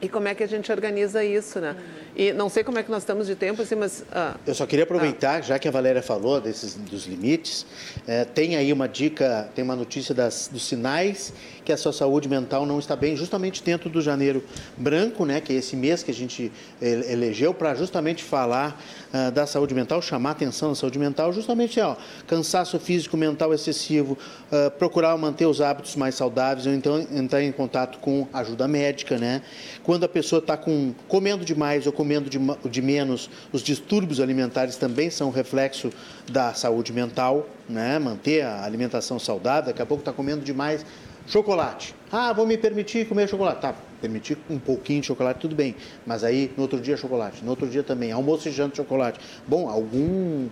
[0.00, 1.70] E como é que a gente organiza isso, né?
[1.76, 2.05] Uhum.
[2.18, 4.02] E não sei como é que nós estamos de tempo, assim, mas...
[4.10, 5.40] Ah, Eu só queria aproveitar, ah.
[5.42, 7.66] já que a Valéria falou desses, dos limites,
[8.06, 12.26] é, tem aí uma dica, tem uma notícia das, dos sinais que a sua saúde
[12.26, 14.42] mental não está bem, justamente dentro do janeiro
[14.78, 18.80] branco, né, que é esse mês que a gente elegeu para justamente falar
[19.12, 24.16] uh, da saúde mental, chamar atenção da saúde mental, justamente ó, cansaço físico, mental excessivo,
[24.52, 29.18] uh, procurar manter os hábitos mais saudáveis, ou então entrar em contato com ajuda médica,
[29.18, 29.42] né?
[29.82, 32.38] Quando a pessoa está com comendo demais ou comendo de,
[32.68, 35.90] de menos, os distúrbios alimentares também são reflexo
[36.30, 37.98] da saúde mental, né?
[37.98, 40.84] Manter a alimentação saudável, daqui a pouco está comendo demais,
[41.28, 41.92] Chocolate.
[42.18, 43.60] Ah, vou me permitir comer chocolate.
[43.60, 45.76] Tá, permitir um pouquinho de chocolate, tudo bem.
[46.06, 47.44] Mas aí, no outro dia, chocolate.
[47.44, 48.10] No outro dia também.
[48.10, 49.20] Almoço e janta, chocolate.
[49.46, 50.48] Bom, algum,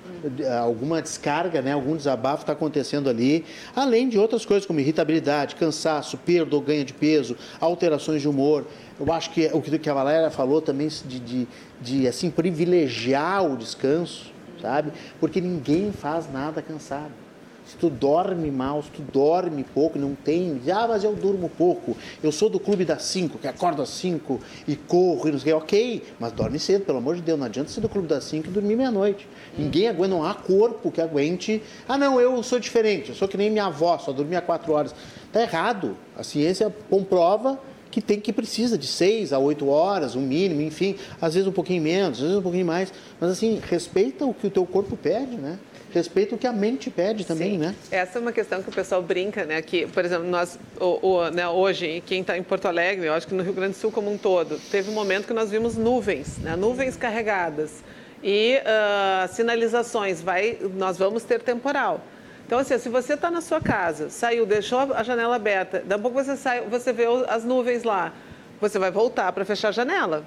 [0.60, 3.46] alguma descarga, né, algum desabafo está acontecendo ali.
[3.74, 8.66] Além de outras coisas, como irritabilidade, cansaço, perda ou ganho de peso, alterações de humor.
[9.00, 11.48] Eu acho que o que a Valéria falou também de, de,
[11.80, 14.30] de assim, privilegiar o descanso,
[14.60, 14.92] sabe?
[15.18, 17.23] Porque ninguém faz nada cansado
[17.66, 21.96] se tu dorme mal, se tu dorme pouco, não tem, ah, mas eu durmo pouco,
[22.22, 25.52] eu sou do clube das 5, que acordo às 5 e corro e não sei
[25.52, 28.24] o ok, mas dorme cedo, pelo amor de Deus, não adianta ser do clube das
[28.24, 29.26] 5 e dormir meia-noite.
[29.56, 33.36] Ninguém aguenta, não há corpo que aguente, ah não, eu sou diferente, eu sou que
[33.36, 34.94] nem minha avó, só dormia 4 horas.
[35.26, 37.58] Está errado, a ciência comprova
[37.90, 41.52] que tem que precisa de 6 a 8 horas, um mínimo, enfim, às vezes um
[41.52, 44.96] pouquinho menos, às vezes um pouquinho mais, mas assim, respeita o que o teu corpo
[44.96, 45.60] pede, né?
[45.94, 47.58] Respeito o que a mente pede também, Sim.
[47.58, 47.74] né?
[47.90, 49.62] Essa é uma questão que o pessoal brinca, né?
[49.62, 53.26] Que, por exemplo, nós, o, o, né, hoje, quem está em Porto Alegre, eu acho
[53.26, 55.76] que no Rio Grande do Sul como um todo, teve um momento que nós vimos
[55.76, 56.56] nuvens, né?
[56.56, 57.82] Nuvens carregadas
[58.22, 62.00] e uh, sinalizações, vai, nós vamos ter temporal.
[62.46, 65.98] Então, assim, se você está na sua casa, saiu, deixou a janela aberta, daqui a
[65.98, 68.12] pouco você sai, você vê as nuvens lá,
[68.60, 70.24] você vai voltar para fechar a janela.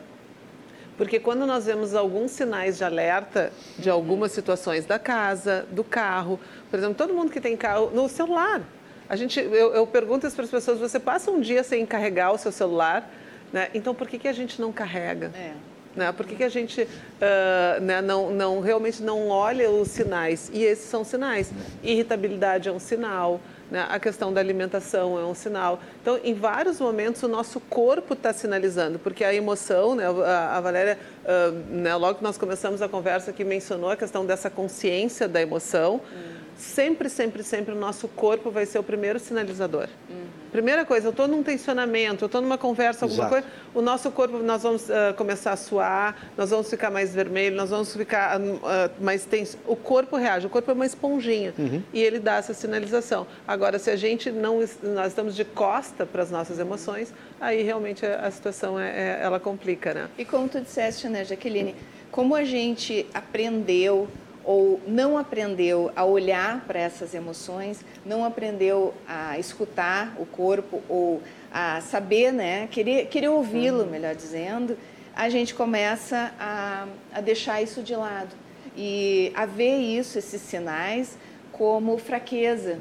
[0.98, 6.40] Porque quando nós vemos alguns sinais de alerta de algumas situações da casa, do carro,
[6.70, 8.62] por exemplo, todo mundo que tem carro, no celular.
[9.08, 12.38] A gente, eu, eu pergunto para as pessoas, você passa um dia sem carregar o
[12.38, 13.10] seu celular,
[13.54, 13.70] né?
[13.74, 15.32] então por que, que a gente não carrega?
[15.36, 15.54] É.
[15.96, 16.12] Né?
[16.12, 20.52] Por que, que a gente uh, né, não, não, realmente não olha os sinais?
[20.54, 21.52] E esses são sinais.
[21.82, 23.86] Irritabilidade é um sinal, né?
[23.90, 25.80] A questão da alimentação é um sinal.
[26.02, 30.06] Então, em vários momentos, o nosso corpo está sinalizando, porque a emoção, né?
[30.06, 31.96] a, a Valéria, uh, né?
[31.96, 36.02] logo que nós começamos a conversa aqui, mencionou a questão dessa consciência da emoção.
[36.12, 36.38] Hum.
[36.56, 39.88] Sempre, sempre, sempre o nosso corpo vai ser o primeiro sinalizador.
[40.10, 40.26] Hum.
[40.58, 43.30] Primeira coisa, eu estou num tensionamento, eu estou numa conversa, alguma Exato.
[43.30, 47.56] coisa, o nosso corpo, nós vamos uh, começar a suar, nós vamos ficar mais vermelho,
[47.56, 48.60] nós vamos ficar uh,
[49.00, 49.56] mais tenso.
[49.68, 51.84] O corpo reage, o corpo é uma esponjinha uhum.
[51.94, 53.28] e ele dá essa sinalização.
[53.48, 58.04] Agora, se a gente não, nós estamos de costa para as nossas emoções, aí realmente
[58.04, 60.10] a, a situação, é, é, ela complica, né?
[60.18, 61.76] E como tu disseste, né, Jaqueline,
[62.10, 64.08] como a gente aprendeu
[64.48, 71.22] ou não aprendeu a olhar para essas emoções, não aprendeu a escutar o corpo ou
[71.52, 73.90] a saber, né, querer, querer ouvi-lo, uhum.
[73.90, 74.78] melhor dizendo,
[75.14, 78.34] a gente começa a, a deixar isso de lado
[78.76, 81.18] e a ver isso, esses sinais,
[81.52, 82.80] como fraqueza.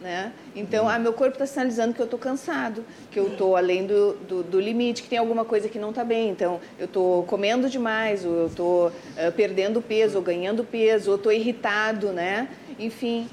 [0.00, 0.32] Né?
[0.54, 4.12] Então, ah, meu corpo está sinalizando que eu estou cansado, que eu estou além do,
[4.14, 6.28] do, do, limite, que tem alguma coisa que não está bem.
[6.28, 11.16] Então, eu estou comendo demais, ou eu estou uh, perdendo peso, ou ganhando peso, ou
[11.16, 12.48] estou irritado, né?
[12.78, 13.26] Enfim,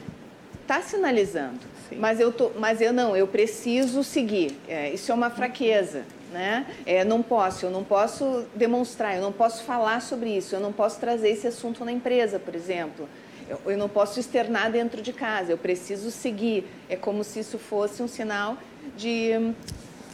[0.61, 1.60] está sinalizando.
[1.90, 1.98] Sim.
[1.98, 4.57] Mas eu, tô, mas eu não, eu preciso seguir.
[4.68, 6.03] É, isso é uma fraqueza.
[6.31, 6.65] Né?
[6.84, 10.73] É, não posso, eu não posso demonstrar, eu não posso falar sobre isso, eu não
[10.73, 13.07] posso trazer esse assunto na empresa, por exemplo.
[13.49, 16.65] Eu, eu não posso externar dentro de casa, eu preciso seguir.
[16.90, 18.57] É como se isso fosse um sinal
[18.98, 19.32] de,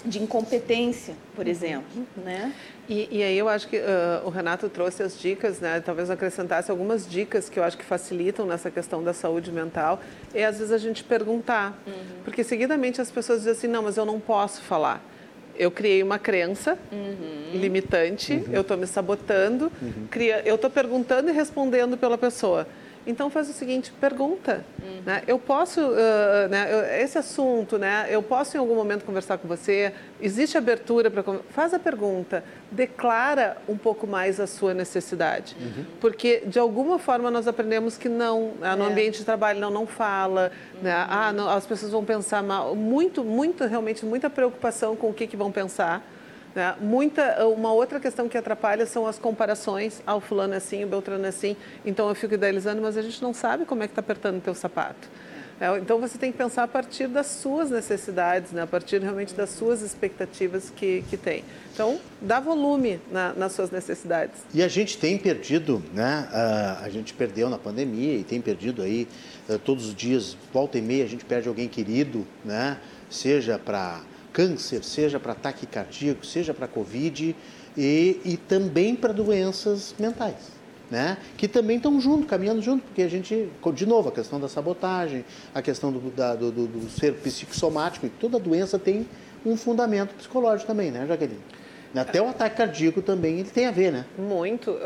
[0.06, 1.52] de incompetência, por uhum.
[1.52, 2.08] exemplo.
[2.18, 2.54] Né?
[2.88, 5.80] E, e, aí eu acho que uh, o Renato trouxe as dicas, né?
[5.80, 10.02] talvez acrescentasse algumas dicas que eu acho que facilitam nessa questão da saúde mental.
[10.34, 11.94] E às vezes a gente perguntar, uhum.
[12.24, 15.06] porque seguidamente as pessoas dizem assim, não, mas eu não posso falar.
[15.56, 17.52] Eu criei uma crença uhum.
[17.54, 18.54] limitante, uhum.
[18.54, 20.08] eu estou me sabotando, uhum.
[20.10, 22.66] cria, eu estou perguntando e respondendo pela pessoa.
[23.08, 24.66] Então faz o seguinte, pergunta.
[24.82, 25.02] Uhum.
[25.06, 25.24] Né?
[25.28, 29.94] Eu posso, uh, né, esse assunto, né, eu posso em algum momento conversar com você?
[30.22, 31.24] Existe abertura para...
[31.50, 35.56] Faz a pergunta, declara um pouco mais a sua necessidade.
[35.60, 35.86] Uhum.
[36.00, 38.88] Porque, de alguma forma, nós aprendemos que não, né, no é.
[38.88, 40.52] ambiente de trabalho, não, não fala.
[40.76, 40.82] Uhum.
[40.84, 41.06] Né?
[41.10, 42.76] Ah, não, as pessoas vão pensar mal.
[42.76, 46.04] Muito, muito, realmente, muita preocupação com o que, que vão pensar.
[46.56, 46.76] Né?
[46.80, 50.02] Muita, uma outra questão que atrapalha são as comparações.
[50.06, 51.56] Ah, o fulano é assim, o Beltrano é assim.
[51.86, 54.42] Então eu fico idealizando, mas a gente não sabe como é que está apertando o
[54.42, 55.08] teu sapato.
[55.60, 58.62] É, então você tem que pensar a partir das suas necessidades, né?
[58.62, 61.44] a partir realmente das suas expectativas que, que tem.
[61.74, 64.36] Então, dá volume na, nas suas necessidades.
[64.54, 66.28] E a gente tem perdido, né?
[66.32, 69.08] Uh, a gente perdeu na pandemia e tem perdido aí
[69.50, 72.78] uh, todos os dias, volta e meia, a gente perde alguém querido, né?
[73.10, 74.02] Seja para
[74.34, 77.36] câncer, seja para ataque cardíaco, seja para Covid
[77.78, 80.60] e, e também para doenças mentais.
[80.92, 81.20] Né?
[81.38, 85.24] que também estão junto, caminhando junto, porque a gente, de novo, a questão da sabotagem,
[85.54, 89.06] a questão do, da, do, do, do ser psicossomático, e toda doença tem
[89.46, 91.40] um fundamento psicológico também, né, Jaqueline?
[91.96, 94.06] Até o ataque cardíaco também ele tem a ver, né?
[94.18, 94.72] Muito.
[94.72, 94.80] Uh,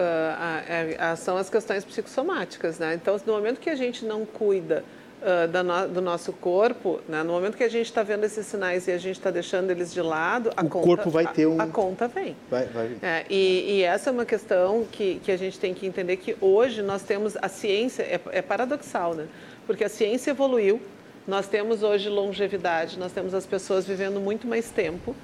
[1.00, 2.94] a, a, são as questões psicossomáticas, né?
[2.96, 4.86] Então, no momento que a gente não cuida
[5.24, 7.24] uh, no, do nosso corpo, né?
[7.24, 9.94] no momento que a gente está vendo esses sinais e a gente está deixando eles
[9.94, 11.60] de lado, a o conta, corpo vai ter um...
[11.60, 12.36] a, a conta vem.
[12.50, 12.98] Vai, vai.
[13.02, 16.36] É, e, e, essa é uma questão que, que a gente tem que entender que
[16.40, 19.28] hoje nós temos a ciência, é, é paradoxal, né?
[19.66, 20.82] Porque a ciência evoluiu,
[21.28, 25.16] nós temos hoje longevidade, nós temos as pessoas vivendo muito mais tempo,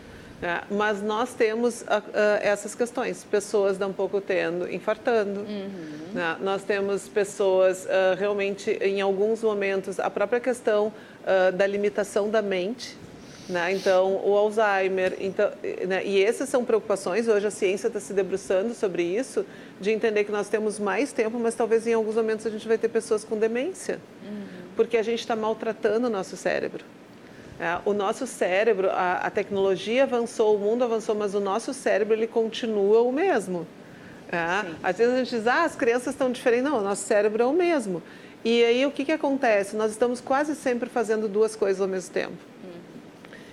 [0.41, 5.41] é, mas nós temos uh, uh, essas questões, pessoas dão pouco tendo, infartando.
[5.41, 6.13] Uhum.
[6.13, 6.37] Né?
[6.39, 10.91] Nós temos pessoas uh, realmente, em alguns momentos, a própria questão
[11.55, 12.97] da limitação da mente.
[13.47, 13.73] Né?
[13.73, 15.15] Então, o Alzheimer.
[15.19, 15.51] Então,
[15.87, 16.03] né?
[16.03, 17.27] E essas são preocupações.
[17.27, 19.45] Hoje a ciência está se debruçando sobre isso,
[19.79, 22.79] de entender que nós temos mais tempo, mas talvez em alguns momentos a gente vai
[22.79, 24.45] ter pessoas com demência, uhum.
[24.75, 26.83] porque a gente está maltratando o nosso cérebro.
[27.59, 32.13] É, o nosso cérebro, a, a, tecnologia avançou, o mundo avançou, mas o nosso cérebro
[32.13, 33.67] ele continua o mesmo.
[34.31, 36.63] É, às vezes a gente diz, ah, as crianças estão diferentes.
[36.63, 38.01] Não, o nosso cérebro é o mesmo.
[38.45, 39.75] E aí o que, que acontece?
[39.75, 42.37] Nós estamos quase sempre fazendo duas coisas ao mesmo tempo.
[42.63, 42.79] Uhum.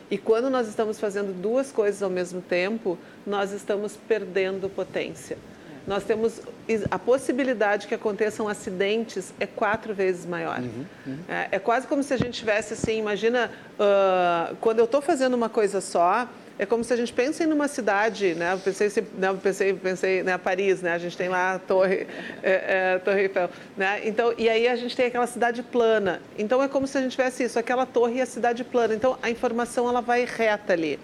[0.09, 2.97] E quando nós estamos fazendo duas coisas ao mesmo tempo,
[3.27, 5.37] nós estamos perdendo potência
[5.87, 6.41] nós temos
[6.91, 10.59] a possibilidade que aconteçam acidentes é quatro vezes maior.
[10.59, 11.19] Uhum, uhum.
[11.29, 15.35] É, é, quase como se a gente tivesse assim, imagina, uh, quando eu estou fazendo
[15.35, 18.55] uma coisa só, é como se a gente pensa em uma cidade, né?
[18.55, 19.29] Eu pensei, né?
[19.29, 20.39] Eu pensei, pensei, né?
[20.39, 20.95] Paris, né?
[20.95, 22.07] A gente tem lá a Torre,
[22.43, 24.01] é, é, Torre Eiffel, né?
[24.05, 26.23] Então, e aí a gente tem aquela cidade plana.
[26.39, 28.95] Então é como se a gente tivesse isso, aquela torre e a cidade plana.
[28.95, 30.99] Então a informação ela vai reta ali.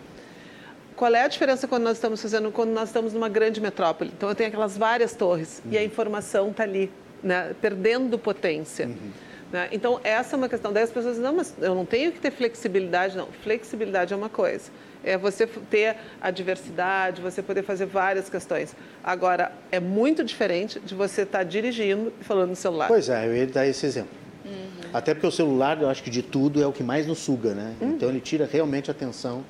[1.03, 4.13] Qual é a diferença quando nós estamos fazendo, quando nós estamos numa grande metrópole?
[4.17, 5.73] Então eu tenho aquelas várias torres uhum.
[5.73, 5.87] e a uhum.
[5.87, 7.57] informação está ali, né?
[7.61, 8.87] perdendo potência.
[8.87, 9.11] Uhum.
[9.51, 9.69] Né?
[9.73, 10.73] Então essa é uma questão.
[10.73, 13.17] Daí as pessoas dizem, não, mas eu não tenho que ter flexibilidade.
[13.17, 14.71] Não, flexibilidade é uma coisa.
[15.03, 18.73] É você ter a diversidade, você poder fazer várias questões.
[19.03, 22.87] Agora, é muito diferente de você estar tá dirigindo e falando no celular.
[22.87, 24.17] Pois é, eu ia dar esse exemplo.
[24.45, 24.91] Uhum.
[24.95, 27.55] Até porque o celular, eu acho que de tudo, é o que mais nos suga,
[27.55, 27.75] né?
[27.81, 27.91] Uhum.
[27.91, 29.43] Então ele tira realmente a atenção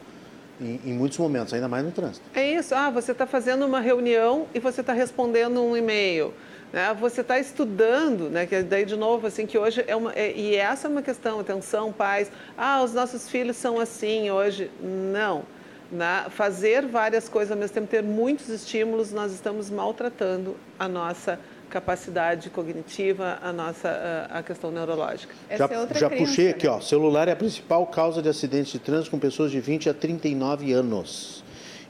[0.61, 2.24] em, em, muitos momentos, ainda mais no trânsito.
[2.35, 2.74] É isso.
[2.74, 6.33] Ah, você está fazendo uma reunião e você está respondendo um e-mail.
[6.73, 6.95] Né?
[7.01, 8.47] Você está estudando, né?
[8.47, 11.41] Que daí de novo assim que hoje é uma é, e essa é uma questão.
[11.41, 12.31] Atenção, pais.
[12.57, 14.70] Ah, os nossos filhos são assim hoje.
[14.81, 15.43] Não.
[15.91, 16.27] Né?
[16.31, 21.39] Fazer várias coisas ao mesmo tempo, ter muitos estímulos, nós estamos maltratando a nossa
[21.73, 25.35] capacidade cognitiva, a nossa a, questão neurológica.
[25.51, 26.73] já, é já puxei aqui, né?
[26.73, 29.94] ó, celular é a principal causa de acidentes de trânsito com pessoas de 20 a
[29.94, 31.43] 39 anos.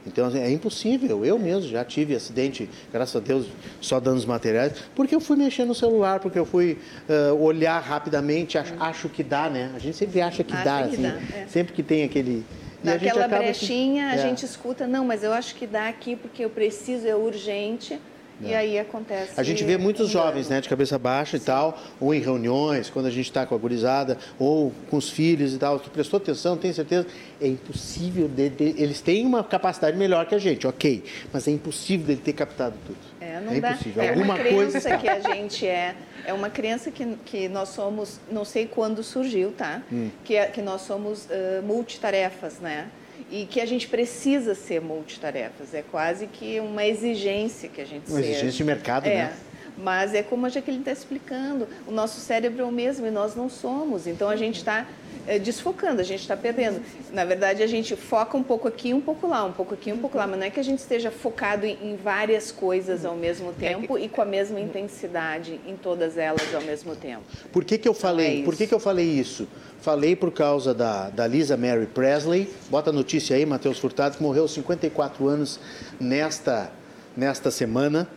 [0.07, 1.25] Então assim, é impossível.
[1.25, 3.47] Eu mesmo já tive acidente, graças a Deus,
[3.81, 6.77] só danos materiais, porque eu fui mexer no celular, porque eu fui
[7.09, 9.69] uh, olhar rapidamente, acho, acho, que dá, né?
[9.75, 11.47] A gente sempre acha que acha dá, que assim, dá, é.
[11.47, 12.45] sempre que tem aquele.
[12.81, 14.11] Naquela brechinha, que...
[14.11, 14.17] a é.
[14.17, 17.99] gente escuta, não, mas eu acho que dá aqui porque eu preciso, é urgente.
[18.41, 18.57] E é.
[18.57, 19.39] aí acontece.
[19.39, 21.43] A gente vê muitos jovens, né, de cabeça baixa Sim.
[21.43, 25.09] e tal, ou em reuniões, quando a gente está com a gurizada, ou com os
[25.09, 25.79] filhos e tal.
[25.79, 27.07] Tu prestou atenção, tem certeza?
[27.41, 31.51] É impossível de, de, eles têm uma capacidade melhor que a gente, ok, mas é
[31.51, 32.97] impossível dele ter captado tudo.
[33.19, 33.71] É, não é dá.
[33.71, 34.03] impossível.
[34.03, 34.97] É Alguma uma coisa está.
[34.97, 35.95] que a gente é.
[36.25, 39.81] É uma criança que, que nós somos, não sei quando surgiu, tá?
[39.91, 40.09] Hum.
[40.23, 42.87] Que, é, que nós somos uh, multitarefas, né?
[43.33, 45.73] E que a gente precisa ser multitarefas.
[45.73, 48.29] É quase que uma exigência que a gente Uma seja.
[48.29, 49.15] exigência de mercado, é.
[49.15, 49.33] né?
[49.75, 53.35] Mas é como a Jaqueline está explicando, o nosso cérebro é o mesmo e nós
[53.35, 54.05] não somos.
[54.05, 54.85] Então a gente está
[55.27, 56.81] é, desfocando, a gente está perdendo.
[57.11, 59.97] Na verdade, a gente foca um pouco aqui, um pouco lá, um pouco aqui, um
[59.97, 63.15] pouco lá, mas não é que a gente esteja focado em, em várias coisas ao
[63.15, 67.23] mesmo é tempo e com a mesma intensidade em todas elas ao mesmo tempo.
[67.51, 68.39] Por que, que eu falei?
[68.39, 69.47] Então é por que, que eu falei isso?
[69.81, 72.49] Falei por causa da, da Lisa Mary Presley.
[72.69, 75.59] Bota a notícia aí, Matheus Furtado, que morreu aos 54 anos
[75.99, 76.71] nesta,
[77.17, 78.07] nesta semana.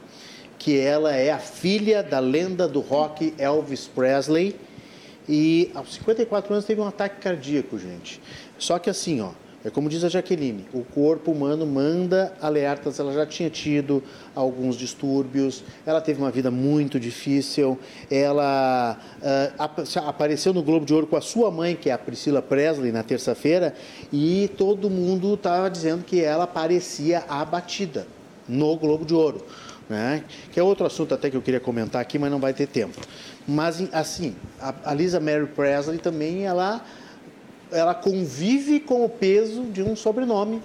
[0.59, 4.55] Que ela é a filha da lenda do rock Elvis Presley.
[5.29, 8.21] E aos 54 anos teve um ataque cardíaco, gente.
[8.59, 9.31] Só que assim, ó,
[9.67, 13.01] é como diz a Jaqueline, o corpo humano manda alertas.
[13.01, 14.01] Ela já tinha tido
[14.33, 17.77] alguns distúrbios, ela teve uma vida muito difícil.
[18.09, 22.41] Ela uh, apareceu no Globo de Ouro com a sua mãe, que é a Priscila
[22.41, 23.75] Presley, na terça-feira,
[24.13, 28.07] e todo mundo estava dizendo que ela parecia abatida
[28.49, 29.45] no Globo de Ouro.
[29.89, 30.25] Né?
[30.51, 33.01] Que é outro assunto até que eu queria comentar aqui, mas não vai ter tempo.
[33.47, 34.35] Mas assim,
[34.85, 36.85] a Lisa Mary Presley também ela
[37.71, 40.63] ela convive com o peso de um sobrenome,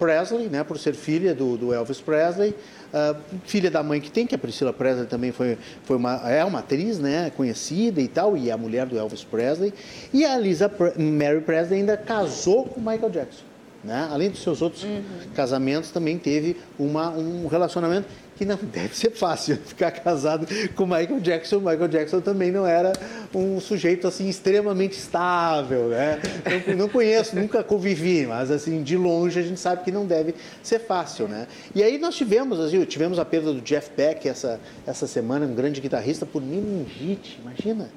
[0.00, 2.54] Presley, né, por ser filha do, do Elvis Presley,
[2.94, 6.42] uh, filha da mãe que tem, que a Priscila Presley também foi, foi uma, é
[6.42, 9.74] uma atriz né, conhecida e tal, e é a mulher do Elvis Presley.
[10.10, 13.44] E a Lisa Mary Presley ainda casou com Michael Jackson.
[13.84, 14.08] Né?
[14.10, 15.02] Além dos seus outros uhum.
[15.34, 18.08] casamentos, também teve uma, um relacionamento
[18.40, 21.58] que não deve ser fácil ficar casado com Michael Jackson.
[21.58, 22.90] Michael Jackson também não era
[23.34, 26.18] um sujeito assim extremamente estável, né?
[26.66, 30.34] Não, não conheço, nunca convivi, mas assim de longe a gente sabe que não deve
[30.62, 31.46] ser fácil, né?
[31.74, 35.54] E aí nós tivemos, assim, tivemos a perda do Jeff Beck essa essa semana, um
[35.54, 37.90] grande guitarrista por meningite, imagina.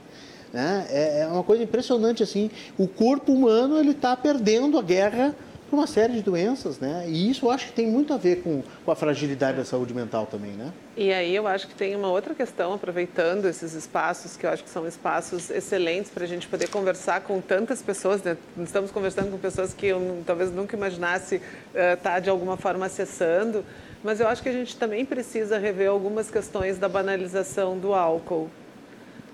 [0.52, 0.86] Né?
[0.90, 2.52] É, é uma coisa impressionante assim.
[2.78, 5.34] O corpo humano ele está perdendo a guerra
[5.74, 7.06] por uma série de doenças, né?
[7.08, 9.92] E isso eu acho que tem muito a ver com, com a fragilidade da saúde
[9.92, 10.72] mental também, né?
[10.96, 14.64] E aí eu acho que tem uma outra questão, aproveitando esses espaços, que eu acho
[14.64, 18.38] que são espaços excelentes para a gente poder conversar com tantas pessoas, né?
[18.60, 21.42] Estamos conversando com pessoas que eu talvez nunca imaginasse
[21.74, 23.66] estar uh, tá, de alguma forma acessando,
[24.04, 28.48] mas eu acho que a gente também precisa rever algumas questões da banalização do álcool,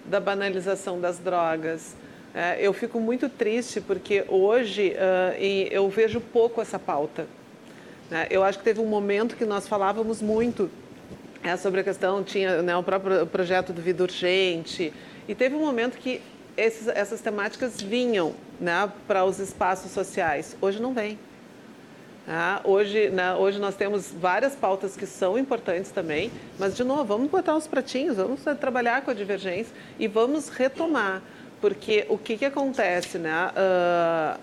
[0.05, 1.97] da banalização das drogas,
[2.59, 4.95] eu fico muito triste porque hoje
[5.71, 7.25] eu vejo pouco essa pauta.
[8.09, 8.27] Né?
[8.29, 10.69] Eu acho que teve um momento que nós falávamos muito
[11.43, 14.93] é, sobre a questão, tinha né, o próprio projeto do Vida Urgente,
[15.27, 16.21] e teve um momento que
[16.57, 20.57] esses, essas temáticas vinham né, para os espaços sociais.
[20.59, 21.17] Hoje não vem.
[22.27, 27.03] Ah, hoje, né, hoje nós temos várias pautas que são importantes também, mas, de novo,
[27.03, 31.23] vamos botar os pratinhos, vamos trabalhar com a divergência e vamos retomar.
[31.61, 33.51] Porque o que, que acontece, né?
[33.51, 34.39] Uh,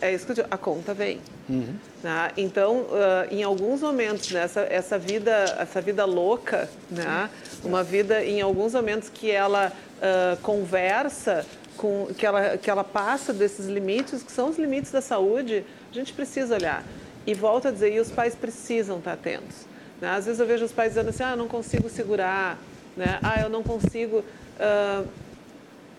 [0.00, 1.20] é isso que eu digo, a conta vem.
[1.48, 1.76] Uhum.
[2.02, 2.30] Né?
[2.36, 7.30] Então, uh, em alguns momentos, né, essa, essa, vida, essa vida louca, né?
[7.64, 11.46] uma vida, em alguns momentos que ela uh, conversa,
[11.76, 15.94] com, que, ela, que ela passa desses limites, que são os limites da saúde, a
[15.94, 16.84] gente precisa olhar.
[17.26, 19.66] E volto a dizer, e os pais precisam estar atentos.
[20.00, 20.10] Né?
[20.10, 22.58] Às vezes eu vejo os pais dizendo assim, ah, eu não consigo segurar,
[22.96, 23.18] né?
[23.22, 24.18] ah, eu não consigo...
[24.58, 25.25] Uh,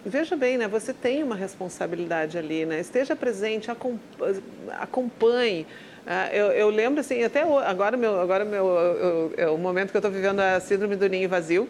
[0.07, 0.67] veja bem, né?
[0.67, 2.79] Você tem uma responsabilidade ali, né?
[2.79, 3.69] Esteja presente,
[4.79, 5.65] acompanhe.
[6.05, 9.97] Uh, eu, eu, lembro assim, até agora meu, agora meu, eu, eu, o momento que
[9.97, 11.67] eu estou vivendo é a síndrome do ninho vazio,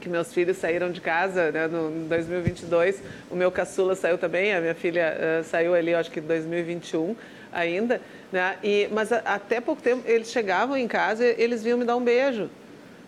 [0.00, 1.68] que meus filhos saíram de casa, né?
[1.68, 3.00] No, em 2022,
[3.30, 7.14] o meu caçula saiu também, a minha filha uh, saiu ali, acho que em 2021
[7.52, 8.00] ainda,
[8.32, 8.56] né?
[8.62, 12.02] E mas a, até pouco tempo eles chegavam em casa, eles vinham me dar um
[12.02, 12.50] beijo.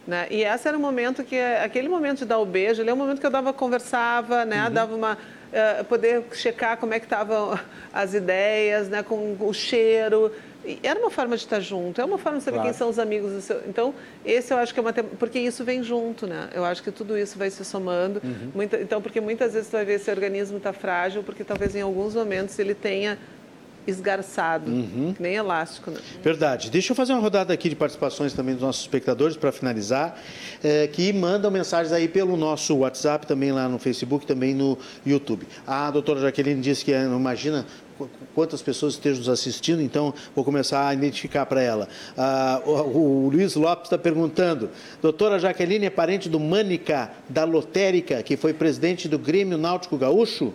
[0.06, 0.26] Né?
[0.30, 2.96] E esse era o momento que, aquele momento de dar o beijo, ele é o
[2.96, 4.66] momento que eu dava, conversava, né?
[4.66, 4.72] Uhum.
[4.72, 5.18] Dava uma,
[5.52, 7.58] uh, poder checar como é que estavam
[7.92, 9.02] as ideias, né?
[9.02, 10.30] Com o cheiro.
[10.64, 12.70] E era uma forma de estar junto, é uma forma de saber claro.
[12.70, 13.62] quem são os amigos do seu.
[13.68, 14.92] Então, esse eu acho que é uma.
[14.92, 16.48] Porque isso vem junto, né?
[16.52, 18.20] Eu acho que tudo isso vai se somando.
[18.22, 18.50] Uhum.
[18.54, 18.80] Muita...
[18.80, 22.14] Então, porque muitas vezes tu vai ver esse organismo está frágil, porque talvez em alguns
[22.14, 23.16] momentos ele tenha
[23.86, 25.14] esgarçado, uhum.
[25.18, 25.90] nem elástico.
[25.90, 26.00] Né?
[26.22, 26.70] Verdade.
[26.70, 30.20] Deixa eu fazer uma rodada aqui de participações também dos nossos espectadores para finalizar,
[30.62, 35.46] é, que mandam mensagens aí pelo nosso WhatsApp, também lá no Facebook, também no YouTube.
[35.66, 37.64] A doutora Jaqueline disse que imagina
[38.34, 41.88] quantas pessoas estejam nos assistindo, então vou começar a identificar para ela.
[42.16, 48.22] Ah, o, o, Luiz Lopes está perguntando: doutora Jaqueline é parente do Mânica da Lotérica,
[48.22, 50.52] que foi presidente do Grêmio Náutico Gaúcho?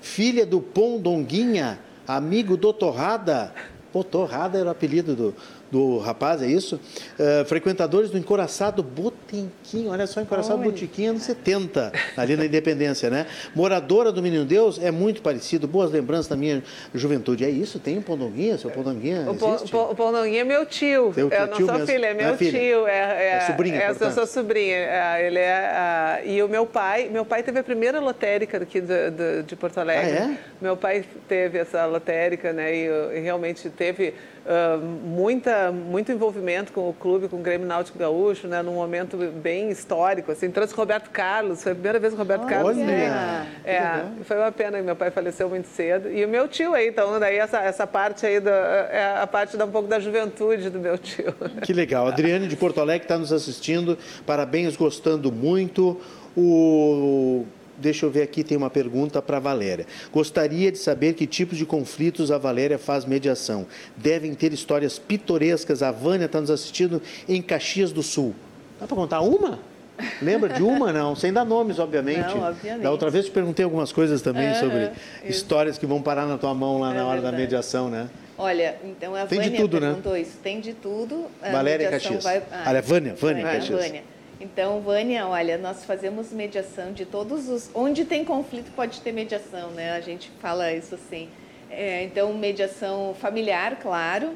[0.00, 1.78] Filha do Pondonguinha,
[2.16, 3.52] amigo do Torrada?
[3.92, 5.34] Pô, Torrada era o apelido do,
[5.70, 6.80] do rapaz, é isso?
[7.18, 10.64] Uh, frequentadores do Encoraçado Botequim, olha só, Encoraçado Oi.
[10.64, 13.26] Botequim anos 70, ali na Independência, né?
[13.54, 16.62] Moradora do Menino Deus, é muito parecido, boas lembranças da minha
[16.94, 17.44] juventude.
[17.44, 17.78] É isso?
[17.78, 18.58] Tem um Pondonguinha?
[18.58, 19.74] Seu Pondonguinha existe?
[19.74, 21.86] O, Pondonguinha é meu tio, teu, eu não sou mesmo.
[21.86, 22.58] filha, é meu é filha.
[22.58, 22.86] tio.
[22.86, 26.22] É, é, é sobrinha, é, Eu sou sobrinha, é, ele é...
[26.24, 29.56] Uh, e o meu pai, meu pai teve a primeira lotérica aqui de, de, de
[29.56, 30.18] Porto Alegre.
[30.18, 30.38] Ah, é?
[30.60, 34.14] Meu pai teve essa lotérica, né, e, e realmente teve
[34.44, 39.16] uh, muita, muito envolvimento com o clube, com o Grêmio Náutico Gaúcho, né, num momento
[39.16, 40.32] bem histórico.
[40.32, 42.76] Assim, trouxe Roberto Carlos, foi a primeira vez que o Roberto Olha, Carlos.
[43.64, 46.10] É, foi uma pena meu pai faleceu muito cedo.
[46.10, 49.56] E o meu tio aí, então, daí essa, essa parte aí, da, é a parte
[49.56, 51.34] da um pouco da juventude do meu tio.
[51.62, 52.08] Que legal.
[52.08, 53.96] Adriane de Porto Alegre está nos assistindo.
[54.26, 56.00] Parabéns, gostando muito.
[56.36, 57.44] O
[57.80, 59.86] deixa eu ver aqui, tem uma pergunta para a Valéria.
[60.12, 63.66] Gostaria de saber que tipos de conflitos a Valéria faz mediação.
[63.96, 65.82] Devem ter histórias pitorescas.
[65.82, 68.34] A Vânia está nos assistindo em Caxias do Sul.
[68.78, 69.58] Dá para contar uma?
[70.22, 70.92] Lembra de uma?
[70.92, 72.34] Não, sem dar nomes, obviamente.
[72.34, 72.82] Não, obviamente.
[72.82, 74.92] Da outra vez te perguntei algumas coisas também é, sobre isso.
[75.24, 77.36] histórias que vão parar na tua mão lá é na hora verdade.
[77.36, 78.08] da mediação, né?
[78.38, 79.88] Olha, então a tem Vânia de tudo, né?
[79.88, 80.20] perguntou né?
[80.20, 80.38] isso.
[80.42, 81.26] Tem de tudo.
[81.42, 82.24] A Valéria Caxias.
[82.24, 82.42] Vai...
[82.50, 83.84] Ah, Olha, Vânia, Vânia, Vânia Caxias.
[83.84, 84.02] Vânia.
[84.40, 87.70] Então, Vânia, olha, nós fazemos mediação de todos os.
[87.74, 89.92] Onde tem conflito pode ter mediação, né?
[89.92, 91.28] A gente fala isso assim.
[91.70, 94.32] É, então, mediação familiar, claro,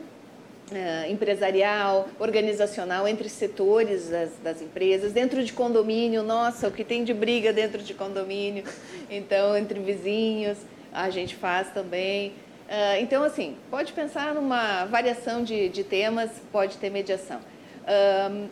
[0.70, 7.02] é, empresarial, organizacional, entre setores das, das, empresas, dentro de condomínio, nossa, o que tem
[7.02, 8.62] de briga dentro de condomínio,
[9.10, 10.58] então, entre vizinhos,
[10.92, 12.28] a gente faz também.
[12.68, 17.40] Uh, então, assim, pode pensar numa variação de, de temas, pode ter mediação.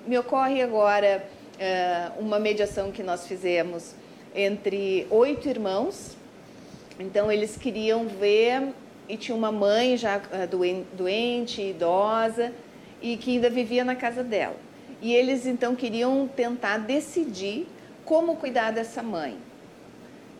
[0.07, 1.27] Me ocorre agora é,
[2.19, 3.95] uma mediação que nós fizemos
[4.35, 6.17] entre oito irmãos.
[6.99, 8.73] Então, eles queriam ver,
[9.09, 12.53] e tinha uma mãe já é, doente, idosa,
[13.01, 14.57] e que ainda vivia na casa dela.
[15.01, 17.67] E eles então queriam tentar decidir
[18.05, 19.37] como cuidar dessa mãe.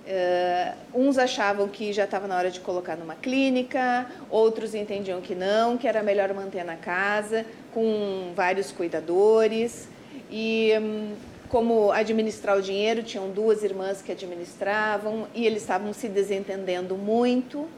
[0.05, 5.33] Uh, uns achavam que já estava na hora de colocar numa clínica, outros entendiam que
[5.33, 9.89] não, que era melhor manter na casa com vários cuidadores.
[10.33, 11.15] E hum,
[11.51, 17.69] como administrar o dinheiro, tinham duas irmãs que administravam e eles estavam se desentendendo muito.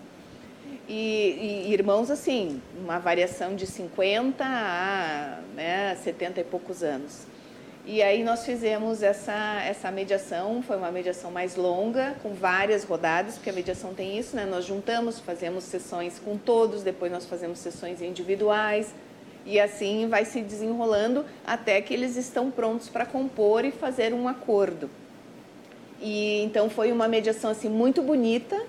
[0.88, 7.26] E, e, irmãos, assim, uma variação de 50 a né, 70 e poucos anos.
[7.86, 13.34] E aí nós fizemos essa, essa mediação, foi uma mediação mais longa, com várias rodadas,
[13.34, 14.46] porque a mediação tem isso, né?
[14.46, 18.94] Nós juntamos, fazemos sessões com todos, depois nós fazemos sessões individuais,
[19.46, 24.26] e assim vai se desenrolando até que eles estão prontos para compor e fazer um
[24.26, 24.90] acordo.
[26.00, 28.60] E então foi uma mediação assim muito bonita,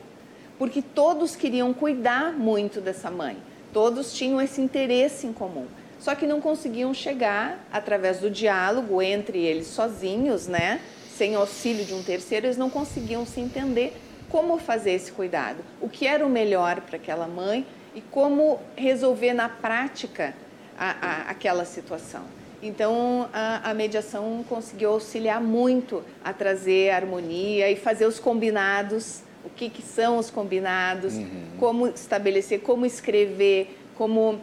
[0.57, 3.37] porque todos queriam cuidar muito dessa mãe.
[3.73, 5.65] Todos tinham esse interesse em comum.
[5.99, 10.79] Só que não conseguiam chegar através do diálogo entre eles sozinhos, né?
[11.17, 13.93] Sem auxílio de um terceiro, eles não conseguiam se entender
[14.29, 19.33] como fazer esse cuidado, o que era o melhor para aquela mãe e como resolver
[19.33, 20.35] na prática
[20.77, 22.23] a, a, aquela situação.
[22.61, 29.49] Então, a, a, mediação conseguiu auxiliar muito a trazer harmonia e fazer os combinados, o
[29.49, 31.43] que, que são os combinados, uhum.
[31.59, 34.39] como estabelecer, como escrever, como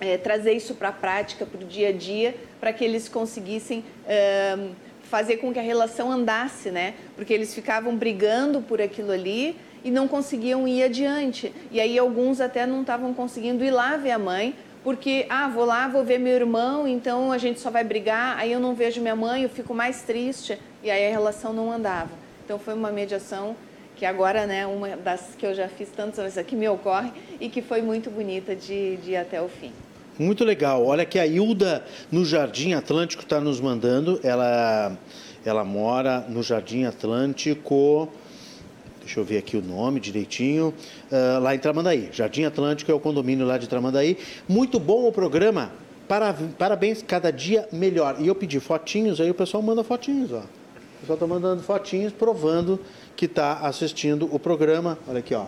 [0.00, 3.84] é, trazer isso para a prática, para o dia a dia, para que eles conseguissem
[4.06, 4.58] é,
[5.02, 6.94] fazer com que a relação andasse, né?
[7.14, 11.52] Porque eles ficavam brigando por aquilo ali e não conseguiam ir adiante.
[11.70, 15.64] E aí alguns até não estavam conseguindo ir lá ver a mãe, porque, ah, vou
[15.64, 19.00] lá, vou ver meu irmão, então a gente só vai brigar, aí eu não vejo
[19.00, 22.10] minha mãe, eu fico mais triste, e aí a relação não andava.
[22.44, 23.54] Então foi uma mediação
[23.94, 27.48] que agora, né, uma das que eu já fiz tantas vezes aqui me ocorre e
[27.48, 29.72] que foi muito bonita de, de ir até o fim.
[30.18, 30.84] Muito legal.
[30.84, 34.20] Olha que a Hilda no Jardim Atlântico está nos mandando.
[34.22, 34.96] Ela,
[35.44, 38.08] ela mora no Jardim Atlântico
[39.04, 40.72] deixa eu ver aqui o nome direitinho,
[41.10, 42.08] uh, lá em Tramandaí.
[42.12, 44.16] Jardim Atlântico é o condomínio lá de Tramandaí.
[44.48, 45.72] Muito bom o programa,
[46.58, 48.16] parabéns, cada dia melhor.
[48.18, 50.38] E eu pedi fotinhos, aí o pessoal manda fotinhos, ó.
[50.38, 52.78] O pessoal está mandando fotinhos provando
[53.16, 54.98] que está assistindo o programa.
[55.08, 55.46] Olha aqui, ó.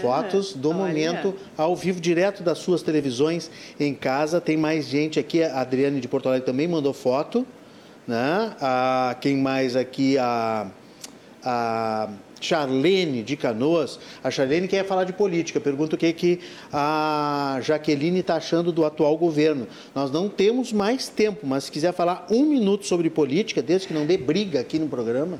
[0.00, 0.78] Fotos do Olha.
[0.78, 4.40] momento ao vivo, direto das suas televisões em casa.
[4.40, 7.46] Tem mais gente aqui, a Adriane de Porto Alegre também mandou foto.
[8.06, 8.54] Né?
[8.60, 10.16] A, quem mais aqui?
[10.18, 10.66] A,
[11.42, 12.08] a
[12.40, 13.98] Charlene de Canoas.
[14.24, 15.60] A Charlene quer falar de política.
[15.60, 16.40] Pergunta o que, que
[16.72, 19.66] a Jaqueline está achando do atual governo.
[19.94, 23.94] Nós não temos mais tempo, mas se quiser falar um minuto sobre política, desde que
[23.94, 25.38] não dê briga aqui no programa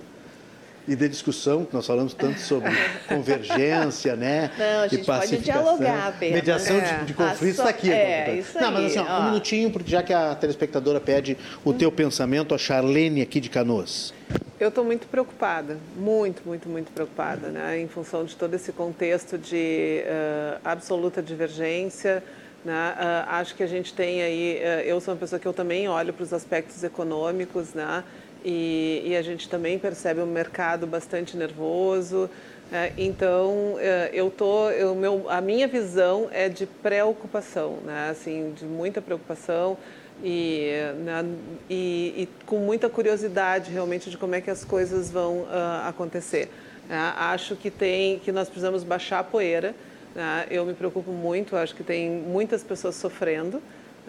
[0.89, 2.70] e de discussão, que nós falamos tanto sobre
[3.09, 4.51] convergência, né?
[4.59, 6.35] Não, a gente pode dialogar apenas.
[6.35, 6.98] Mediação é.
[6.98, 7.90] de, de conflitos está aqui.
[7.90, 11.73] É, isso Não, mas assim, ó, um minutinho, porque já que a telespectadora pede o
[11.73, 14.12] teu pensamento, a Charlene aqui de Canoas.
[14.61, 17.81] Eu estou muito preocupada, muito, muito, muito preocupada, né?
[17.81, 22.23] em função de todo esse contexto de uh, absoluta divergência.
[22.62, 22.94] Né?
[22.94, 25.89] Uh, acho que a gente tem aí, uh, eu sou uma pessoa que eu também
[25.89, 28.05] olho para os aspectos econômicos, né?
[28.45, 32.31] E, e a gente também percebe um mercado bastante nervoso.
[32.73, 38.11] É, então, é, eu tô, eu, meu, a minha visão é de preocupação, né?
[38.11, 39.77] assim, de muita preocupação
[40.23, 40.71] e,
[41.05, 41.25] né?
[41.69, 46.49] e, e, com muita curiosidade realmente de como é que as coisas vão uh, acontecer.
[46.89, 49.75] É, acho que tem, que nós precisamos baixar a poeira.
[50.15, 50.47] Né?
[50.49, 53.61] Eu me preocupo muito, acho que tem muitas pessoas sofrendo.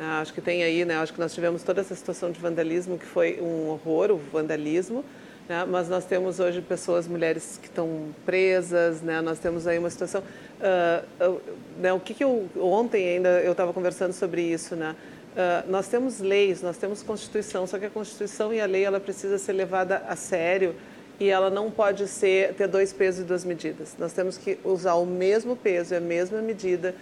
[0.02, 0.08] Né?
[0.20, 0.98] Acho que tem aí, né?
[0.98, 5.06] Acho que nós tivemos toda essa situação de vandalismo que foi um horror, o vandalismo.
[5.48, 5.64] Né?
[5.70, 9.22] Mas nós temos hoje pessoas, mulheres que estão presas, né?
[9.22, 10.24] Nós temos aí uma situação.
[10.60, 11.42] Uh, uh,
[11.80, 11.94] né?
[11.94, 14.96] O que, que eu ontem ainda eu estava conversando sobre isso, né?
[15.34, 19.00] Uh, nós temos leis, nós temos Constituição, só que a Constituição e a lei ela
[19.00, 20.74] precisa ser levada a sério
[21.20, 23.96] e ela não pode ser ter dois pesos e duas medidas.
[24.00, 26.96] Nós temos que usar o mesmo peso e a mesma medida,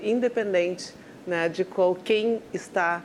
[0.00, 0.94] independente
[1.28, 3.02] né, de qual, quem está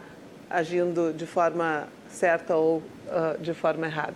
[0.49, 4.15] agindo de forma certa ou uh, de forma errada.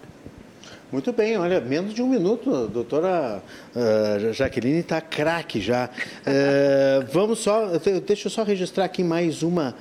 [0.92, 3.42] Muito bem, olha, menos de um minuto, doutora
[3.76, 5.90] uh, Jaqueline está craque já.
[5.90, 7.72] Uh, vamos só,
[8.06, 9.76] deixa eu só registrar aqui mais uma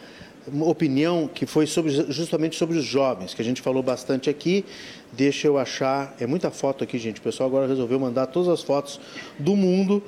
[0.60, 4.64] opinião que foi sobre, justamente sobre os jovens, que a gente falou bastante aqui.
[5.12, 6.14] Deixa eu achar.
[6.20, 7.18] É muita foto aqui, gente.
[7.18, 9.00] O pessoal agora resolveu mandar todas as fotos
[9.38, 10.02] do mundo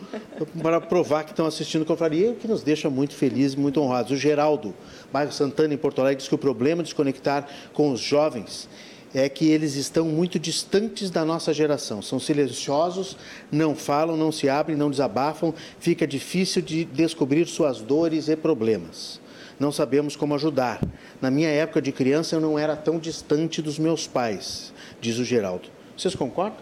[0.62, 4.12] para provar que estão assistindo confraria, o que nos deixa muito felizes, muito honrados.
[4.12, 4.74] O Geraldo,
[5.12, 8.68] bairro Santana, em Porto Alegre, diz que o problema de se conectar com os jovens
[9.14, 12.02] é que eles estão muito distantes da nossa geração.
[12.02, 13.16] São silenciosos,
[13.50, 19.20] não falam, não se abrem, não desabafam, fica difícil de descobrir suas dores e problemas
[19.58, 20.80] não sabemos como ajudar.
[21.20, 25.24] Na minha época de criança, eu não era tão distante dos meus pais, diz o
[25.24, 25.68] Geraldo.
[25.96, 26.58] Vocês concordam?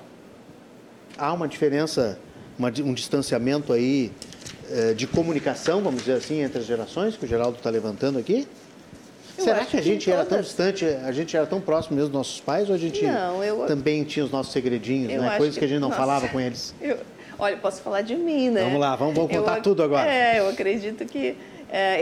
[1.18, 2.18] Há uma diferença,
[2.59, 4.12] uma, um distanciamento aí
[4.70, 8.47] eh, de comunicação, vamos dizer assim, entre as gerações, que o Geraldo está levantando aqui?
[9.39, 12.09] Eu Será que a gente que era tão distante, a gente era tão próximo mesmo
[12.09, 13.66] dos nossos pais, ou a gente não, eu...
[13.66, 15.36] também tinha os nossos segredinhos, né?
[15.36, 15.60] coisas que...
[15.60, 15.64] que...
[15.66, 16.01] a gente não Nossa.
[16.01, 16.74] falava com eles?
[16.81, 16.98] Eu...
[17.39, 18.62] Olha, posso falar de mim, né?
[18.64, 20.10] Vamos lá, vamos, vamos contar tudo agora.
[20.10, 21.36] É, eu acredito que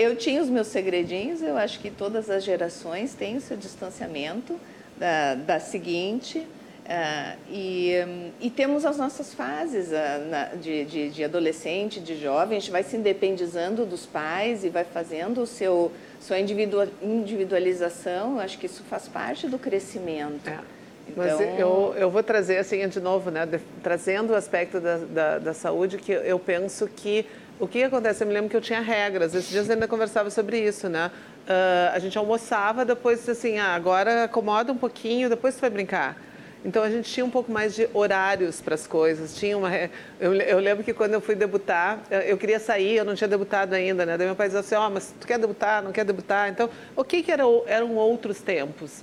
[0.01, 4.59] eu tinha os meus segredinhos, eu acho que todas as gerações têm o seu distanciamento
[4.97, 6.39] da, da seguinte.
[6.85, 7.95] Uh, e,
[8.43, 9.89] e, temos as nossas fases
[10.28, 14.69] na, de, de, de, adolescente, de jovem, a gente vai se independizando dos pais e
[14.69, 20.49] vai fazendo o seu sua individualização, eu acho que isso faz parte do crescimento.
[20.49, 20.59] É.
[21.07, 21.23] Então...
[21.23, 25.39] Mas eu, eu vou trazer assim de novo, né, de, trazendo o aspecto da, da,
[25.39, 27.27] da saúde, que eu penso que
[27.59, 28.22] o que acontece?
[28.22, 29.35] Eu me lembro que eu tinha regras.
[29.35, 31.10] Esses dias eu ainda conversava sobre isso, né?
[31.47, 36.16] Uh, a gente almoçava, depois assim, ah, agora acomoda um pouquinho, depois você vai brincar.
[36.64, 39.36] Então a gente tinha um pouco mais de horários para as coisas.
[39.36, 39.70] Tinha uma,
[40.18, 43.74] eu, eu, lembro que quando eu fui debutar, eu queria sair, eu não tinha debutado
[43.74, 44.16] ainda, né?
[44.16, 46.48] Daí meu pai dizia assim, ó, oh, mas tu quer debutar, não quer debutar?
[46.48, 49.02] Então, o que que era, eram outros tempos?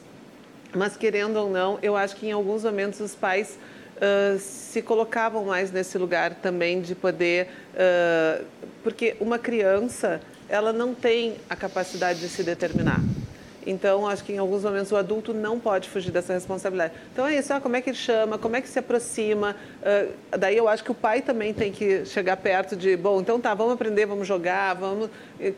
[0.74, 3.60] Mas querendo ou não, eu acho que em alguns momentos os pais
[4.40, 8.46] se colocavam mais nesse lugar também de poder, uh,
[8.84, 10.20] porque uma criança
[10.50, 13.00] ela não tem a capacidade de se determinar.
[13.66, 16.94] Então, acho que em alguns momentos o adulto não pode fugir dessa responsabilidade.
[17.14, 19.56] Então é isso, ah, como é que chama, como é que se aproxima.
[19.82, 23.40] Uh, daí eu acho que o pai também tem que chegar perto de, bom, então
[23.40, 25.12] tá, vamos aprender, vamos jogar, vamos.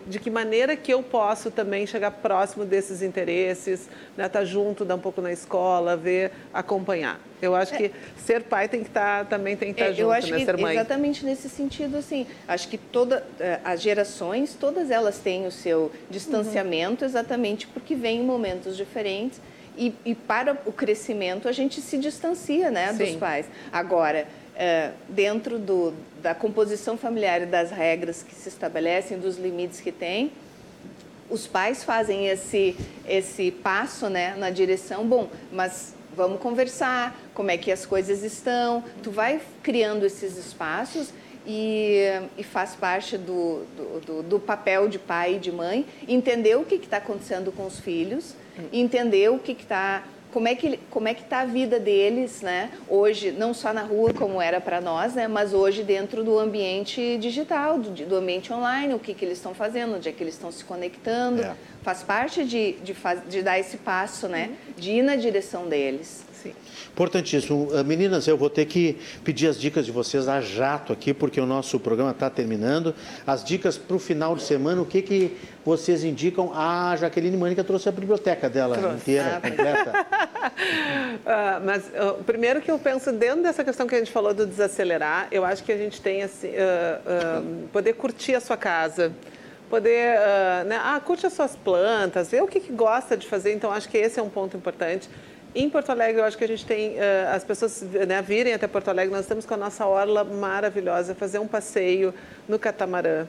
[0.06, 3.88] De que maneira que eu posso também chegar próximo desses interesses,
[4.18, 7.20] né, estar tá junto, dar um pouco na escola, ver, acompanhar.
[7.44, 7.78] Eu acho é.
[7.78, 10.11] que ser pai tem que estar, tá, também tem que estar tá é, junto, eu
[10.11, 10.76] acho né, que ser mãe.
[10.76, 15.91] Exatamente nesse sentido, assim, acho que todas eh, as gerações, todas elas têm o seu
[16.10, 17.10] distanciamento, uhum.
[17.10, 19.41] exatamente porque vêm momentos diferentes
[19.78, 23.48] e, e, para o crescimento a gente se distancia, né, dos pais.
[23.72, 29.82] Agora, é, dentro do, da composição familiar e das regras que se estabelecem, dos limites
[29.82, 30.32] que tem,
[31.30, 32.76] os pais fazem esse,
[33.07, 38.84] esse passo né, na direção, bom, mas vamos conversar, como é que as coisas estão.
[39.02, 41.14] Tu vai criando esses espaços
[41.45, 42.06] e,
[42.38, 46.64] e faz parte do, do, do, do, papel de pai e de mãe, entender o
[46.64, 48.35] que está acontecendo com os filhos,
[48.72, 50.03] entender o que está
[50.34, 52.72] como é que como é que está a vida deles, né?
[52.89, 55.27] Hoje não só na rua como era para nós, né?
[55.27, 59.53] Mas hoje dentro do ambiente digital, do, do ambiente online, o que que eles estão
[59.53, 61.55] fazendo, onde é que eles estão se conectando, é.
[61.84, 64.51] faz parte de, de, faz, de dar esse passo, né?
[64.76, 66.26] De ir na direção deles.
[66.91, 67.70] Importantíssimo.
[67.74, 71.40] Ah, meninas, eu vou ter que pedir as dicas de vocês a jato aqui, porque
[71.40, 72.94] o nosso programa está terminando.
[73.26, 76.52] As dicas para o final de semana, o que, que vocês indicam?
[76.53, 78.98] A Jaqueline Mânica trouxe a biblioteca dela trouxe.
[78.98, 79.91] inteira, ah, completa.
[81.22, 84.34] uh, mas uh, o primeiro que eu penso, dentro dessa questão que a gente falou
[84.34, 89.11] do desacelerar, eu acho que a gente tem assim, uh, poder curtir a sua casa
[89.74, 93.53] poder, uh, né, ah, curte as suas plantas, ver o que, que, gosta de fazer.
[93.53, 95.10] Então, acho que esse é um ponto importante.
[95.56, 98.66] Em Porto Alegre, eu acho que a gente tem, uh, as pessoas né, virem até
[98.66, 102.12] Porto Alegre, nós estamos com a nossa orla maravilhosa, fazer um passeio
[102.50, 103.28] no catamarã,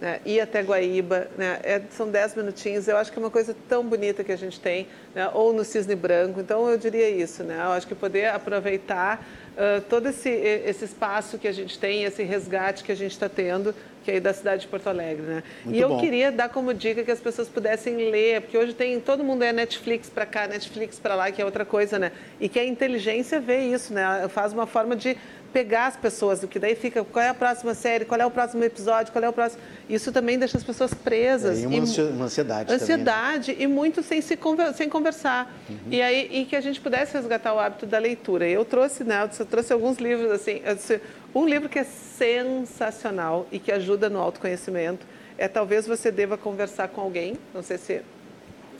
[0.00, 3.54] né, ir até Guaíba, né, é, são 10 minutinhos, eu acho que é uma coisa
[3.68, 7.44] tão bonita que a gente tem, né, ou no Cisne Branco, então eu diria isso,
[7.44, 9.24] né, eu acho que poder aproveitar
[9.60, 13.28] uh, todo esse, esse espaço que a gente tem, esse resgate que a gente está
[13.28, 15.42] tendo, que é da cidade de Porto Alegre, né?
[15.64, 16.00] Muito e eu bom.
[16.00, 19.52] queria dar como dica que as pessoas pudessem ler, porque hoje tem todo mundo é
[19.52, 22.12] Netflix para cá, Netflix para lá, que é outra coisa, né?
[22.40, 24.26] E que a inteligência vê isso, né?
[24.28, 25.16] Faz uma forma de
[25.52, 28.62] pegar as pessoas, que daí fica qual é a próxima série, qual é o próximo
[28.62, 29.60] episódio, qual é o próximo.
[29.88, 31.58] Isso também deixa as pessoas presas.
[31.58, 32.72] É, e uma, e, uma ansiedade.
[32.72, 33.72] Ansiedade também, né?
[33.72, 35.52] e muito sem se conver, sem conversar.
[35.68, 35.76] Uhum.
[35.90, 38.48] E aí e que a gente pudesse resgatar o hábito da leitura.
[38.48, 39.22] Eu trouxe, né?
[39.22, 40.62] Eu trouxe alguns livros assim.
[40.74, 41.00] Disse,
[41.34, 45.06] um livro que é sensacional e que ajuda no autoconhecimento
[45.36, 47.36] é talvez você deva conversar com alguém.
[47.52, 48.02] Não sei se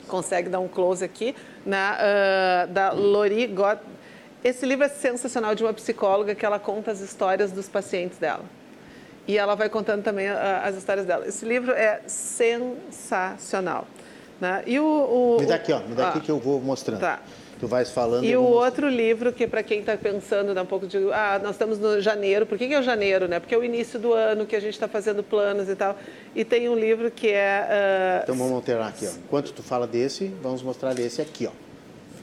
[0.09, 1.35] consegue dar um close aqui
[1.65, 3.79] na uh, da Lori God
[4.43, 8.45] esse livro é sensacional de uma psicóloga que ela conta as histórias dos pacientes dela.
[9.29, 10.35] E ela vai contando também uh,
[10.65, 11.29] as histórias dela.
[11.29, 13.87] Esse livro é sensacional.
[14.41, 14.63] Né?
[14.67, 17.01] E o, o, me dá aqui, ó, me dá ah, aqui que eu vou mostrando.
[17.01, 17.21] Tá.
[17.61, 18.25] Tu vais falando.
[18.25, 20.97] E o outro livro, que para quem está pensando, dá um pouco de.
[21.13, 22.47] Ah, nós estamos no janeiro.
[22.47, 23.29] Por que, que é o janeiro?
[23.29, 23.39] Né?
[23.39, 25.95] Porque é o início do ano que a gente está fazendo planos e tal.
[26.35, 28.21] E tem um livro que é.
[28.21, 28.23] Uh...
[28.23, 29.07] Então vamos alterar aqui.
[29.07, 29.11] Ó.
[29.11, 31.47] Enquanto tu fala desse, vamos mostrar esse aqui.
[31.47, 31.51] Ó.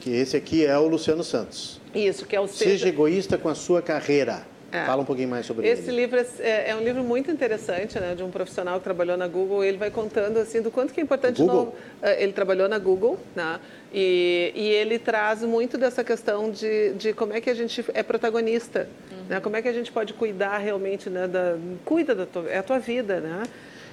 [0.00, 1.80] Que esse aqui é o Luciano Santos.
[1.94, 4.44] Isso, que é o Seja egoísta com a sua carreira.
[4.70, 4.84] É.
[4.84, 6.02] Fala um pouquinho mais sobre Esse ele.
[6.02, 9.26] Esse livro é, é, um livro muito interessante, né, de um profissional que trabalhou na
[9.26, 9.64] Google.
[9.64, 11.40] Ele vai contando assim do quanto que é importante.
[11.40, 11.74] Google?
[12.02, 13.58] No, é, ele trabalhou na Google, né,
[13.92, 18.02] e, e, ele traz muito dessa questão de, de como é que a gente é
[18.02, 19.24] protagonista, uhum.
[19.28, 22.58] né, como é que a gente pode cuidar realmente, né, da, cuida da tua, é
[22.58, 23.44] a tua vida, né.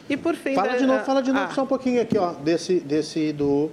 [0.10, 0.54] E por fim.
[0.54, 3.72] Fala de novo, fala de novo ah, só um pouquinho aqui, ó, desse, desse do.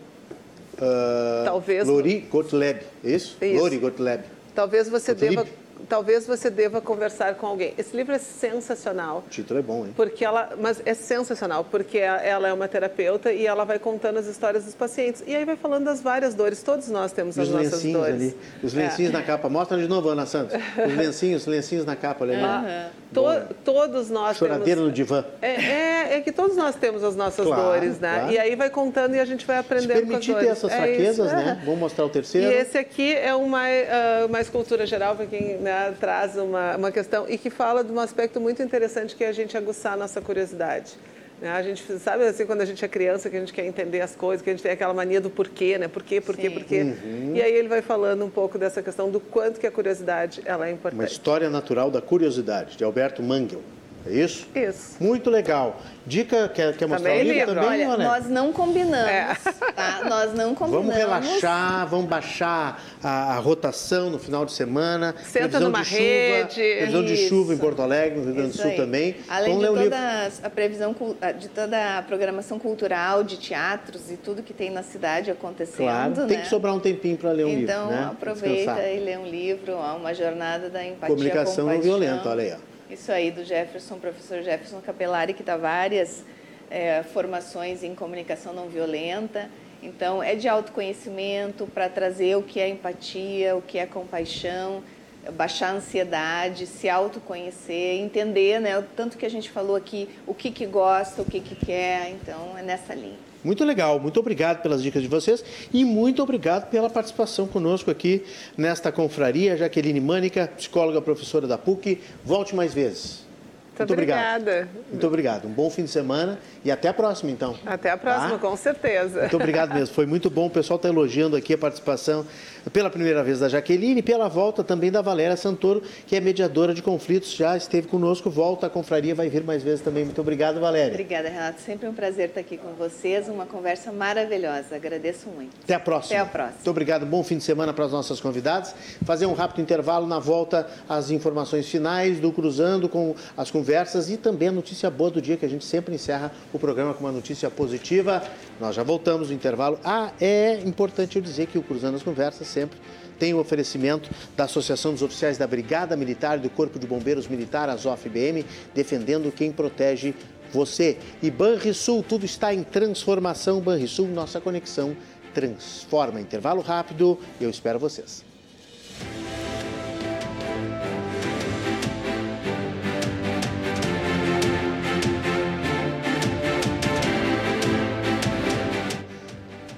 [0.75, 1.87] Uh, Talvez.
[1.87, 3.37] Lori Gottlieb, isso?
[3.41, 3.61] isso.
[3.61, 4.23] Lori Gottlieb.
[4.55, 5.47] Talvez você deva
[5.93, 7.75] talvez você deva conversar com alguém.
[7.77, 9.23] Esse livro é sensacional.
[9.27, 9.93] O título é bom, hein?
[9.95, 14.27] Porque ela, mas é sensacional, porque ela é uma terapeuta e ela vai contando as
[14.27, 15.23] histórias dos pacientes.
[15.27, 16.63] E aí vai falando das várias dores.
[16.63, 18.15] Todos nós temos as nossas dores.
[18.15, 18.37] Ali.
[18.63, 19.19] Os lencinhos é.
[19.19, 19.51] na capa.
[19.51, 20.57] Mostra de novo, Ana Santos.
[20.57, 22.25] Os lencinhos, os lencinhos na capa.
[22.25, 22.37] Ali.
[22.37, 23.03] Uhum.
[23.13, 24.85] To, todos nós Choradeira temos...
[24.85, 25.23] no divã.
[25.43, 28.21] É, é, é, que todos nós temos as nossas claro, dores, né?
[28.21, 28.33] Claro.
[28.33, 31.33] E aí vai contando e a gente vai aprendendo Se permitir ter essas é fraquezas,
[31.33, 31.63] é né?
[31.65, 32.51] Vamos mostrar o terceiro.
[32.51, 36.77] E esse aqui é uma, uh, uma escultura geral, para quem né, traz uma uma,
[36.77, 39.95] uma questão e que fala de um aspecto muito interessante que é a gente aguçar
[39.95, 40.93] a nossa curiosidade.
[41.41, 41.51] Né?
[41.51, 44.15] A gente sabe assim quando a gente é criança que a gente quer entender as
[44.15, 45.89] coisas, que a gente tem aquela mania do porquê, né?
[45.89, 46.55] Porquê, porquê, Sim.
[46.55, 46.83] porquê.
[46.83, 47.33] Uhum.
[47.35, 50.69] E aí ele vai falando um pouco dessa questão do quanto que a curiosidade ela
[50.69, 51.01] é importante.
[51.01, 53.61] Uma história natural da curiosidade de Alberto Mangel.
[54.07, 54.47] É isso?
[54.55, 54.97] Isso.
[55.01, 55.81] Muito legal.
[56.05, 59.37] Dica, quer, quer mostrar também o livro, também, Olha, nós não combinamos, é.
[59.73, 60.01] tá?
[60.09, 60.87] Nós não combinamos.
[60.87, 65.15] Vamos relaxar, vamos baixar a, a rotação no final de semana.
[65.23, 66.55] Senta numa de rede.
[66.55, 69.17] Chuva, previsão de chuva em Porto Alegre, no Rio Grande do Sul também.
[69.29, 70.97] Além vamos de toda a previsão
[71.39, 76.17] de toda a programação cultural, de teatros e tudo que tem na cidade acontecendo, claro,
[76.23, 76.27] né?
[76.27, 78.11] tem que sobrar um tempinho para ler um então, livro, Então, né?
[78.11, 82.72] aproveita e lê um livro, uma jornada da empatia Comunicação não violenta, olha aí, ó.
[82.93, 86.23] Isso aí, do Jefferson, professor Jefferson Capelari, que dá várias
[86.71, 89.49] é, formações em comunicação não violenta.
[89.83, 94.85] Então, é de autoconhecimento para trazer o que é empatia, o que é compaixão,
[95.33, 100.51] baixar a ansiedade, se autoconhecer, entender, né, tanto que a gente falou aqui, o que,
[100.51, 102.11] que gosta, o que, que quer.
[102.11, 103.32] Então, é nessa linha.
[103.45, 108.25] Muito legal, muito obrigado pelas dicas de vocês e muito obrigado pela participação conosco aqui
[108.57, 109.57] nesta confraria.
[109.57, 112.01] Jaqueline Mânica, psicóloga, professora da PUC.
[112.25, 113.32] Volte mais vezes.
[113.79, 114.43] Muito obrigado.
[114.43, 114.69] Obrigada.
[114.91, 115.49] Muito obrigado.
[115.49, 117.57] Um bom fim de semana e até a próxima, então.
[117.65, 118.39] Até a próxima, tá?
[118.39, 119.21] com certeza.
[119.21, 119.95] Muito obrigado mesmo.
[119.95, 120.47] Foi muito bom.
[120.47, 122.27] O pessoal está elogiando aqui a participação
[122.73, 126.75] pela primeira vez da Jaqueline e pela volta também da Valéria Santoro, que é mediadora
[126.75, 130.05] de conflitos, já esteve conosco, volta à confraria, vai vir mais vezes também.
[130.05, 130.93] Muito obrigado, Valéria.
[130.93, 131.61] Obrigada, Renato.
[131.61, 134.77] Sempre um prazer estar aqui com vocês, uma conversa maravilhosa.
[134.77, 135.53] Agradeço muito.
[135.65, 136.21] Até a próxima.
[136.21, 136.57] Até a próxima.
[136.57, 137.07] Muito obrigado.
[137.07, 138.75] Bom fim de semana para as nossas convidadas.
[139.05, 144.17] Fazer um rápido intervalo na volta às informações finais do Cruzando com as conversas e
[144.17, 147.13] também a notícia boa do dia, que a gente sempre encerra o programa com uma
[147.13, 148.21] notícia positiva.
[148.61, 149.79] Nós já voltamos no intervalo.
[149.85, 152.77] Ah, é importante eu dizer que o Cruzando as Conversas sempre
[153.21, 157.29] tem o oferecimento da Associação dos Oficiais da Brigada Militar e do Corpo de Bombeiros
[157.29, 158.45] Militar, ASOF-BM,
[158.75, 160.13] defendendo quem protege
[160.53, 160.99] você.
[161.23, 163.61] E Banrisul, tudo está em transformação.
[163.61, 164.97] Banrisul, nossa conexão
[165.33, 166.21] transforma.
[166.21, 168.25] Intervalo rápido, eu espero vocês.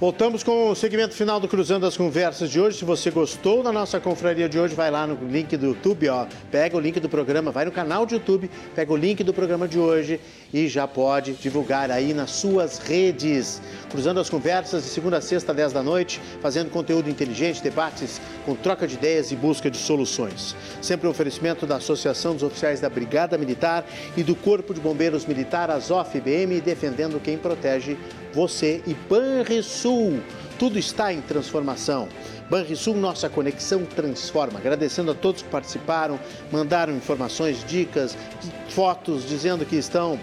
[0.01, 2.79] Voltamos com o segmento final do Cruzando as Conversas de hoje.
[2.79, 6.27] Se você gostou da nossa confraria de hoje, vai lá no link do YouTube, ó,
[6.51, 9.69] pega o link do programa, vai no canal de YouTube, pega o link do programa
[9.69, 10.21] de hoje
[10.53, 13.63] e já pode divulgar aí nas suas redes.
[13.89, 18.57] Cruzando as Conversas de segunda a sexta, 10 da noite, fazendo conteúdo inteligente, debates com
[18.57, 20.57] troca de ideias e busca de soluções.
[20.83, 25.25] Sempre um oferecimento da Associação dos Oficiais da Brigada Militar e do Corpo de Bombeiros
[25.25, 27.97] Militar, ASOF-BM, defendendo quem protege
[28.35, 30.21] você e Banrisul.
[30.59, 32.09] Tudo está em transformação.
[32.51, 34.59] Banrisul, nossa conexão transforma.
[34.59, 36.19] Agradecendo a todos que participaram,
[36.53, 38.17] mandaram informações, dicas,
[38.69, 40.19] fotos, dizendo que estão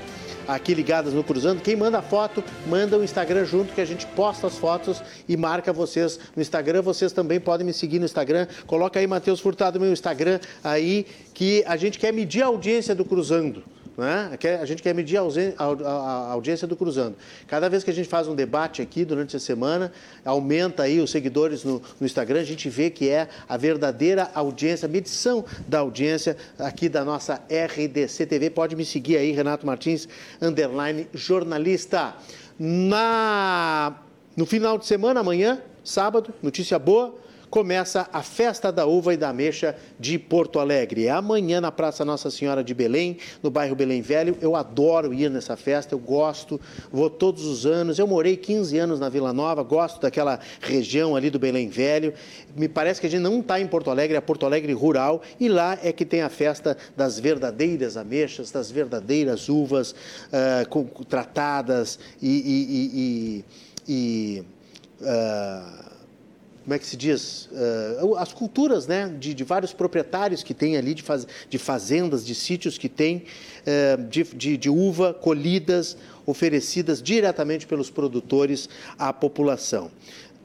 [0.48, 1.62] aqui ligadas no Cruzando.
[1.62, 5.74] Quem manda foto, manda o Instagram junto, que a gente posta as fotos e marca
[5.74, 6.82] vocês no Instagram.
[6.82, 8.48] Vocês também podem me seguir no Instagram.
[8.68, 13.06] Coloca aí, Matheus Furtado, meu Instagram aí, que a gente quer medir a audiência do
[13.06, 13.64] Cruzando.
[14.02, 14.36] Né?
[14.60, 17.16] A gente quer medir a audiência do Cruzando.
[17.46, 19.94] Cada vez que a gente faz um debate aqui durante a semana,
[20.26, 24.88] aumenta aí os seguidores no, no Instagram, a gente vê que é a verdadeira audiência,
[24.88, 28.50] a medição da audiência aqui da nossa RDC TV.
[28.50, 30.08] Pode me seguir aí, Renato Martins,
[30.42, 32.16] underline jornalista.
[32.58, 34.02] Na,
[34.36, 37.14] no final de semana, amanhã, sábado, notícia boa,
[37.52, 41.08] começa a Festa da Uva e da Ameixa de Porto Alegre.
[41.08, 44.38] É amanhã na Praça Nossa Senhora de Belém, no bairro Belém Velho.
[44.40, 46.60] Eu adoro ir nessa festa, eu gosto,
[46.90, 48.00] vou todos os anos.
[48.00, 52.14] Eu morei 15 anos na Vila Nova, gosto daquela região ali do Belém Velho.
[52.56, 55.50] Me parece que a gente não está em Porto Alegre, é Porto Alegre rural, e
[55.50, 62.00] lá é que tem a festa das verdadeiras ameixas, das verdadeiras uvas uh, com, tratadas
[62.22, 63.44] e.
[63.88, 64.44] e, e, e
[65.02, 65.91] uh,
[66.72, 70.78] como é que se diz, uh, as culturas né, de, de, vários proprietários que tem
[70.78, 73.26] ali, de, faz, de fazendas, de sítios que tem,
[73.68, 79.92] uh, de, de, de uva colhidas, oferecidas diretamente pelos produtores à população.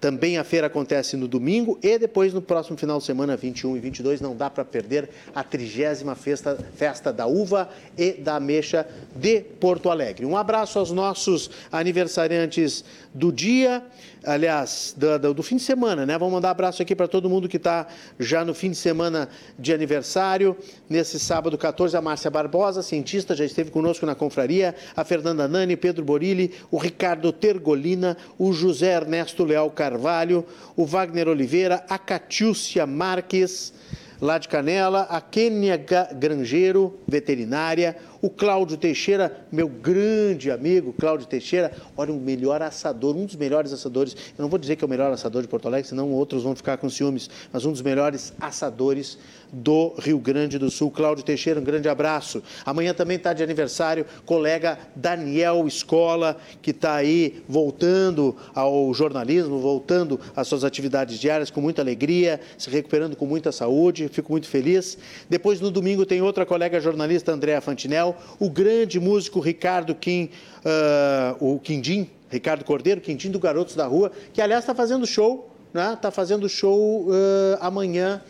[0.00, 3.80] Também a feira acontece no domingo e depois no próximo final de semana, 21 e
[3.80, 9.40] 22, não dá para perder a trigésima festa, festa da uva e da ameixa de
[9.40, 10.26] Porto Alegre.
[10.26, 12.84] Um abraço aos nossos aniversariantes
[13.16, 13.82] do dia,
[14.22, 16.18] aliás, do, do, fim de semana, né?
[16.18, 17.86] Vamos mandar abraço aqui para todo mundo que está
[18.18, 19.28] já no fim de semana
[19.58, 20.54] de aniversário.
[20.88, 25.76] Nesse sábado 14, a Márcia Barbosa, cientista, já esteve conosco na confraria, a Fernanda Nani,
[25.76, 30.44] Pedro Borilli, o Ricardo Tergolina, o José Ernesto Leal Carvalho,
[30.76, 33.72] o Wagner Oliveira, a Catiúcia Marques,
[34.20, 35.76] lá de Canela, a Kênia
[36.14, 43.26] Grangeiro, veterinária, o Cláudio Teixeira, meu grande amigo Cláudio Teixeira, olha, o melhor assador, um
[43.26, 44.14] dos melhores assadores.
[44.36, 46.56] Eu não vou dizer que é o melhor assador de Porto Alegre, senão outros vão
[46.56, 49.18] ficar com ciúmes, mas um dos melhores assadores
[49.56, 50.90] do Rio Grande do Sul.
[50.90, 52.42] Cláudio Teixeira, um grande abraço.
[52.64, 60.20] Amanhã também está de aniversário colega Daniel Escola, que está aí voltando ao jornalismo, voltando
[60.34, 64.08] às suas atividades diárias com muita alegria, se recuperando com muita saúde.
[64.08, 64.98] Fico muito feliz.
[65.28, 70.28] Depois, no domingo, tem outra colega jornalista, Andréa Fantinel, o grande músico Ricardo Kim,
[70.64, 75.50] uh, o Quindim, Ricardo Cordeiro, Quindim do Garotos da Rua, que aliás está fazendo show,
[75.72, 75.94] né?
[75.94, 77.12] Está fazendo show uh,
[77.60, 78.20] amanhã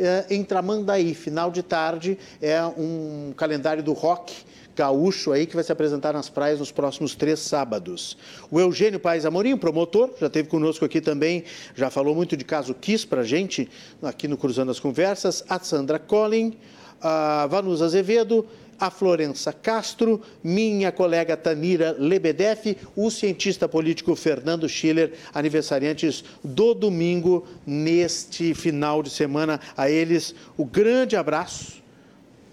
[0.00, 4.34] uh, em Tramandaí, final de tarde, é um calendário do rock
[4.76, 8.16] gaúcho aí que vai se apresentar nas praias nos próximos três sábados.
[8.50, 11.44] O Eugênio Paes Amorim, promotor, já esteve conosco aqui também,
[11.74, 13.68] já falou muito de caso Kiss para gente,
[14.02, 15.44] aqui no Cruzando as Conversas.
[15.48, 16.56] A Sandra Collin,
[17.00, 18.46] a Vanusa Azevedo
[18.80, 27.46] a Florença Castro, minha colega Tanira Lebedeff, o cientista político Fernando Schiller, aniversariantes do domingo,
[27.66, 29.60] neste final de semana.
[29.76, 31.80] A eles, o grande abraço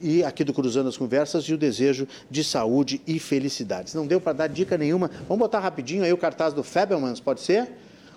[0.02, 3.94] e aqui do Cruzando as Conversas e o desejo de saúde e felicidades.
[3.94, 5.10] Não deu para dar dica nenhuma.
[5.28, 7.64] Vamos botar rapidinho aí o cartaz do Fabelmans, pode ser?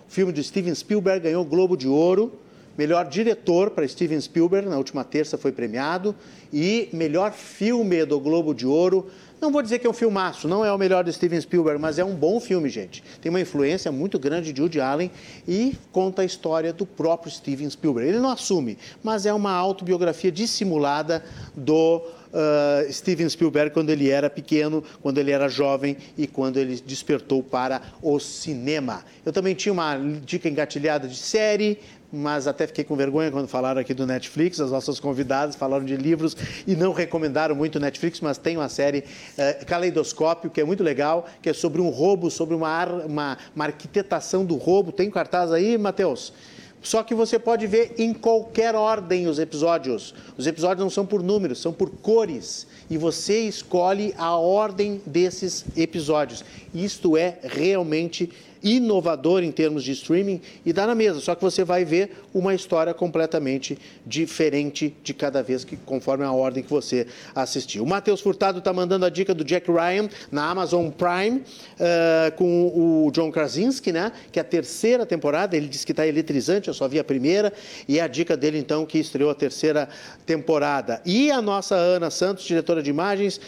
[0.08, 2.32] O filme de Steven Spielberg ganhou o Globo de Ouro.
[2.80, 6.16] Melhor diretor para Steven Spielberg, na última terça foi premiado.
[6.50, 10.62] E melhor filme do Globo de Ouro não vou dizer que é um filmaço, não
[10.62, 13.02] é o melhor de Steven Spielberg, mas é um bom filme, gente.
[13.22, 15.10] Tem uma influência muito grande de Woody Allen
[15.48, 18.10] e conta a história do próprio Steven Spielberg.
[18.10, 21.24] Ele não assume, mas é uma autobiografia dissimulada
[21.54, 26.80] do Uh, Steven Spielberg quando ele era pequeno, quando ele era jovem e quando ele
[26.86, 29.04] despertou para o cinema.
[29.26, 31.80] Eu também tinha uma dica engatilhada de série,
[32.12, 34.60] mas até fiquei com vergonha quando falaram aqui do Netflix.
[34.60, 38.68] As nossas convidadas falaram de livros e não recomendaram muito o Netflix, mas tem uma
[38.68, 43.38] série uh, Caleidoscópio, que é muito legal, que é sobre um roubo, sobre uma, uma,
[43.54, 44.92] uma arquitetação do roubo.
[44.92, 46.32] Tem cartaz aí, Matheus?
[46.82, 50.14] Só que você pode ver em qualquer ordem os episódios.
[50.36, 52.66] Os episódios não são por números, são por cores.
[52.88, 56.42] E você escolhe a ordem desses episódios.
[56.74, 58.30] Isto é realmente
[58.62, 62.54] inovador em termos de streaming e dá na mesa, só que você vai ver uma
[62.54, 67.82] história completamente diferente de cada vez que conforme a ordem que você assistiu.
[67.82, 73.06] O Matheus Furtado está mandando a dica do Jack Ryan na Amazon Prime uh, com
[73.06, 74.12] o John Krasinski, né?
[74.30, 75.56] Que é a terceira temporada.
[75.56, 77.52] Ele disse que está eletrizante, eu só vi a primeira
[77.88, 79.88] e é a dica dele então que estreou a terceira
[80.26, 81.00] temporada.
[81.04, 83.40] E a nossa Ana Santos, diretora de imagens,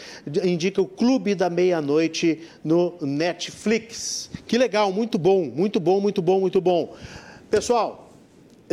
[0.43, 4.29] indica o Clube da Meia-Noite no Netflix.
[4.47, 6.95] Que legal, muito muito bom, muito bom, muito bom, muito bom.
[7.51, 8.02] Pessoal,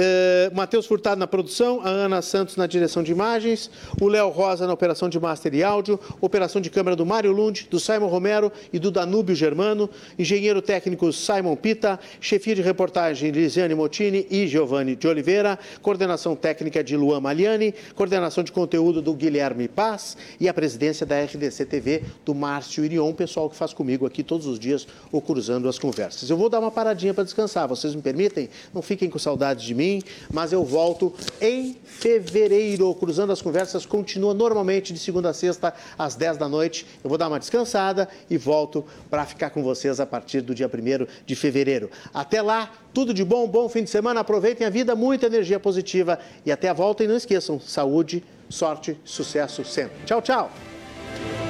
[0.01, 3.71] Uh, Matheus Furtado na produção, a Ana Santos na direção de imagens,
[4.01, 7.69] o Léo Rosa na operação de master e áudio, operação de câmera do Mário Lund,
[7.71, 13.75] do Simon Romero e do Danúbio Germano, engenheiro técnico Simon Pita, chefia de reportagem Lisiane
[13.75, 19.69] Motini e Giovanni de Oliveira, coordenação técnica de Luan Maliani, coordenação de conteúdo do Guilherme
[19.69, 24.23] Paz e a presidência da RDC TV do Márcio Irion, pessoal que faz comigo aqui
[24.23, 26.31] todos os dias o Cruzando as Conversas.
[26.31, 28.49] Eu vou dar uma paradinha para descansar, vocês me permitem?
[28.73, 30.03] Não fiquem com saudades de mim mim,
[30.33, 32.95] mas eu volto em fevereiro.
[32.95, 36.87] Cruzando as Conversas continua normalmente de segunda a sexta às 10 da noite.
[37.03, 40.69] Eu vou dar uma descansada e volto para ficar com vocês a partir do dia
[40.69, 41.91] 1 de fevereiro.
[42.13, 46.19] Até lá, tudo de bom, bom fim de semana, aproveitem a vida, muita energia positiva
[46.45, 47.05] e até a volta.
[47.05, 50.05] E não esqueçam, saúde, sorte, sucesso sempre.
[50.05, 51.50] Tchau, tchau!